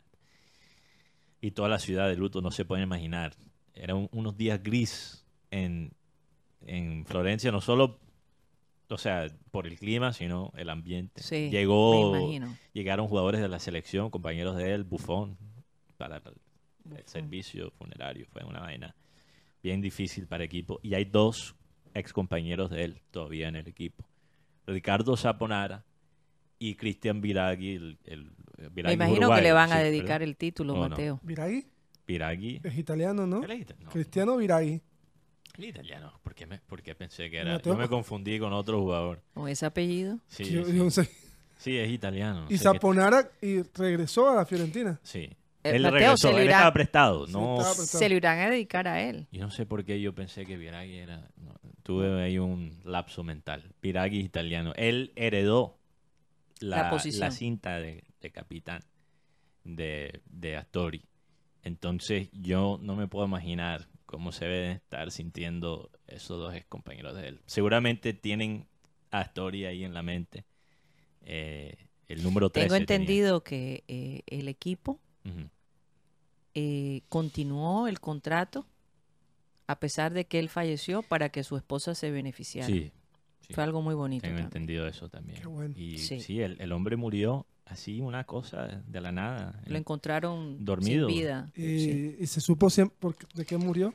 [1.42, 3.34] Y toda la ciudad de luto, no se puede imaginar.
[3.74, 5.94] Eran unos días gris en,
[6.66, 8.00] en Florencia, no solo,
[8.90, 11.24] o sea, por el clima, sino el ambiente.
[11.24, 12.58] Sí, me Llegó, imagino.
[12.74, 15.38] llegaron jugadores de la selección, compañeros de él, Bufón,
[15.98, 18.26] para el, servicio funerario.
[18.32, 18.96] Fue una vaina
[19.64, 20.80] bien difícil para el equipo.
[20.84, 21.56] Y hay dos
[21.94, 24.06] ex compañeros de él todavía en el equipo.
[24.68, 25.84] Ricardo Saponara
[26.60, 27.76] y Cristian Viragui.
[27.76, 30.22] El, el- Me Viragui imagino que le van a dedicar ¿verdad?
[30.30, 30.90] el título, ¿O no?
[30.90, 31.20] Mateo.
[31.24, 31.66] Viragui
[32.08, 32.60] Viragui.
[32.64, 33.44] es italiano, ¿no?
[33.44, 34.82] ¿Él es ita- no, Cristiano Viragui.
[35.58, 36.20] es italiano.
[36.24, 37.54] ¿Por qué, me, por qué pensé que era?
[37.54, 37.74] Mateo.
[37.74, 39.22] Yo me confundí con otro jugador.
[39.34, 40.20] Con ese apellido.
[40.28, 40.76] Sí, Yo- sí.
[40.78, 41.10] yo sé.
[41.58, 42.46] Sí, es italiano.
[42.46, 45.00] Y que- Zaponara y regresó a la Fiorentina.
[45.04, 45.30] Sí.
[45.62, 47.28] Eh, Él Mateo, regresó, se le él irá- estaba prestado.
[47.28, 48.00] No, estaba prestado.
[48.00, 49.28] Se lo irán a dedicar a él.
[49.32, 51.28] Yo no sé por qué yo pensé que Viragui era.
[51.36, 51.54] no,
[51.90, 53.74] tuve ahí un lapso mental.
[53.82, 54.74] Viragui es italiano.
[54.76, 55.80] Él heredó
[56.60, 58.84] La la, cinta de, de capitán
[59.64, 61.02] de, de Astori.
[61.64, 67.16] Entonces yo no me puedo imaginar cómo se deben estar sintiendo esos dos ex compañeros
[67.16, 67.42] de él.
[67.48, 68.68] Seguramente tienen
[69.10, 70.46] a Astori ahí en la mente.
[71.24, 73.02] Eh, el número 13 Tengo tenía.
[73.02, 75.00] entendido que eh, el equipo
[76.54, 78.68] eh, continuó el contrato
[79.70, 82.66] a pesar de que él falleció para que su esposa se beneficiara.
[82.68, 82.92] Sí,
[83.42, 83.54] sí.
[83.54, 84.24] Fue algo muy bonito.
[84.24, 84.46] Tengo también.
[84.48, 85.40] entendido eso también.
[85.40, 85.76] Qué bueno.
[85.78, 86.20] Y Sí.
[86.22, 89.62] sí, el, el hombre murió así, una cosa de la nada.
[89.68, 91.08] Lo encontraron Dormido.
[91.08, 91.52] sin vida.
[91.56, 92.16] Y, Sí.
[92.20, 93.94] y se supo siempre por qué- de qué murió.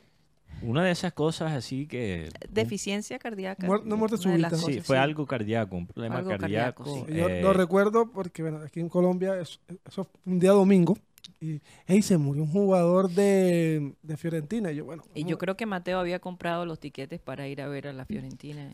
[0.63, 2.29] Una de esas cosas así que...
[2.49, 3.67] Deficiencia cardíaca.
[3.67, 4.51] Muer- no muerte súbita.
[4.51, 5.03] Sí, cosas, fue sí.
[5.03, 6.85] algo cardíaco, un problema Algo cardíaco.
[6.85, 10.53] cardíaco, Yo eh, lo recuerdo porque bueno, aquí en Colombia es- eso fue un día
[10.53, 10.97] domingo
[11.41, 14.73] y se murió un jugador de, de Fiorentina.
[14.73, 17.69] Y yo, bueno, Y yo creo que Mateo había comprado los tiquetes para ir a
[17.69, 18.73] ver a la Fiorentina.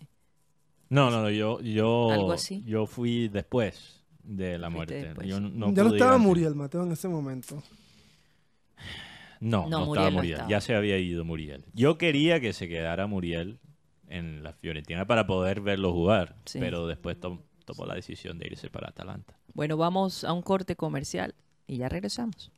[0.89, 2.63] No, no, no, yo, yo, Algo así.
[2.67, 5.15] yo fui después de la muerte.
[5.25, 6.19] Yo no, ya no estaba.
[6.19, 7.63] Muriel Mateo en ese momento.
[9.41, 10.33] No, No, no, Muriel estaba no Muriel.
[10.35, 10.51] estaba.
[10.51, 11.65] Ya se había ido Muriel.
[11.73, 13.59] Yo quería que se quedara Muriel
[14.09, 16.59] en la Fiorentina para poder verlo jugar, Sí.
[16.59, 19.39] pero después tom- tomó la decisión de irse para Atalanta.
[19.55, 21.35] Bueno, vamos a un corte comercial
[21.71, 22.51] y ya regresamos.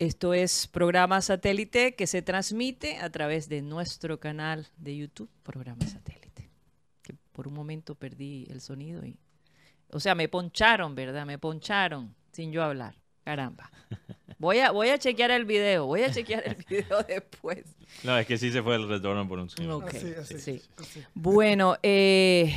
[0.00, 5.86] Esto es programa satélite que se transmite a través de nuestro canal de YouTube, programa
[5.86, 6.48] satélite.
[7.02, 9.18] Que por un momento perdí el sonido y,
[9.92, 11.26] o sea, me poncharon, ¿verdad?
[11.26, 12.94] Me poncharon sin yo hablar.
[13.24, 13.70] Caramba.
[14.38, 17.76] Voy a, voy a chequear el video, voy a chequear el video después.
[18.02, 19.76] No, es que sí se fue el retorno por un segundo.
[19.76, 20.62] Ok, Así, así, sí.
[20.78, 21.04] así.
[21.12, 22.54] Bueno, eh,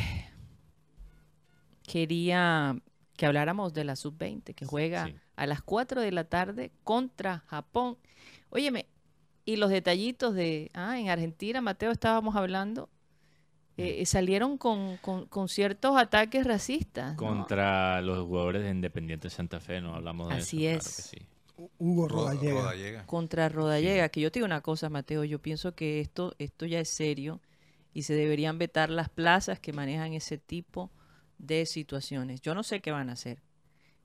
[1.86, 2.78] quería
[3.16, 5.16] que habláramos de la sub-20 que juega Sí.
[5.36, 7.98] a las 4 de la tarde contra Japón.
[8.50, 8.88] Óyeme,
[9.46, 12.90] y los detallitos de, ah, en Argentina, Mateo, estábamos hablando,
[13.78, 17.14] eh, salieron con, con- con ciertos ataques racistas.
[17.14, 17.18] ¿no?
[17.18, 20.78] Contra los jugadores de Independiente Santa Fe, no hablamos de Así eso.
[20.90, 20.96] es.
[20.96, 21.28] claro que sí.
[21.80, 22.62] Hugo Roda- Rodallega.
[22.62, 23.06] Rodallega.
[23.06, 26.80] contra Rodallega, que yo te digo una cosa, Mateo, yo pienso que esto, esto ya
[26.80, 27.42] es serio
[27.94, 31.03] y se deberían vetar las plazas que manejan ese tipo de
[31.66, 32.42] situaciones.
[32.42, 33.40] Yo no sé qué van a hacer,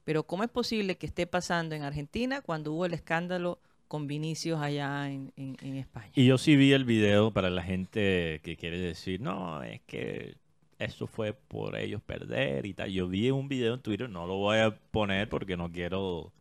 [0.04, 4.58] pero ¿cómo es posible que esté pasando en Argentina cuando hubo el escándalo con Vinicius
[4.60, 6.10] allá en, en- España?
[6.14, 10.36] Y yo sí vi el video para la gente que quiere decir, no, es que
[10.78, 12.90] eso fue por ellos perder y tal.
[12.92, 16.32] Yo vi un video en Twitter, no lo voy a poner porque no quiero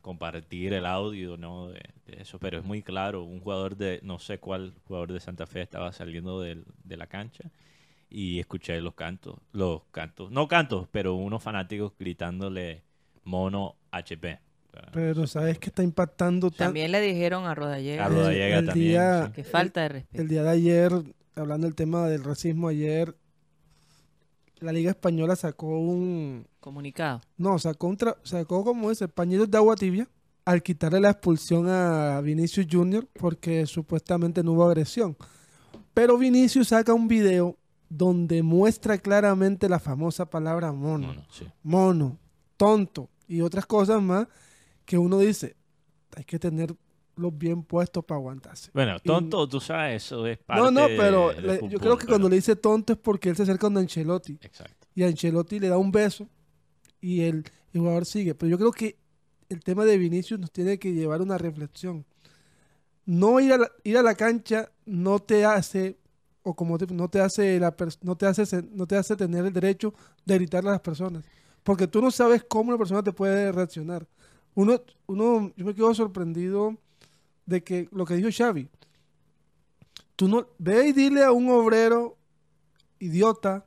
[0.00, 4.18] compartir el audio no de, de eso, pero es muy claro, un jugador de, no
[4.18, 7.50] sé cuál jugador de Santa Fe estaba saliendo del- de la cancha
[8.12, 12.82] y escuché los cantos, los cantos, no cantos, pero unos fanáticos gritándole
[13.24, 14.38] mono HP.
[14.92, 16.50] Pero sabes que está impactando.
[16.50, 19.32] También le dijeron a Rodallega A Rodallega el también, día- sí.
[19.32, 20.22] que falta de respeto.
[20.22, 20.92] El día de ayer,
[21.34, 23.14] hablando del tema del racismo, ayer
[24.60, 26.46] la Liga Española sacó un.
[26.60, 27.20] Comunicado.
[27.36, 30.08] No, sacó, un tra- sacó como ese, pañitos de agua tibia
[30.44, 35.16] al quitarle la expulsión a Vinicius Junior porque supuestamente no hubo agresión.
[35.94, 37.56] Pero Vinicius saca un video
[37.94, 41.08] donde muestra claramente la famosa palabra mono.
[41.08, 41.46] Mono, sí.
[41.62, 42.18] mono,
[42.56, 44.26] tonto y otras cosas más
[44.86, 45.56] que uno dice,
[46.16, 46.78] hay que tenerlos
[47.32, 48.70] bien puestos para aguantarse.
[48.72, 51.32] Bueno, Y- tonto, tú sabes, eso es parte No, no, de- pero
[51.68, 54.86] yo creo que cuando le dice tonto es porque él se acerca a Ancelotti Exacto.
[54.94, 56.26] y Ancelotti le da un beso
[57.00, 57.44] y el,
[57.74, 58.34] el jugador sigue.
[58.34, 58.96] Pero yo creo que
[59.50, 62.06] el tema de Vinicius nos tiene que llevar a una reflexión.
[63.04, 65.98] No ir a la, ir a la cancha no te hace
[66.42, 69.52] o como te- no te hace la no te hace no te hace tener el
[69.52, 69.94] derecho
[70.24, 71.24] de gritarle a las personas,
[71.62, 74.06] porque tú no sabes cómo una persona te puede reaccionar.
[74.54, 76.76] Uno uno yo me quedo sorprendido
[77.46, 78.68] de que lo que dijo Xavi.
[80.16, 82.16] Tú no ve y dile a un obrero
[82.98, 83.64] idiota,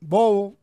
[0.00, 0.56] bobo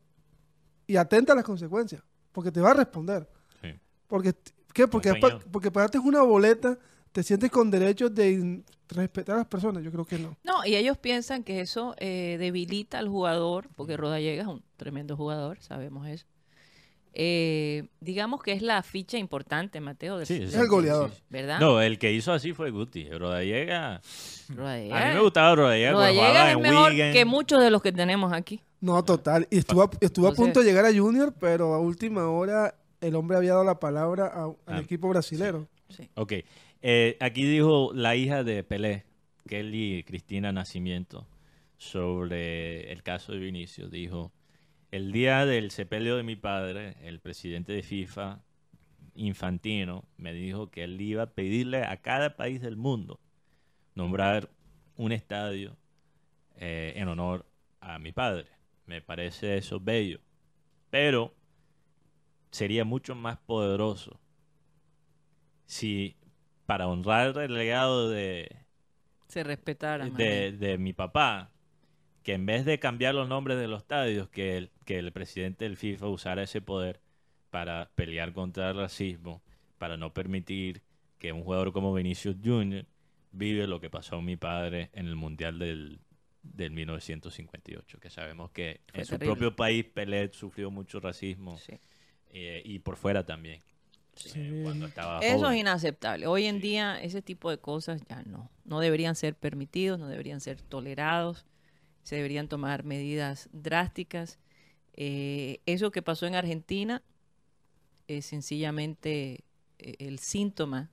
[0.86, 3.28] y atenta a las consecuencias, porque te va a responder.
[3.62, 3.68] Sí.
[4.06, 4.34] Porque,
[4.74, 4.88] ¿qué?
[4.88, 5.10] Porque,
[5.50, 6.78] porque pagaste una boleta,
[7.12, 9.82] te sientes con derechos de respetar a las personas.
[9.82, 10.36] Yo creo que no.
[10.44, 15.16] No, y ellos piensan que eso eh, debilita al jugador, porque Rodallega es un tremendo
[15.16, 16.26] jugador, sabemos eso.
[17.12, 20.18] Eh, digamos que es la ficha importante, Mateo.
[20.18, 21.10] del- Sí, Es sí, el sí, goleador.
[21.10, 21.22] sí, sí.
[21.28, 21.58] ¿Verdad?
[21.58, 23.10] No, el que hizo así fue Guti.
[23.10, 24.00] Rodallega.
[24.48, 27.12] Rodallega, A mí me gustaba Rodallega Rodallega es en mejor Wigan.
[27.12, 28.60] que muchos de los que tenemos aquí.
[28.80, 29.46] No, total.
[29.50, 33.14] Y estuvo, a- estuvo a punto de llegar a Junior, pero a última hora el
[33.16, 35.66] hombre había dado la palabra a- al Ah, equipo brasilero.
[36.14, 36.34] Ok.
[36.82, 39.04] Eh, aquí dijo la hija de Pelé,
[39.46, 41.26] Kelly Cristina Nacimiento,
[41.76, 43.90] sobre el caso de Vinicius.
[43.90, 44.32] Dijo,
[44.90, 48.42] el día del sepelio de mi padre, el presidente de FIFA,
[49.14, 53.20] Infantino, me dijo que él iba a pedirle a cada país del mundo
[53.94, 54.50] nombrar
[54.96, 55.76] un estadio
[56.56, 57.46] eh, en honor
[57.80, 58.46] a mi padre.
[58.86, 60.20] Me parece eso bello.
[60.88, 61.34] Pero
[62.50, 64.18] sería mucho más poderoso
[65.66, 66.16] si
[66.70, 68.48] para honrar el legado de,
[69.26, 70.08] Se respetara.
[70.08, 71.50] de, mi papá,
[72.22, 75.64] que en vez de cambiar los nombres de los estadios, que el, que el presidente
[75.64, 77.00] del FIFA usara ese poder
[77.50, 79.42] para pelear contra el racismo,
[79.78, 80.82] para no permitir
[81.18, 82.86] que un jugador como Vinicius Jr.
[83.32, 85.98] vive lo que pasó a mi padre en el Mundial del,
[86.44, 91.72] del 1958, que sabemos que Fue en su propio país Pelé sufrió mucho racismo Sí.
[92.28, 93.60] eh, y por fuera también.
[94.62, 95.54] Cuando estaba Eso joven.
[95.54, 96.26] es inaceptable.
[96.26, 96.62] Hoy en Sí.
[96.62, 98.50] día ese tipo de cosas ya no.
[98.64, 101.46] No deberían ser permitidos, no deberían ser tolerados.
[102.02, 104.38] Se deberían tomar medidas drásticas.
[104.94, 107.02] Eh, eso que pasó en Argentina
[108.08, 109.44] es sencillamente
[109.78, 110.90] eh, el síntoma,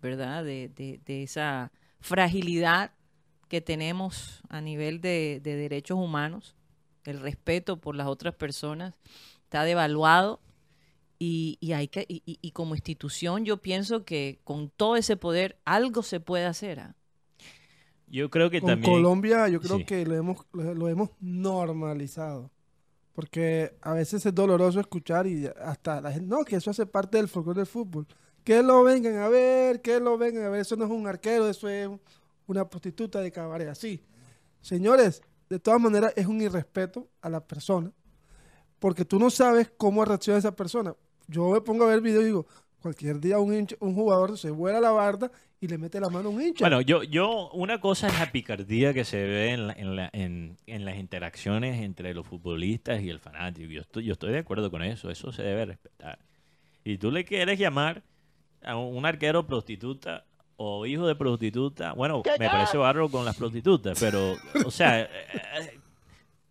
[0.00, 0.44] ¿verdad?
[0.44, 2.92] De, de- de esa fragilidad
[3.48, 6.54] que tenemos a nivel de, de derechos humanos.
[7.04, 8.94] El respeto por las otras personas
[9.44, 10.40] está devaluado
[11.24, 16.02] y, y hay que y, como institución yo pienso que con todo ese poder algo
[16.02, 16.80] se puede hacer.
[16.80, 16.96] ¿ah?
[18.08, 18.92] Yo creo que Con también...
[18.92, 19.84] Colombia yo creo Sí.
[19.84, 22.50] que lo hemos, lo, lo hemos normalizado.
[23.12, 27.18] Porque a veces es doloroso escuchar y hasta la gente, no, que eso hace parte
[27.18, 28.06] del folclore del fútbol.
[28.42, 30.62] Que lo vengan a ver, que lo vengan a ver.
[30.62, 31.88] Eso no es un arquero, eso es
[32.46, 34.02] una prostituta de cabaret, así.
[34.60, 37.92] Señores, de todas maneras es un irrespeto a la persona,
[38.80, 40.96] porque tú no sabes cómo reacciona esa persona.
[41.28, 42.46] Yo me pongo a ver videos y digo,
[42.80, 45.30] cualquier día un, hincha- un jugador se vuela la barda
[45.60, 46.64] y le mete la mano a un hincha.
[46.64, 50.10] Bueno, yo, yo, una cosa es la picardía que se ve en, la- en, la-
[50.12, 53.70] en- en las interacciones entre los futbolistas y el fanático.
[53.70, 56.18] Yo estoy, yo estoy de acuerdo con eso, eso se debe respetar.
[56.84, 58.02] Y tú le quieres llamar
[58.64, 60.24] a un, un arquero prostituta
[60.56, 64.34] o hijo de prostituta, bueno, me parece barro con las prostitutas, pero,
[64.64, 65.08] o sea, eh,
[65.60, 65.78] eh,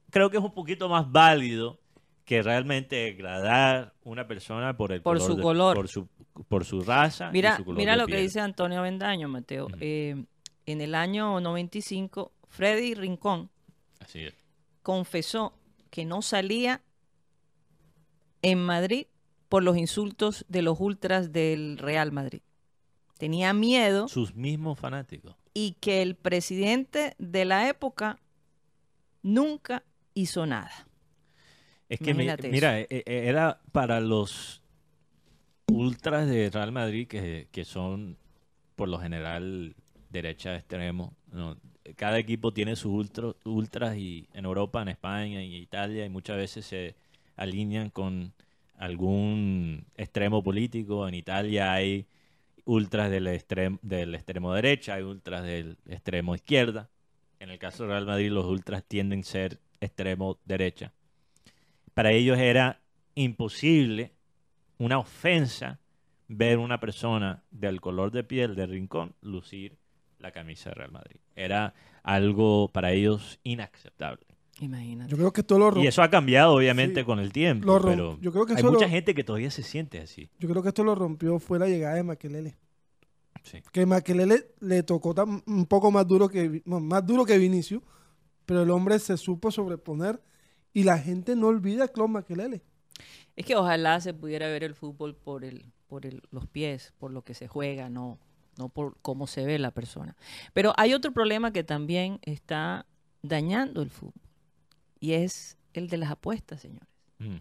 [0.10, 1.80] creo que es un poquito más válido
[2.26, 5.76] que realmente degradar una persona por el Por color su de- color.
[5.76, 6.08] por su,
[6.48, 9.68] por su raza y Mira, su color mira de lo que dice Antonio Bendaño, Mateo.
[9.80, 10.24] Eh,
[10.66, 13.50] en el año 95, Freddy Rincón
[14.00, 14.34] Así es.
[14.84, 15.54] confesó
[15.90, 16.82] que no salía
[18.42, 19.08] en Madrid
[19.50, 22.42] por los insultos de los ultras del Real Madrid.
[23.18, 25.36] Tenía miedo Sus mismos fanáticos.
[25.54, 28.20] y que el presidente de la época
[29.22, 29.84] nunca
[30.14, 30.88] hizo nada.
[31.92, 34.62] Es que mi- mira, e- e- era para los
[35.68, 38.18] ultras de Real Madrid que, que son
[38.76, 39.76] por lo general
[40.10, 41.14] derecha extremo.
[41.32, 41.58] ¿no?
[41.96, 46.38] Cada equipo tiene sus ultro- ultras y en Europa, en España y Italia y muchas
[46.38, 46.96] veces se
[47.36, 48.34] alinean con
[48.78, 51.08] algún extremo político.
[51.08, 52.06] En Italia hay
[52.66, 56.90] ultras del extremo, del extremo derecha, hay ultras del extremo izquierda.
[57.40, 60.94] En el caso de Real Madrid los ultras tienden a ser extremo derecha
[61.94, 62.82] para ellos era
[63.16, 64.14] imposible,
[64.78, 65.80] una ofensa,
[66.28, 69.78] ver una persona del color de piel de Rincón lucir
[70.20, 71.18] la camisa de Real Madrid.
[71.36, 71.74] Era
[72.04, 74.26] algo para ellos inaceptable.
[74.60, 75.10] Imagínate.
[75.10, 77.06] Yo creo que esto lo Y eso ha cambiado obviamente Sí.
[77.06, 79.64] con el tiempo, Lo pero yo creo que hay mucha lo- gente que todavía se
[79.64, 80.30] siente así.
[80.40, 82.56] Yo creo que esto lo rompió fue la llegada de Maquelele.
[83.44, 83.60] Sí.
[83.72, 87.82] Que Maquelele le tocó tan- un poco más duro que más duro que Vinicius,
[88.46, 90.22] pero el hombre se supo sobreponer
[90.74, 92.62] y la gente no olvida a Claude Maquelele.
[93.36, 97.12] Es que ojalá se pudiera ver el fútbol por el, por el- los pies, por
[97.12, 98.18] lo que se juega, no,
[98.58, 100.16] no por cómo se ve la persona.
[100.54, 102.86] Pero hay otro problema que también está
[103.24, 104.14] dañando el fútbol
[105.00, 106.88] y es el de las apuestas, señores.
[107.20, 107.38] Mm.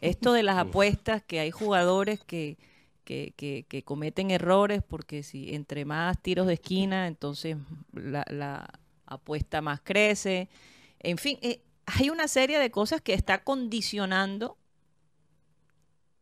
[0.00, 2.58] Esto de las apuestas, que hay jugadores que,
[3.04, 7.56] que, que- que cometen errores porque si entre más tiros de esquina, entonces
[7.92, 10.48] la, la apuesta más crece.
[11.00, 11.60] En fin, eh,
[11.98, 14.56] hay una serie de cosas que está condicionando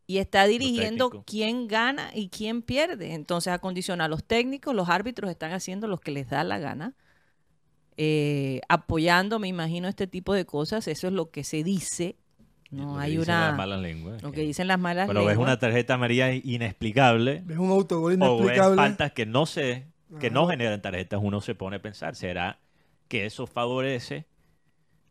[0.06, 3.12] y está dirigiendo quién gana y quién pierde.
[3.14, 6.94] Entonces acondiciona a los técnicos, los árbitros están haciendo lo que les da la gana,
[7.96, 10.88] eh, apoyando, me imagino, este tipo de cosas.
[10.88, 12.16] Eso es lo que se dice.
[12.70, 13.48] No Lo que hay dicen una...
[13.48, 15.46] las malas lenguas, Lo que- que dicen las malas Pero ves lenguas.
[15.48, 18.76] una tarjeta amarilla inexplicable Es un autogol o ves inexplicable.
[18.76, 19.86] faltas que no se
[20.20, 22.58] que no generan tarjetas, uno se pone a pensar, ¿será
[23.08, 24.26] que eso favorece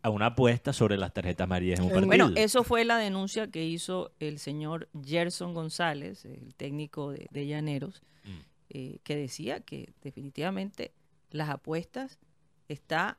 [0.08, 2.08] a una apuesta sobre las tarjetas amarillas en un partido?
[2.08, 7.48] Bueno, eso fue la denuncia que hizo el señor Gerson González, el técnico de, de
[7.48, 8.40] Llaneros, Mm.
[8.70, 10.92] eh, que decía que definitivamente
[11.30, 12.20] las apuestas
[12.68, 13.18] está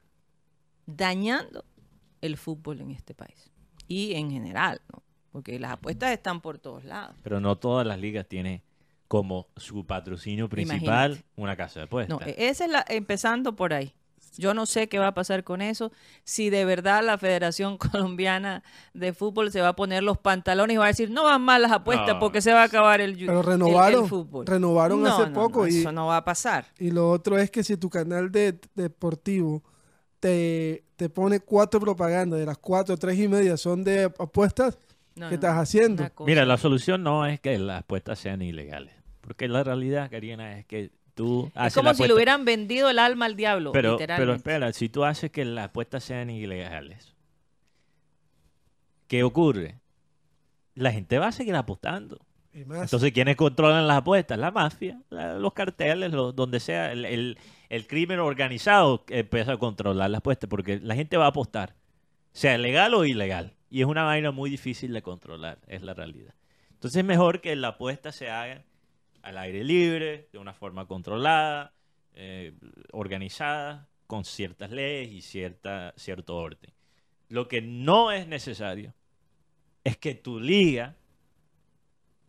[0.86, 1.64] dañando
[2.20, 3.50] el fútbol en este país
[3.86, 5.02] y en general, ¿no?
[5.30, 7.16] Porque las apuestas están por todos lados.
[7.22, 8.62] Pero no todas las ligas tienen
[9.06, 11.24] como su patrocinio principal Imagínate.
[11.36, 12.18] una casa de apuestas.
[12.20, 13.94] No, e- esa es la empezando por ahí.
[14.36, 15.90] Yo no sé qué va a pasar con eso.
[16.24, 18.62] Si de verdad la Federación Colombiana
[18.94, 21.62] de Fútbol se va a poner los pantalones y va a decir, no van mal
[21.62, 22.18] las apuestas No.
[22.20, 24.46] porque se va a acabar el, Pero renovaron, el fútbol.
[24.46, 26.66] renovaron No, hace no, poco no, y, eso no va a pasar.
[26.78, 29.62] y lo otro es que si tu canal de, deportivo
[30.20, 34.78] te, te pone cuatro propagandas, de las cuatro, tres y media son de apuestas,
[35.14, 36.04] No, ¿qué no, estás haciendo?
[36.26, 38.94] Mira, la solución no es que las apuestas sean ilegales.
[39.20, 42.98] Porque la realidad, Karina, es que tú es como la si le hubieran vendido el
[42.98, 47.14] alma al diablo, Pero, pero espera, si tú haces que las apuestas sean ilegales,
[49.06, 49.80] ¿qué ocurre?
[50.74, 52.18] La gente va a seguir apostando.
[52.52, 54.38] Entonces, ¿quiénes controlan las apuestas?
[54.38, 56.92] La mafia, la- los carteles, los- donde sea.
[56.92, 57.38] El, el-
[57.68, 61.74] el crimen organizado empieza a controlar las apuestas porque la gente va a apostar,
[62.32, 63.54] sea legal o ilegal.
[63.70, 66.34] Y es una vaina muy difícil de controlar, es la realidad.
[66.72, 68.64] Entonces, es mejor que la apuesta se haga
[69.28, 71.74] al aire libre, de una forma controlada,
[72.14, 72.54] eh,
[72.92, 76.72] organizada, con ciertas leyes y cierta, cierto orden.
[77.28, 78.94] Lo que no es necesario
[79.84, 80.96] es que tu liga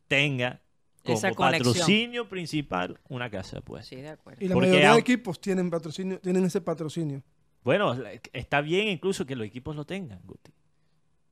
[0.10, 0.62] tenga
[1.04, 3.88] como Esa patrocinio principal una casa de apuestas.
[3.88, 4.44] Sí, de acuerdo.
[4.44, 7.24] y la porque mayoría de equipos tienen patrocinio, tienen ese patrocinio.
[7.64, 7.96] Bueno,
[8.34, 10.52] está bien incluso que los equipos lo tengan, Guti.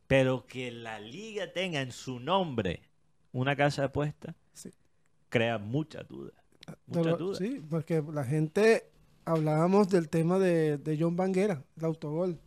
[0.08, 2.84] Pero que la liga tenga en su nombre
[3.34, 4.34] una casa de apuestas.
[5.30, 6.34] Crea muchas dudas.
[6.86, 7.38] Muchas dudas.
[7.38, 8.90] Sí, porque la gente
[9.26, 12.40] hablábamos del tema de, de John Banguera, el autogol.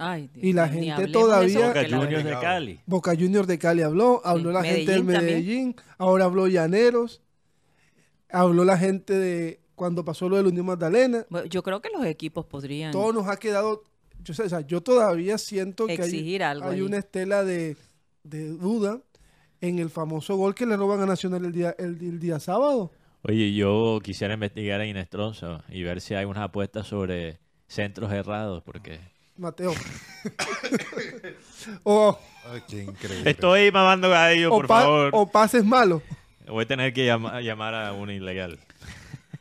[0.00, 2.80] Ay, Dios Y la gente todavía- Boca Juniors de Cali.
[2.86, 5.94] Boca Juniors de Cali habló, habló Sí, la gente del Medellín también.
[5.98, 7.20] Ahora habló Llaneros,
[8.30, 11.26] habló la gente de cuando pasó lo del Unión Magdalena.
[11.30, 12.92] Bueno, Yo creo que los equipos podrían.
[12.92, 13.84] Todo nos ha quedado,
[14.22, 16.82] yo, sé, o sea, yo todavía siento que hay, Exigir algo hay ahí.
[16.82, 17.76] una estela de,
[18.24, 19.00] de duda
[19.60, 22.92] en el famoso gol que le roban a Nacional el día, el, el día sábado.
[23.22, 28.62] Oye, yo quisiera investigar a Inestrosa y ver si hay unas apuestas sobre centros errados,
[28.62, 29.00] porque
[29.36, 29.72] Mateo.
[31.84, 33.30] o, Ay, qué increíble.
[33.30, 35.10] estoy mamando gallo, o por favor.
[35.12, 36.02] o pases malos.
[36.46, 38.58] Voy a tener que llama- llamar a un ilegal.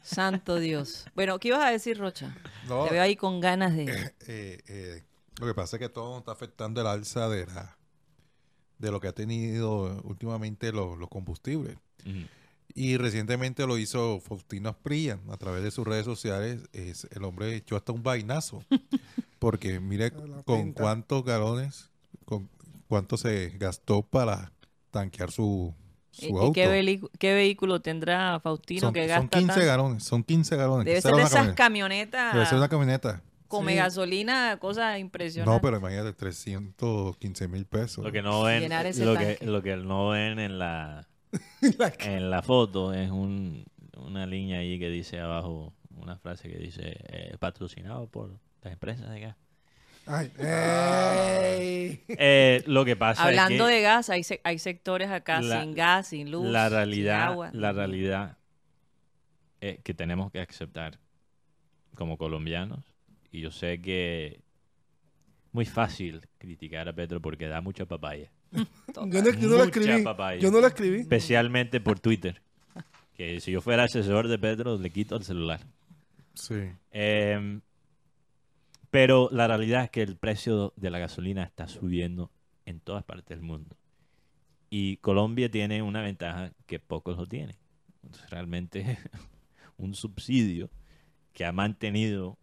[0.01, 1.05] Santo Dios.
[1.15, 2.35] Bueno, ¿qué ibas a decir, Rocha?
[2.67, 2.85] No.
[2.85, 3.85] Te veo ahí con ganas de.
[4.27, 5.03] Eh, eh,
[5.39, 7.76] lo que pasa es que todo está afectando el alza de la
[8.79, 11.77] de lo que ha tenido últimamente los, los combustibles.
[12.73, 16.61] Y recientemente lo hizo Faustino Asprilla a través de sus redes sociales.
[16.73, 18.63] Es, el hombre echó hasta un vainazo.
[19.39, 20.81] Porque mire con pinta.
[20.83, 21.89] cuántos galones,
[22.25, 22.49] con
[22.87, 24.51] cuánto se gastó para
[24.91, 25.73] tanquear su,
[26.11, 26.51] su ¿Y- ¿Y auto.
[26.53, 29.65] qué, qué vehículo tendrá Faustino son, que son gasta 15 tanto?
[29.65, 30.85] galones, son 15 galones.
[30.85, 31.55] Debe ser de esas camioneta.
[31.55, 33.21] camionetas Debe ser una camioneta.
[33.47, 33.77] Come Sí.
[33.77, 35.53] gasolina, cosas impresionantes.
[35.53, 38.03] No, pero imagínate, 315 mil pesos.
[38.03, 41.07] Lo que no ven, lo que, lo que no ven en la,
[41.77, 43.65] La- en la foto es un,
[43.97, 48.31] una línea ahí que dice abajo, una frase que dice eh, patrocinado por
[48.63, 49.35] las empresas de gas.
[50.09, 52.03] Ay, ey.
[52.07, 55.61] Eh, lo que pasa Hablando es que de gas, hay, se- hay sectores acá la-
[55.61, 57.49] sin gas, sin luz, la sin realidad, agua.
[57.53, 58.37] la realidad
[59.59, 60.99] eh, que tenemos que aceptar
[61.95, 62.85] como colombianos,
[63.37, 64.41] y yo sé que
[65.51, 68.31] muy fácil criticar a Petro porque da mucha papaya.
[68.51, 70.03] Yo no, yo no escribí.
[70.03, 70.39] papaya.
[70.39, 71.01] Yo no lo escribí.
[71.01, 72.41] especialmente por Twitter.
[73.13, 75.59] Que si yo fuera asesor de Petro, le quito el celular.
[76.33, 76.71] Sí.
[76.91, 77.61] Em,
[78.89, 82.31] pero la realidad es que el precio de la gasolina está subiendo
[82.65, 83.75] en todas partes del mundo.
[84.69, 87.57] Y Colombia tiene una ventaja que pocos lo tienen.
[88.03, 88.97] Entonces, realmente
[89.77, 90.69] un subsidio
[91.33, 92.39] que ha mantenido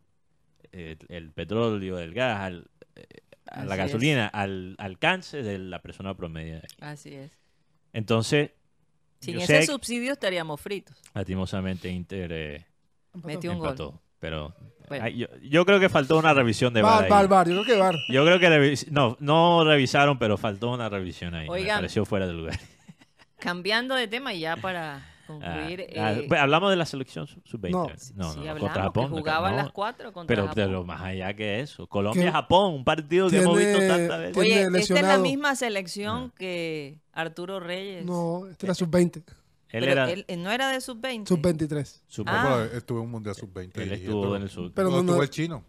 [0.73, 3.07] el, petróleo, el gas, al- eh,
[3.47, 3.79] a la Así es.
[3.79, 6.61] gasolina al alcance de la persona promedio.
[6.81, 7.31] Así es.
[7.93, 8.51] Entonces,
[9.21, 10.97] Sin ese sé subsidio estaríamos fritos.
[11.15, 12.67] lastimosamente Inter eh,
[13.23, 13.69] Metió un gol.
[13.69, 14.01] empató.
[14.19, 14.55] Pero
[14.89, 15.05] Bueno.
[15.05, 17.09] ay, yo, yo creo que faltó una revisión de Bar, VAR.
[17.11, 17.29] bar, ahí.
[17.29, 17.49] bar.
[17.49, 17.95] Yo creo que bar.
[18.09, 21.45] Yo creo que no, no revisaron, pero faltó una revisión ahí.
[21.47, 21.77] Me Oigan.
[21.79, 22.59] pareció fuera de lugar.
[23.39, 25.87] Cambiando de tema y ya para concluir.
[25.99, 27.71] ah, eh, pues, hablamos de la selección sub- sub-20.
[27.71, 27.87] No.
[27.89, 29.05] No, sí, no, hablamos contra Japón.
[29.11, 30.55] que jugaban no, las cuatro contra pero, Japón.
[30.55, 31.87] pero más allá que eso.
[31.87, 34.37] Colombia-Japón, un partido que hemos visto tantas veces.
[34.37, 38.05] Oye, esta es la misma selección que Arturo Reyes.
[38.05, 39.17] No, este era sub-20.
[39.17, 41.27] Él Pero era él, él no era de sub-20.
[41.27, 42.03] Sub-23.
[42.07, 42.65] sub- Ah.
[42.75, 43.77] Estuvo en un mundial sub-20.
[43.83, 44.73] Él estuvo en el sub.
[44.73, 45.65] Pero no, estuvo el chino.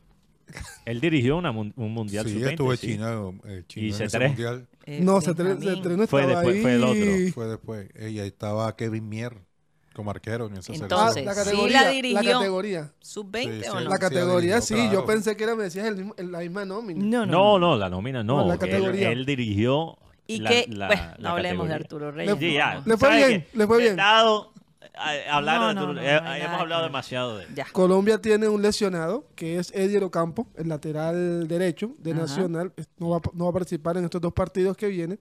[0.86, 2.50] Él dirigió una un mundial sí, sub-20.
[2.52, 2.88] estuvo el sí.
[2.88, 4.28] chino, el chino Y en ese C3.
[4.28, 4.68] mundial.
[4.86, 5.98] Eh, No, se Benjamín.
[5.98, 6.62] no Fue estaba después- ahí.
[6.62, 7.34] fue el otro.
[7.34, 7.90] Fue después.
[7.96, 9.38] Eh, Y ahí estaba Kevin Mier
[9.96, 11.82] como arquero en esa Ah, Entonces, la sí categoría.
[11.84, 12.32] la dirigió.
[12.34, 12.92] categoría.
[13.00, 13.84] ¿Sub-20 Sí, o sí.
[13.84, 13.90] no?
[13.90, 14.74] La categoría, dirigió, sí.
[14.76, 14.92] claro.
[14.94, 17.04] Yo pensé que era, me decías, el mismo- la misma nómina.
[17.04, 17.32] No, no.
[17.32, 18.42] No, no, la nómina no.
[18.42, 19.10] No, la categoría.
[19.12, 19.98] Él, dirigió.
[20.28, 21.74] Y la- que, la- la no hablemos de.
[21.76, 22.36] Arturo Reyes.
[22.40, 22.82] Sí, ya.
[22.86, 23.92] Le fue ¿Sabe bien, le fue bien.
[23.96, 24.52] Vetado,
[24.82, 27.50] eh, hablar No, de Arturo- no, eh, no hemos nada hablado demasiado de él.
[27.56, 27.66] Ya.
[27.72, 32.22] Colombia tiene un lesionado que es Edier Ocampo, el lateral derecho de Ajá.
[32.22, 32.74] Nacional.
[32.98, 35.20] No va, no va a participar en estos dos partidos que vienen.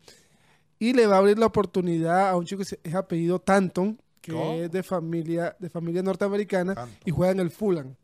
[0.79, 3.99] Y le va a abrir la oportunidad a un chico que se- es apellido Tanton,
[4.25, 4.53] que ¿Cómo?
[4.53, 6.75] es de familia, de familia norteamericana
[7.05, 7.95] y juega en el Fulham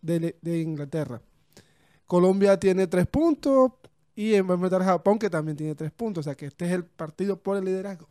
[0.00, 1.20] de, de Inglaterra.
[2.06, 3.72] Colombia tiene tres puntos
[4.14, 6.22] y va a enfrentar a Japón, que también tiene tres puntos.
[6.22, 8.08] O sea que este es el partido por el liderazgo.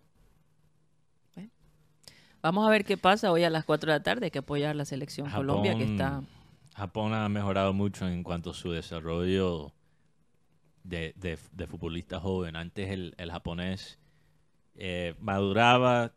[2.42, 4.26] Vamos a ver qué pasa hoy a las 4 de la tarde.
[4.26, 6.22] Hay que apoyar a la selección Colombia que está...
[6.76, 9.74] Japón ha mejorado mucho en cuanto a su desarrollo
[10.84, 12.56] de, de, de futbolista joven.
[12.58, 13.98] Antes el, el japonés
[14.76, 16.14] eh, maduraba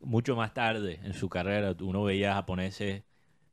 [0.00, 1.74] mucho más tarde en su carrera.
[1.80, 3.02] Uno veía japoneses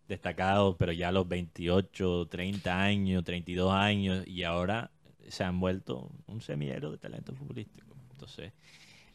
[0.08, 4.92] destacados, pero ya a los 28, 30 años, 32 años, y ahora
[5.28, 7.96] se han vuelto un semillero de talento futbolístico.
[8.12, 8.54] Entonces,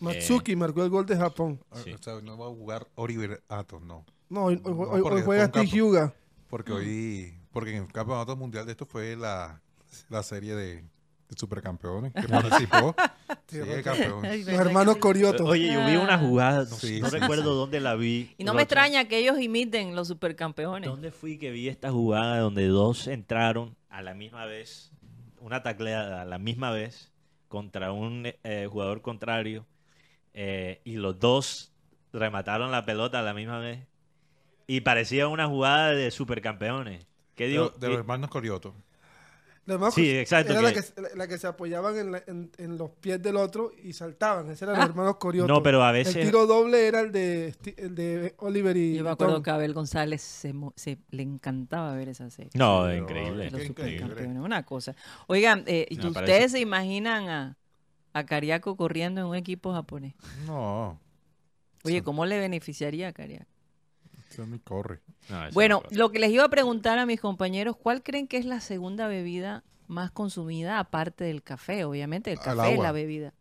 [0.00, 1.60] Matsuki marcó el gol de Japón.
[1.84, 1.92] Sí.
[1.92, 4.04] O sea, no va a jugar Oliver Atos, no.
[4.28, 6.14] No, hoy, hoy- No, hoy- hoy porque juega Steve Hyuga.
[6.48, 9.60] Porque hoy, porque en el campeonato mundial de esto fue la,
[10.08, 10.84] la serie de
[11.36, 12.94] supercampeones que participó.
[13.46, 14.24] sí, el campeón.
[14.24, 14.96] Ay, Los hermanos.
[14.96, 15.44] Corioto.
[15.46, 17.58] Oye, yo vi una jugada, no, Sí, no sí, recuerdo sí.
[17.58, 18.34] dónde la vi.
[18.38, 20.88] Y no me extraña que ellos imiten los supercampeones.
[20.90, 24.92] ¿Dónde fui que vi esta jugada donde dos entraron a la misma vez,
[25.40, 27.12] una tacleada a la misma vez
[27.48, 29.66] contra un eh, jugador contrario
[30.34, 31.72] eh, y los dos
[32.12, 33.86] remataron la pelota a la misma vez.
[34.66, 37.06] Y parecía una jugada de supercampeones.
[37.34, 37.70] ¿Qué De, digo?
[37.70, 38.74] de los hermanos Corioto.
[39.92, 40.80] Sí, exacto, Era la que-
[41.16, 44.50] la- se apoyaban en, la- en- en los pies del otro y saltaban.
[44.50, 45.46] Ese eran los hermanos Corioto.
[45.52, 48.96] No, pero a veces- El tiro doble era el de, Sti- el de Oliver y
[48.96, 49.42] Yo me acuerdo Tom.
[49.44, 52.50] que a Abel González se, le encantaba ver esa serie.
[52.54, 53.50] No, Sí, increíble.
[53.50, 54.26] los increíble.
[54.40, 54.96] una cosa.
[55.28, 57.56] Oigan, eh, ¿y ¿ustedes parece- se imaginan a,
[58.12, 60.14] a Cariaco corriendo en un equipo japonés?
[60.46, 60.98] No,
[61.84, 63.49] Oye, ¿cómo le beneficiaría a Cariaco?
[64.30, 65.00] Eso ni corre.
[65.28, 68.28] No, eso Bueno, no- lo que les iba a preguntar a mis compañeros, ¿cuál creen
[68.28, 71.84] que es la segunda bebida más consumida aparte del café?
[71.84, 73.32] Obviamente, el café es la bebida.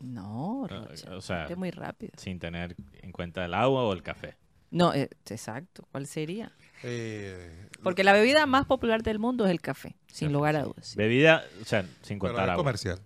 [0.00, 2.12] No, Ah, Rocha, o sea, muy rápido.
[2.16, 4.36] sin tener en cuenta el agua o el café.
[4.70, 5.88] No, eh, exacto.
[5.90, 6.52] ¿Cuál sería?
[6.84, 10.94] Eh, Porque la bebida más popular del mundo es el café, sin lugar a dudas.
[10.94, 12.62] Bebida, o sea, sin pero contar es agua.
[12.64, 13.00] comercial.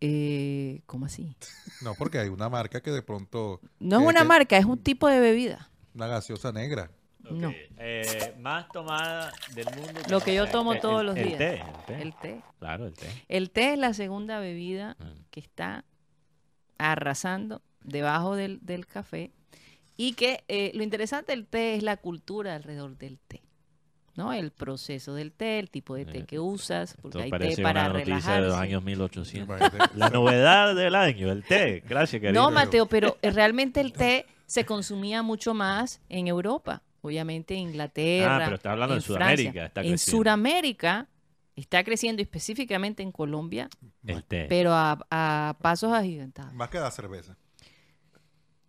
[0.00, 1.36] Eh, ¿Cómo así?
[1.82, 3.60] No, porque hay una marca que de pronto.
[3.80, 5.68] No es una que- marca, es un tipo de bebida.
[5.94, 6.90] Una gaseosa negra.
[7.30, 7.54] No.
[7.78, 10.00] eh, más tomada del mundo.
[10.10, 11.38] Lo que yo tomo el- todos los el días.
[11.38, 12.02] té, el té.
[12.02, 12.40] El té.
[12.58, 13.06] Claro, el té.
[13.28, 15.04] El té es la segunda bebida Mm.
[15.30, 15.84] que está
[16.78, 19.30] arrasando debajo del, del café
[19.96, 23.42] y que eh, lo interesante del té es la cultura alrededor del té.
[24.14, 24.32] ¿no?
[24.32, 27.62] El proceso del té, el tipo de té Eh, que usas, porque Esto hay té
[27.62, 28.32] para una relajarse.
[28.32, 29.56] de los años 1800.
[29.58, 29.96] Imagínate.
[29.98, 31.82] La novedad del año, el té.
[31.88, 32.42] Gracias, querido.
[32.42, 38.36] No, Mateo, pero realmente el té se consumía mucho más en Europa, obviamente en Inglaterra.
[38.36, 40.18] Ah, pero está hablando en de Sudamérica, está en creciendo.
[40.18, 41.08] Sudamérica
[41.56, 43.70] está creciendo específicamente en Colombia,
[44.06, 44.44] El té.
[44.50, 46.52] pero a, a pasos agigantados.
[46.52, 47.34] Más que la cerveza.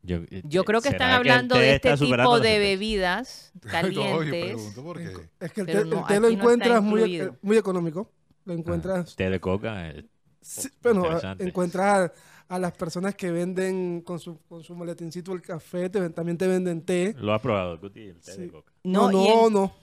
[0.04, 4.54] Yo, Yo creo que ¿será están el hablando de este tipo de bebidas calientes.
[4.54, 5.30] pregunto por qué.
[5.42, 8.10] Es que el té, el lo no encuentras muy, eh, muy económico.
[8.46, 9.18] Lo encuentras.
[9.18, 9.90] Té de coca.
[9.90, 10.06] eh,
[10.40, 11.06] sí, bueno,
[11.40, 12.12] encuentras
[12.56, 16.38] a, las personas que venden con su, con su maletincito el café, te ven- también
[16.38, 17.16] te venden té.
[17.18, 18.72] Lo has probado, Cuti, el té de coca.
[18.84, 19.76] No, No, no.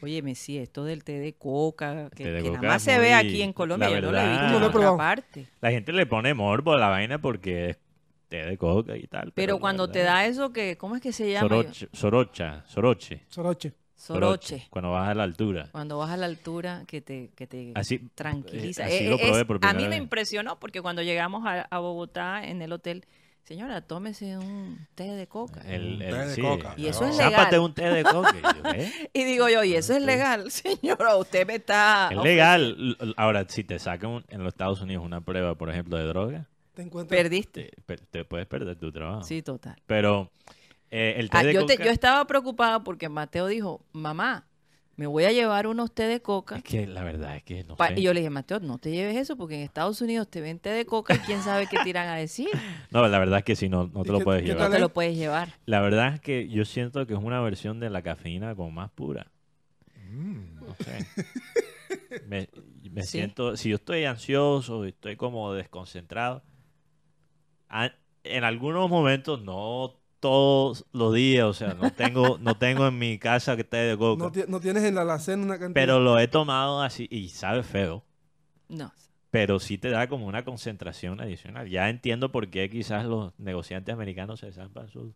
[0.00, 2.98] Óyeme, sí, esto del té de coca, que, té de que coca nada más se
[2.98, 4.96] ve aquí en Colombia, yo no lo he visto No en lo he otra probado.
[4.96, 5.46] parte.
[5.60, 7.78] La gente le pone morbo a la vaina porque es
[8.28, 9.32] té de coca y tal.
[9.32, 11.48] Pero cuando te da eso, que ¿cómo es que se llama?
[11.48, 13.22] Soroche, sorocha, soroche.
[13.28, 13.72] Soroche.
[13.98, 14.66] Soroche.
[14.70, 15.68] Cuando vas a la altura.
[15.72, 18.84] Cuando vas a la altura, que te, que te Así, tranquiliza.
[18.84, 21.44] eh, así Eh, lo eh, probé es- por a mí me impresionó porque cuando llegamos
[21.46, 23.04] a, a Bogotá en el hotel,
[23.44, 25.60] señora, tómese un té de coca.
[25.66, 26.40] El, el- té de sí.
[26.42, 26.74] coca.
[26.76, 27.60] Y eso es Zápate legal.
[27.60, 28.34] un té de coca.
[28.38, 28.92] Y yo, ¿eh?
[29.12, 30.50] Y digo yo, ¿y eso es legal?
[30.50, 32.08] Señora, usted me está...
[32.12, 32.96] Es legal.
[33.16, 36.46] Ahora, si te sacan un- en los Estados Unidos una prueba, por ejemplo, de droga,
[36.74, 37.18] Te encuentras.
[37.20, 37.72] Perdiste.
[37.84, 39.24] te, te puedes perder tu trabajo.
[39.24, 39.76] Sí, total.
[39.86, 40.30] Pero
[40.90, 41.84] eh, el té Ah, de yo, te- coca...
[41.84, 44.46] yo estaba preocupada porque Mateo dijo, mamá,
[44.96, 46.56] me voy a llevar unos té de coca.
[46.56, 48.00] Es que la verdad es que no Pa- sé.
[48.00, 50.58] Y yo le dije, Mateo, no te lleves eso porque en Estados Unidos te ven
[50.58, 52.48] té de coca y quién sabe qué te irán a decir.
[52.90, 54.70] No, la verdad es que si no, no te ¿Y lo puedes No llevar.
[54.70, 55.54] te lo puedes llevar.
[55.66, 58.90] La verdad es que yo siento que es una versión de la cafeína como más
[58.90, 59.30] pura.
[60.10, 60.54] Mm.
[60.66, 61.06] No sé.
[62.26, 62.48] me
[62.90, 63.08] me Sí.
[63.18, 66.42] siento, si yo estoy ansioso, estoy como desconcentrado,
[67.68, 67.92] a-
[68.24, 73.18] en algunos momentos, no todos los días, o sea, no tengo, no tengo en mi
[73.18, 75.74] casa que té de coca, No, ti- no tienes en la alacena una cantidad.
[75.74, 78.04] pero lo he tomado así y sabe feo.
[78.68, 78.92] No.
[79.30, 81.68] Pero sí te da como una concentración adicional.
[81.68, 85.12] Ya entiendo por qué quizás los negociantes americanos se zampan sus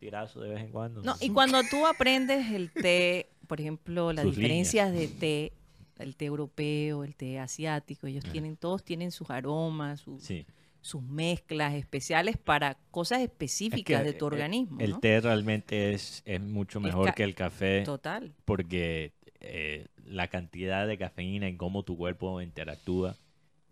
[0.00, 1.02] tirazos de vez en cuando.
[1.02, 5.52] No, y cuando tú aprendes el té, por ejemplo, las Sus diferencias de té,
[5.98, 10.44] el té europeo, el té asiático, ellos tienen, todos tienen sus aromas, sus, Sí.
[10.84, 14.78] Sus mezclas especiales para cosas específicas de tu el- organismo.
[14.80, 15.00] El ¿no?
[15.00, 18.34] té realmente es, es mucho Es mejor ca- que el café Total.
[18.44, 23.16] porque eh, la cantidad de cafeína en cómo tu cuerpo interactúa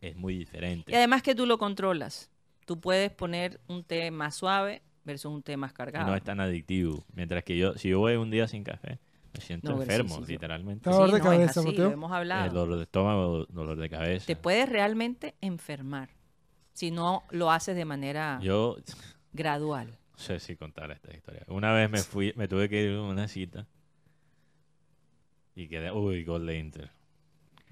[0.00, 0.90] es muy diferente.
[0.90, 2.30] Y además que tú lo controlas.
[2.64, 6.06] Tú puedes poner un té más suave versus un té más Y cargado.
[6.06, 7.04] no es tan adictivo.
[7.14, 8.98] Mientras que yo, si yo voy un día sin café,
[9.34, 10.32] me siento No, enfermo, sí, sí.
[10.32, 10.88] literalmente.
[10.88, 11.84] Dolor Sí, de no, es cabeza, así, Mateo.
[11.88, 12.46] lo hemos hablado.
[12.46, 14.24] El dolor de estómago, dolor de cabeza.
[14.26, 16.08] Te puedes realmente enfermar
[16.72, 18.76] si no lo haces de manera Yo
[19.32, 19.98] gradual.
[20.12, 21.44] no sé si contar esta historia.
[21.48, 23.66] Una vez me fui, me tuve que ir a una cita
[25.54, 26.90] y quedé, uy, gol de Inter.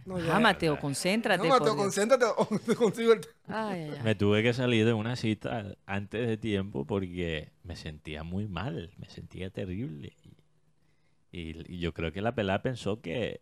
[0.07, 0.81] No, Ah, ya.
[0.81, 1.43] Concéntrate.
[1.47, 3.21] No, Mateo, concéntrate o te consigo el...
[3.47, 4.03] Ay, ay, ay.
[4.03, 8.91] Me tuve que salir de una cita antes de tiempo porque me sentía muy mal,
[8.97, 10.15] me sentía terrible.
[11.33, 13.41] Y yo creo que la pelada pensó que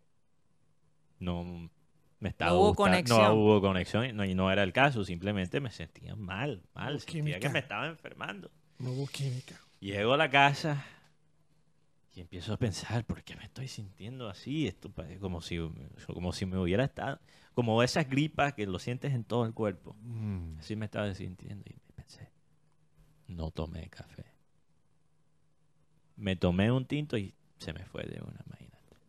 [1.19, 1.69] no
[2.19, 3.21] me estaba hubo gustando- conexión.
[3.21, 6.93] No hubo conexión y no, y no era el caso, simplemente me sentía mal, mal,
[6.95, 7.49] Hubo sentía que química.
[7.49, 8.51] me estaba enfermando.
[8.77, 9.59] No hubo química.
[9.79, 10.83] Llego a la casa
[12.13, 14.67] y empiezo a pensar, ¿por qué me estoy sintiendo así?
[14.67, 15.57] Esto parece como si,
[16.07, 17.19] como si me hubiera estado,
[17.53, 19.95] como esas gripas que lo sientes en todo el cuerpo.
[20.01, 20.57] Mm.
[20.59, 22.29] Así me estaba sintiendo y pensé,
[23.27, 24.25] no tomé café.
[26.17, 28.58] me tomé un tinto y se me fue de una, imagínate.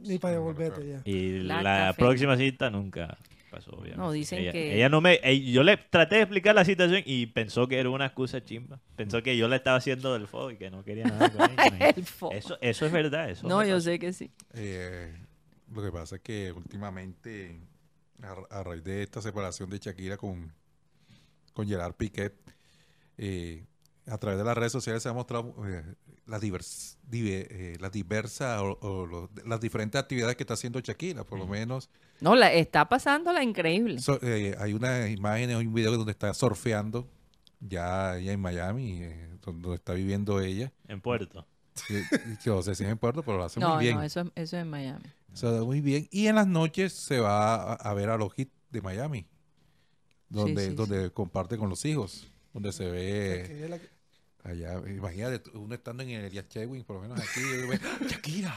[0.03, 1.03] Ni para devolverte ya.
[1.05, 3.19] Y La próxima cita nunca
[3.51, 3.97] pasó, obviamente.
[3.99, 5.19] No, dicen ella, que- Ella no me...
[5.51, 8.81] yo le traté de explicar la situación y pensó que era una excusa chimba.
[8.97, 11.89] Pensó que yo le estaba haciendo del fuego y que no quería nada con ella.
[11.97, 14.31] El fo- Eso, eso es verdad, eso No, yo sé que sí.
[14.55, 15.13] Eh,
[15.75, 17.59] lo que pasa es que últimamente,
[18.23, 20.53] a, a raíz de esta separación de Shakira con,
[21.53, 22.35] con Gerard Piquet,
[23.19, 23.65] eh,
[24.07, 25.83] a través de las redes sociales se ha mostrado eh,
[26.31, 30.81] las, divers- dive- eh, las diversas o, o los- las diferentes actividades que está haciendo
[30.81, 31.25] Shakira.
[31.25, 31.91] Por lo menos
[32.21, 33.99] No, la, está pasándola increíble.
[34.01, 37.09] so- eh, hay una imagen, hay un video donde está surfeando
[37.61, 40.73] ya ella en Miami, eh, donde está viviendo ella.
[40.89, 41.47] En Puerto.
[41.91, 42.03] Eh,
[42.45, 43.97] Yo no sé si es en Puerto, pero lo hace No, muy bien.
[43.97, 45.05] no, eso, es- eso es en Miami.
[45.33, 46.09] Se da muy bien.
[46.11, 49.27] Y en las noches se va a, a ver a los hits de Miami,
[50.29, 53.81] donde, sí, donde comparte con los hijos, donde se ve
[54.45, 54.81] Allá.
[54.89, 57.41] Imagínate, uno estando en el Elias Chewin, por lo menos aquí,
[58.07, 58.55] Shakira.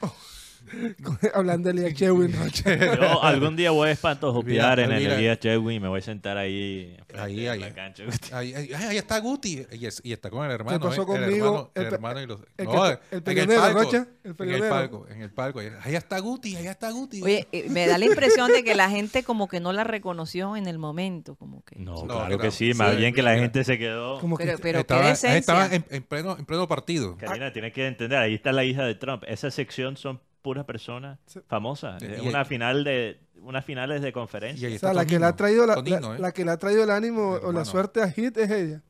[1.34, 2.32] Hablando de Lia Chewin.
[2.98, 5.04] Yo algún día voy a espantojopear en el.
[5.06, 6.96] Elías Chewin y me voy a sentar ahí.
[7.16, 7.60] Ahí, ahí.
[7.60, 8.04] la cancha.
[8.32, 9.66] Ahí, ahí, ahí está Guti.
[9.72, 10.80] Y, es- y está con el hermano.
[10.80, 11.06] pasó ¿eh?
[11.06, 11.26] conmigo?
[11.26, 12.40] El hermano, el El hermano y los.
[12.56, 15.58] el no, el peleonero, palco, Rocha, el En el palco, en el palco.
[15.60, 17.22] Allá está Guti, allá está Guti.
[17.22, 20.56] Oye, eh, me da la impresión de que la gente como que no la reconoció
[20.56, 21.76] en el momento, como que...
[21.78, 24.18] No, No, claro que sí, más Sí, bien que la gente se quedó.
[24.20, 25.38] Como que Pero, pero qué Estaba- decencia.
[25.38, 27.16] Estaban en, en pleno, en pleno partido.
[27.16, 29.24] Karina, tienes que entender, ahí está la hija de Trump.
[29.26, 31.40] Esa sección son puras personas Sí.
[31.48, 32.02] famosas.
[32.02, 34.68] Y- Es y- una final de unas finales de conferencia.
[34.74, 36.18] O sea, la que le ha traído la, Tonino, la- ¿eh?
[36.20, 38.82] la que le ha traído el ánimo o la suerte a Hit es ella.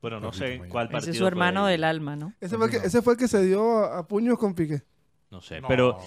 [0.00, 2.32] Bueno, no sé cuál Ese partido es su hermano del alma, ¿no?
[2.40, 4.82] Ese fue, el que, ese fue el que se dio a, a puños con Piqué.
[5.30, 5.68] No sé, No.
[5.68, 5.98] pero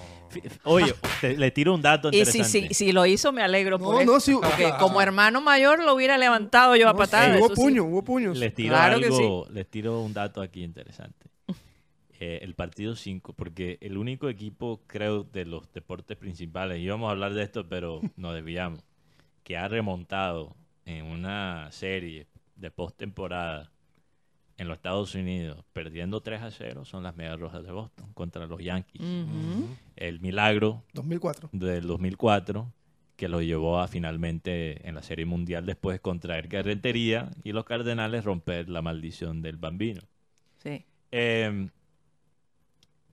[0.64, 4.04] oye, te- le tiro un dato Y si, si, si lo hizo, me alegro No,
[4.04, 4.34] no, sí.
[4.34, 7.38] Porque como hermano mayor lo hubiera levantado yo a patadas.
[7.38, 7.62] hubo eso sí.
[7.62, 8.36] puños, hubo puños.
[8.38, 11.28] Les tiro Claro que algo, les tiro un dato aquí interesante.
[12.24, 17.14] Eh, el partido 5, porque el único equipo, creo, de los deportes principales, íbamos a
[17.14, 18.86] hablar de esto, pero nos desviamos,
[19.44, 23.72] que ha remontado en una serie de postemporada
[24.58, 28.46] en los Estados Unidos, perdiendo 3 a 0, son las Medias Rojas de Boston contra
[28.46, 29.02] los Yankees.
[29.96, 31.50] El milagro 2004.
[31.54, 32.72] del 2004
[33.16, 38.26] que lo llevó a finalmente en la Serie Mundial después contraer Rentería y los Cardenales
[38.26, 40.02] romper la maldición del bambino.
[40.60, 40.86] Sí.
[41.12, 41.70] Eh,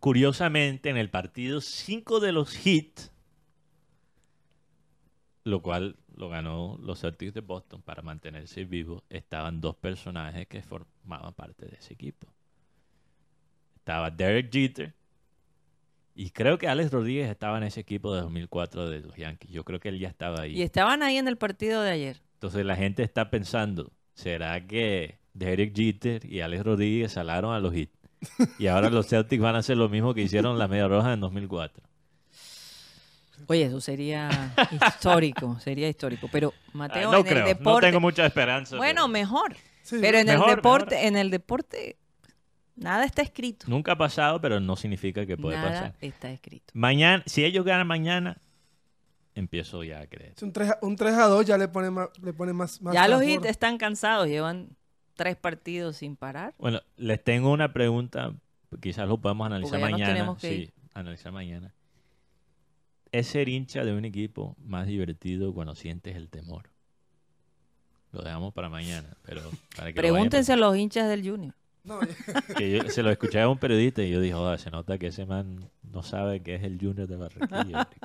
[0.01, 3.12] curiosamente, en el partido, cinco de los hits,
[5.45, 10.62] lo cual lo ganó los Celtics de Boston para mantenerse vivos, estaban dos personajes que
[10.62, 12.27] formaban parte de ese equipo.
[13.77, 14.95] Estaba Derek Jeter
[16.15, 19.53] y creo que Alex Rodríguez estaba en ese equipo de 2004 de los Yankees.
[19.53, 20.59] Yo creo que él ya estaba ahí.
[20.59, 22.20] Y estaban ahí en el partido de ayer.
[22.35, 27.75] Entonces la gente está pensando, ¿será que Derek Jeter y Alex Rodríguez salaron a los
[27.75, 27.98] hits?
[28.59, 31.20] Y ahora los Celtics van a hacer lo mismo que hicieron las Media Rojas en
[31.20, 31.82] 2004.
[33.47, 34.28] Oye, eso sería
[34.86, 36.28] histórico, sería histórico.
[36.31, 38.77] Pero Mateo, Ah, no en creo, el no deporte, tengo mucha esperanza.
[38.77, 39.57] bueno, pero mejor.
[39.82, 41.07] Sí, Pero en Mejor, el deporte, mejor.
[41.09, 41.97] en el deporte
[42.77, 43.66] nada está escrito.
[43.69, 45.95] Nunca ha pasado, pero no significa que puede nada pasar.
[46.01, 46.73] está escrito.
[46.74, 48.36] Mañana, si ellos ganan mañana,
[49.35, 50.35] empiezo ya a creer.
[50.43, 52.93] un 3, a, un 3 a 2 ya le pone más, le pone más, más
[52.93, 54.77] ya los hits están cansados, llevan
[55.19, 56.55] tres partidos sin parar.
[56.59, 58.32] Bueno, les tengo una pregunta,
[58.81, 60.15] quizás lo podemos analizar Porque ya nos mañana.
[60.15, 60.73] tenemos que sí, ir.
[60.95, 61.74] analizar mañana.
[63.11, 66.70] ¿Es ser hincha de un equipo más divertido cuando sientes el temor?
[68.12, 69.43] Lo dejamos para mañana, pero
[69.77, 71.55] para que lo Pregúntense a los hinchas del Junior.
[71.85, 71.99] No,
[72.57, 75.09] Que yo- se lo escuché a un periodista y yo dije, joder, se nota que
[75.09, 77.89] ese man no sabe qué es el Junior de Barranquilla.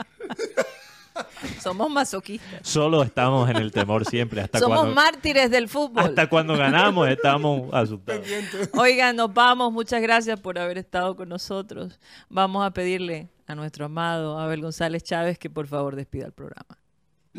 [1.62, 2.68] Somos masoquistas.
[2.68, 6.04] Solo estamos en el temor siempre, hasta Somos cuando, mártires del fútbol.
[6.04, 8.26] hasta cuando ganamos estamos asustados.
[8.74, 9.72] Oigan, nos vamos.
[9.72, 12.00] Muchas gracias por haber estado con nosotros.
[12.30, 16.78] Vamos a pedirle a nuestro amado Abel González Chávez que por favor despida el programa.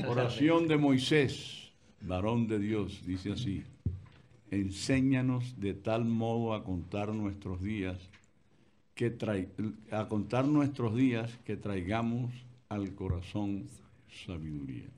[0.07, 3.65] Oración de Moisés, varón de Dios, dice así.
[4.51, 7.97] Enséñanos de tal modo a contar nuestros días
[8.95, 9.49] que trai-
[9.91, 12.31] a contar nuestros días que traigamos
[12.69, 13.69] al corazón
[14.27, 14.89] sabiduría.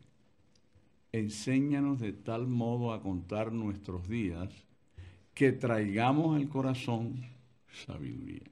[1.13, 4.51] Enséñanos de tal modo a contar nuestros días
[5.35, 7.25] que traigamos al corazón
[7.87, 8.51] sabiduría.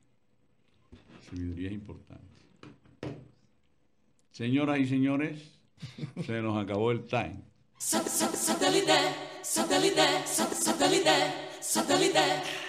[1.29, 2.25] Sabiduría es importante.
[4.31, 5.59] Señoras y señores,
[6.27, 7.43] se nos acabó el time.
[7.79, 8.93] Satellite,
[9.43, 11.11] satellite, satellite,
[11.61, 12.64] satellite.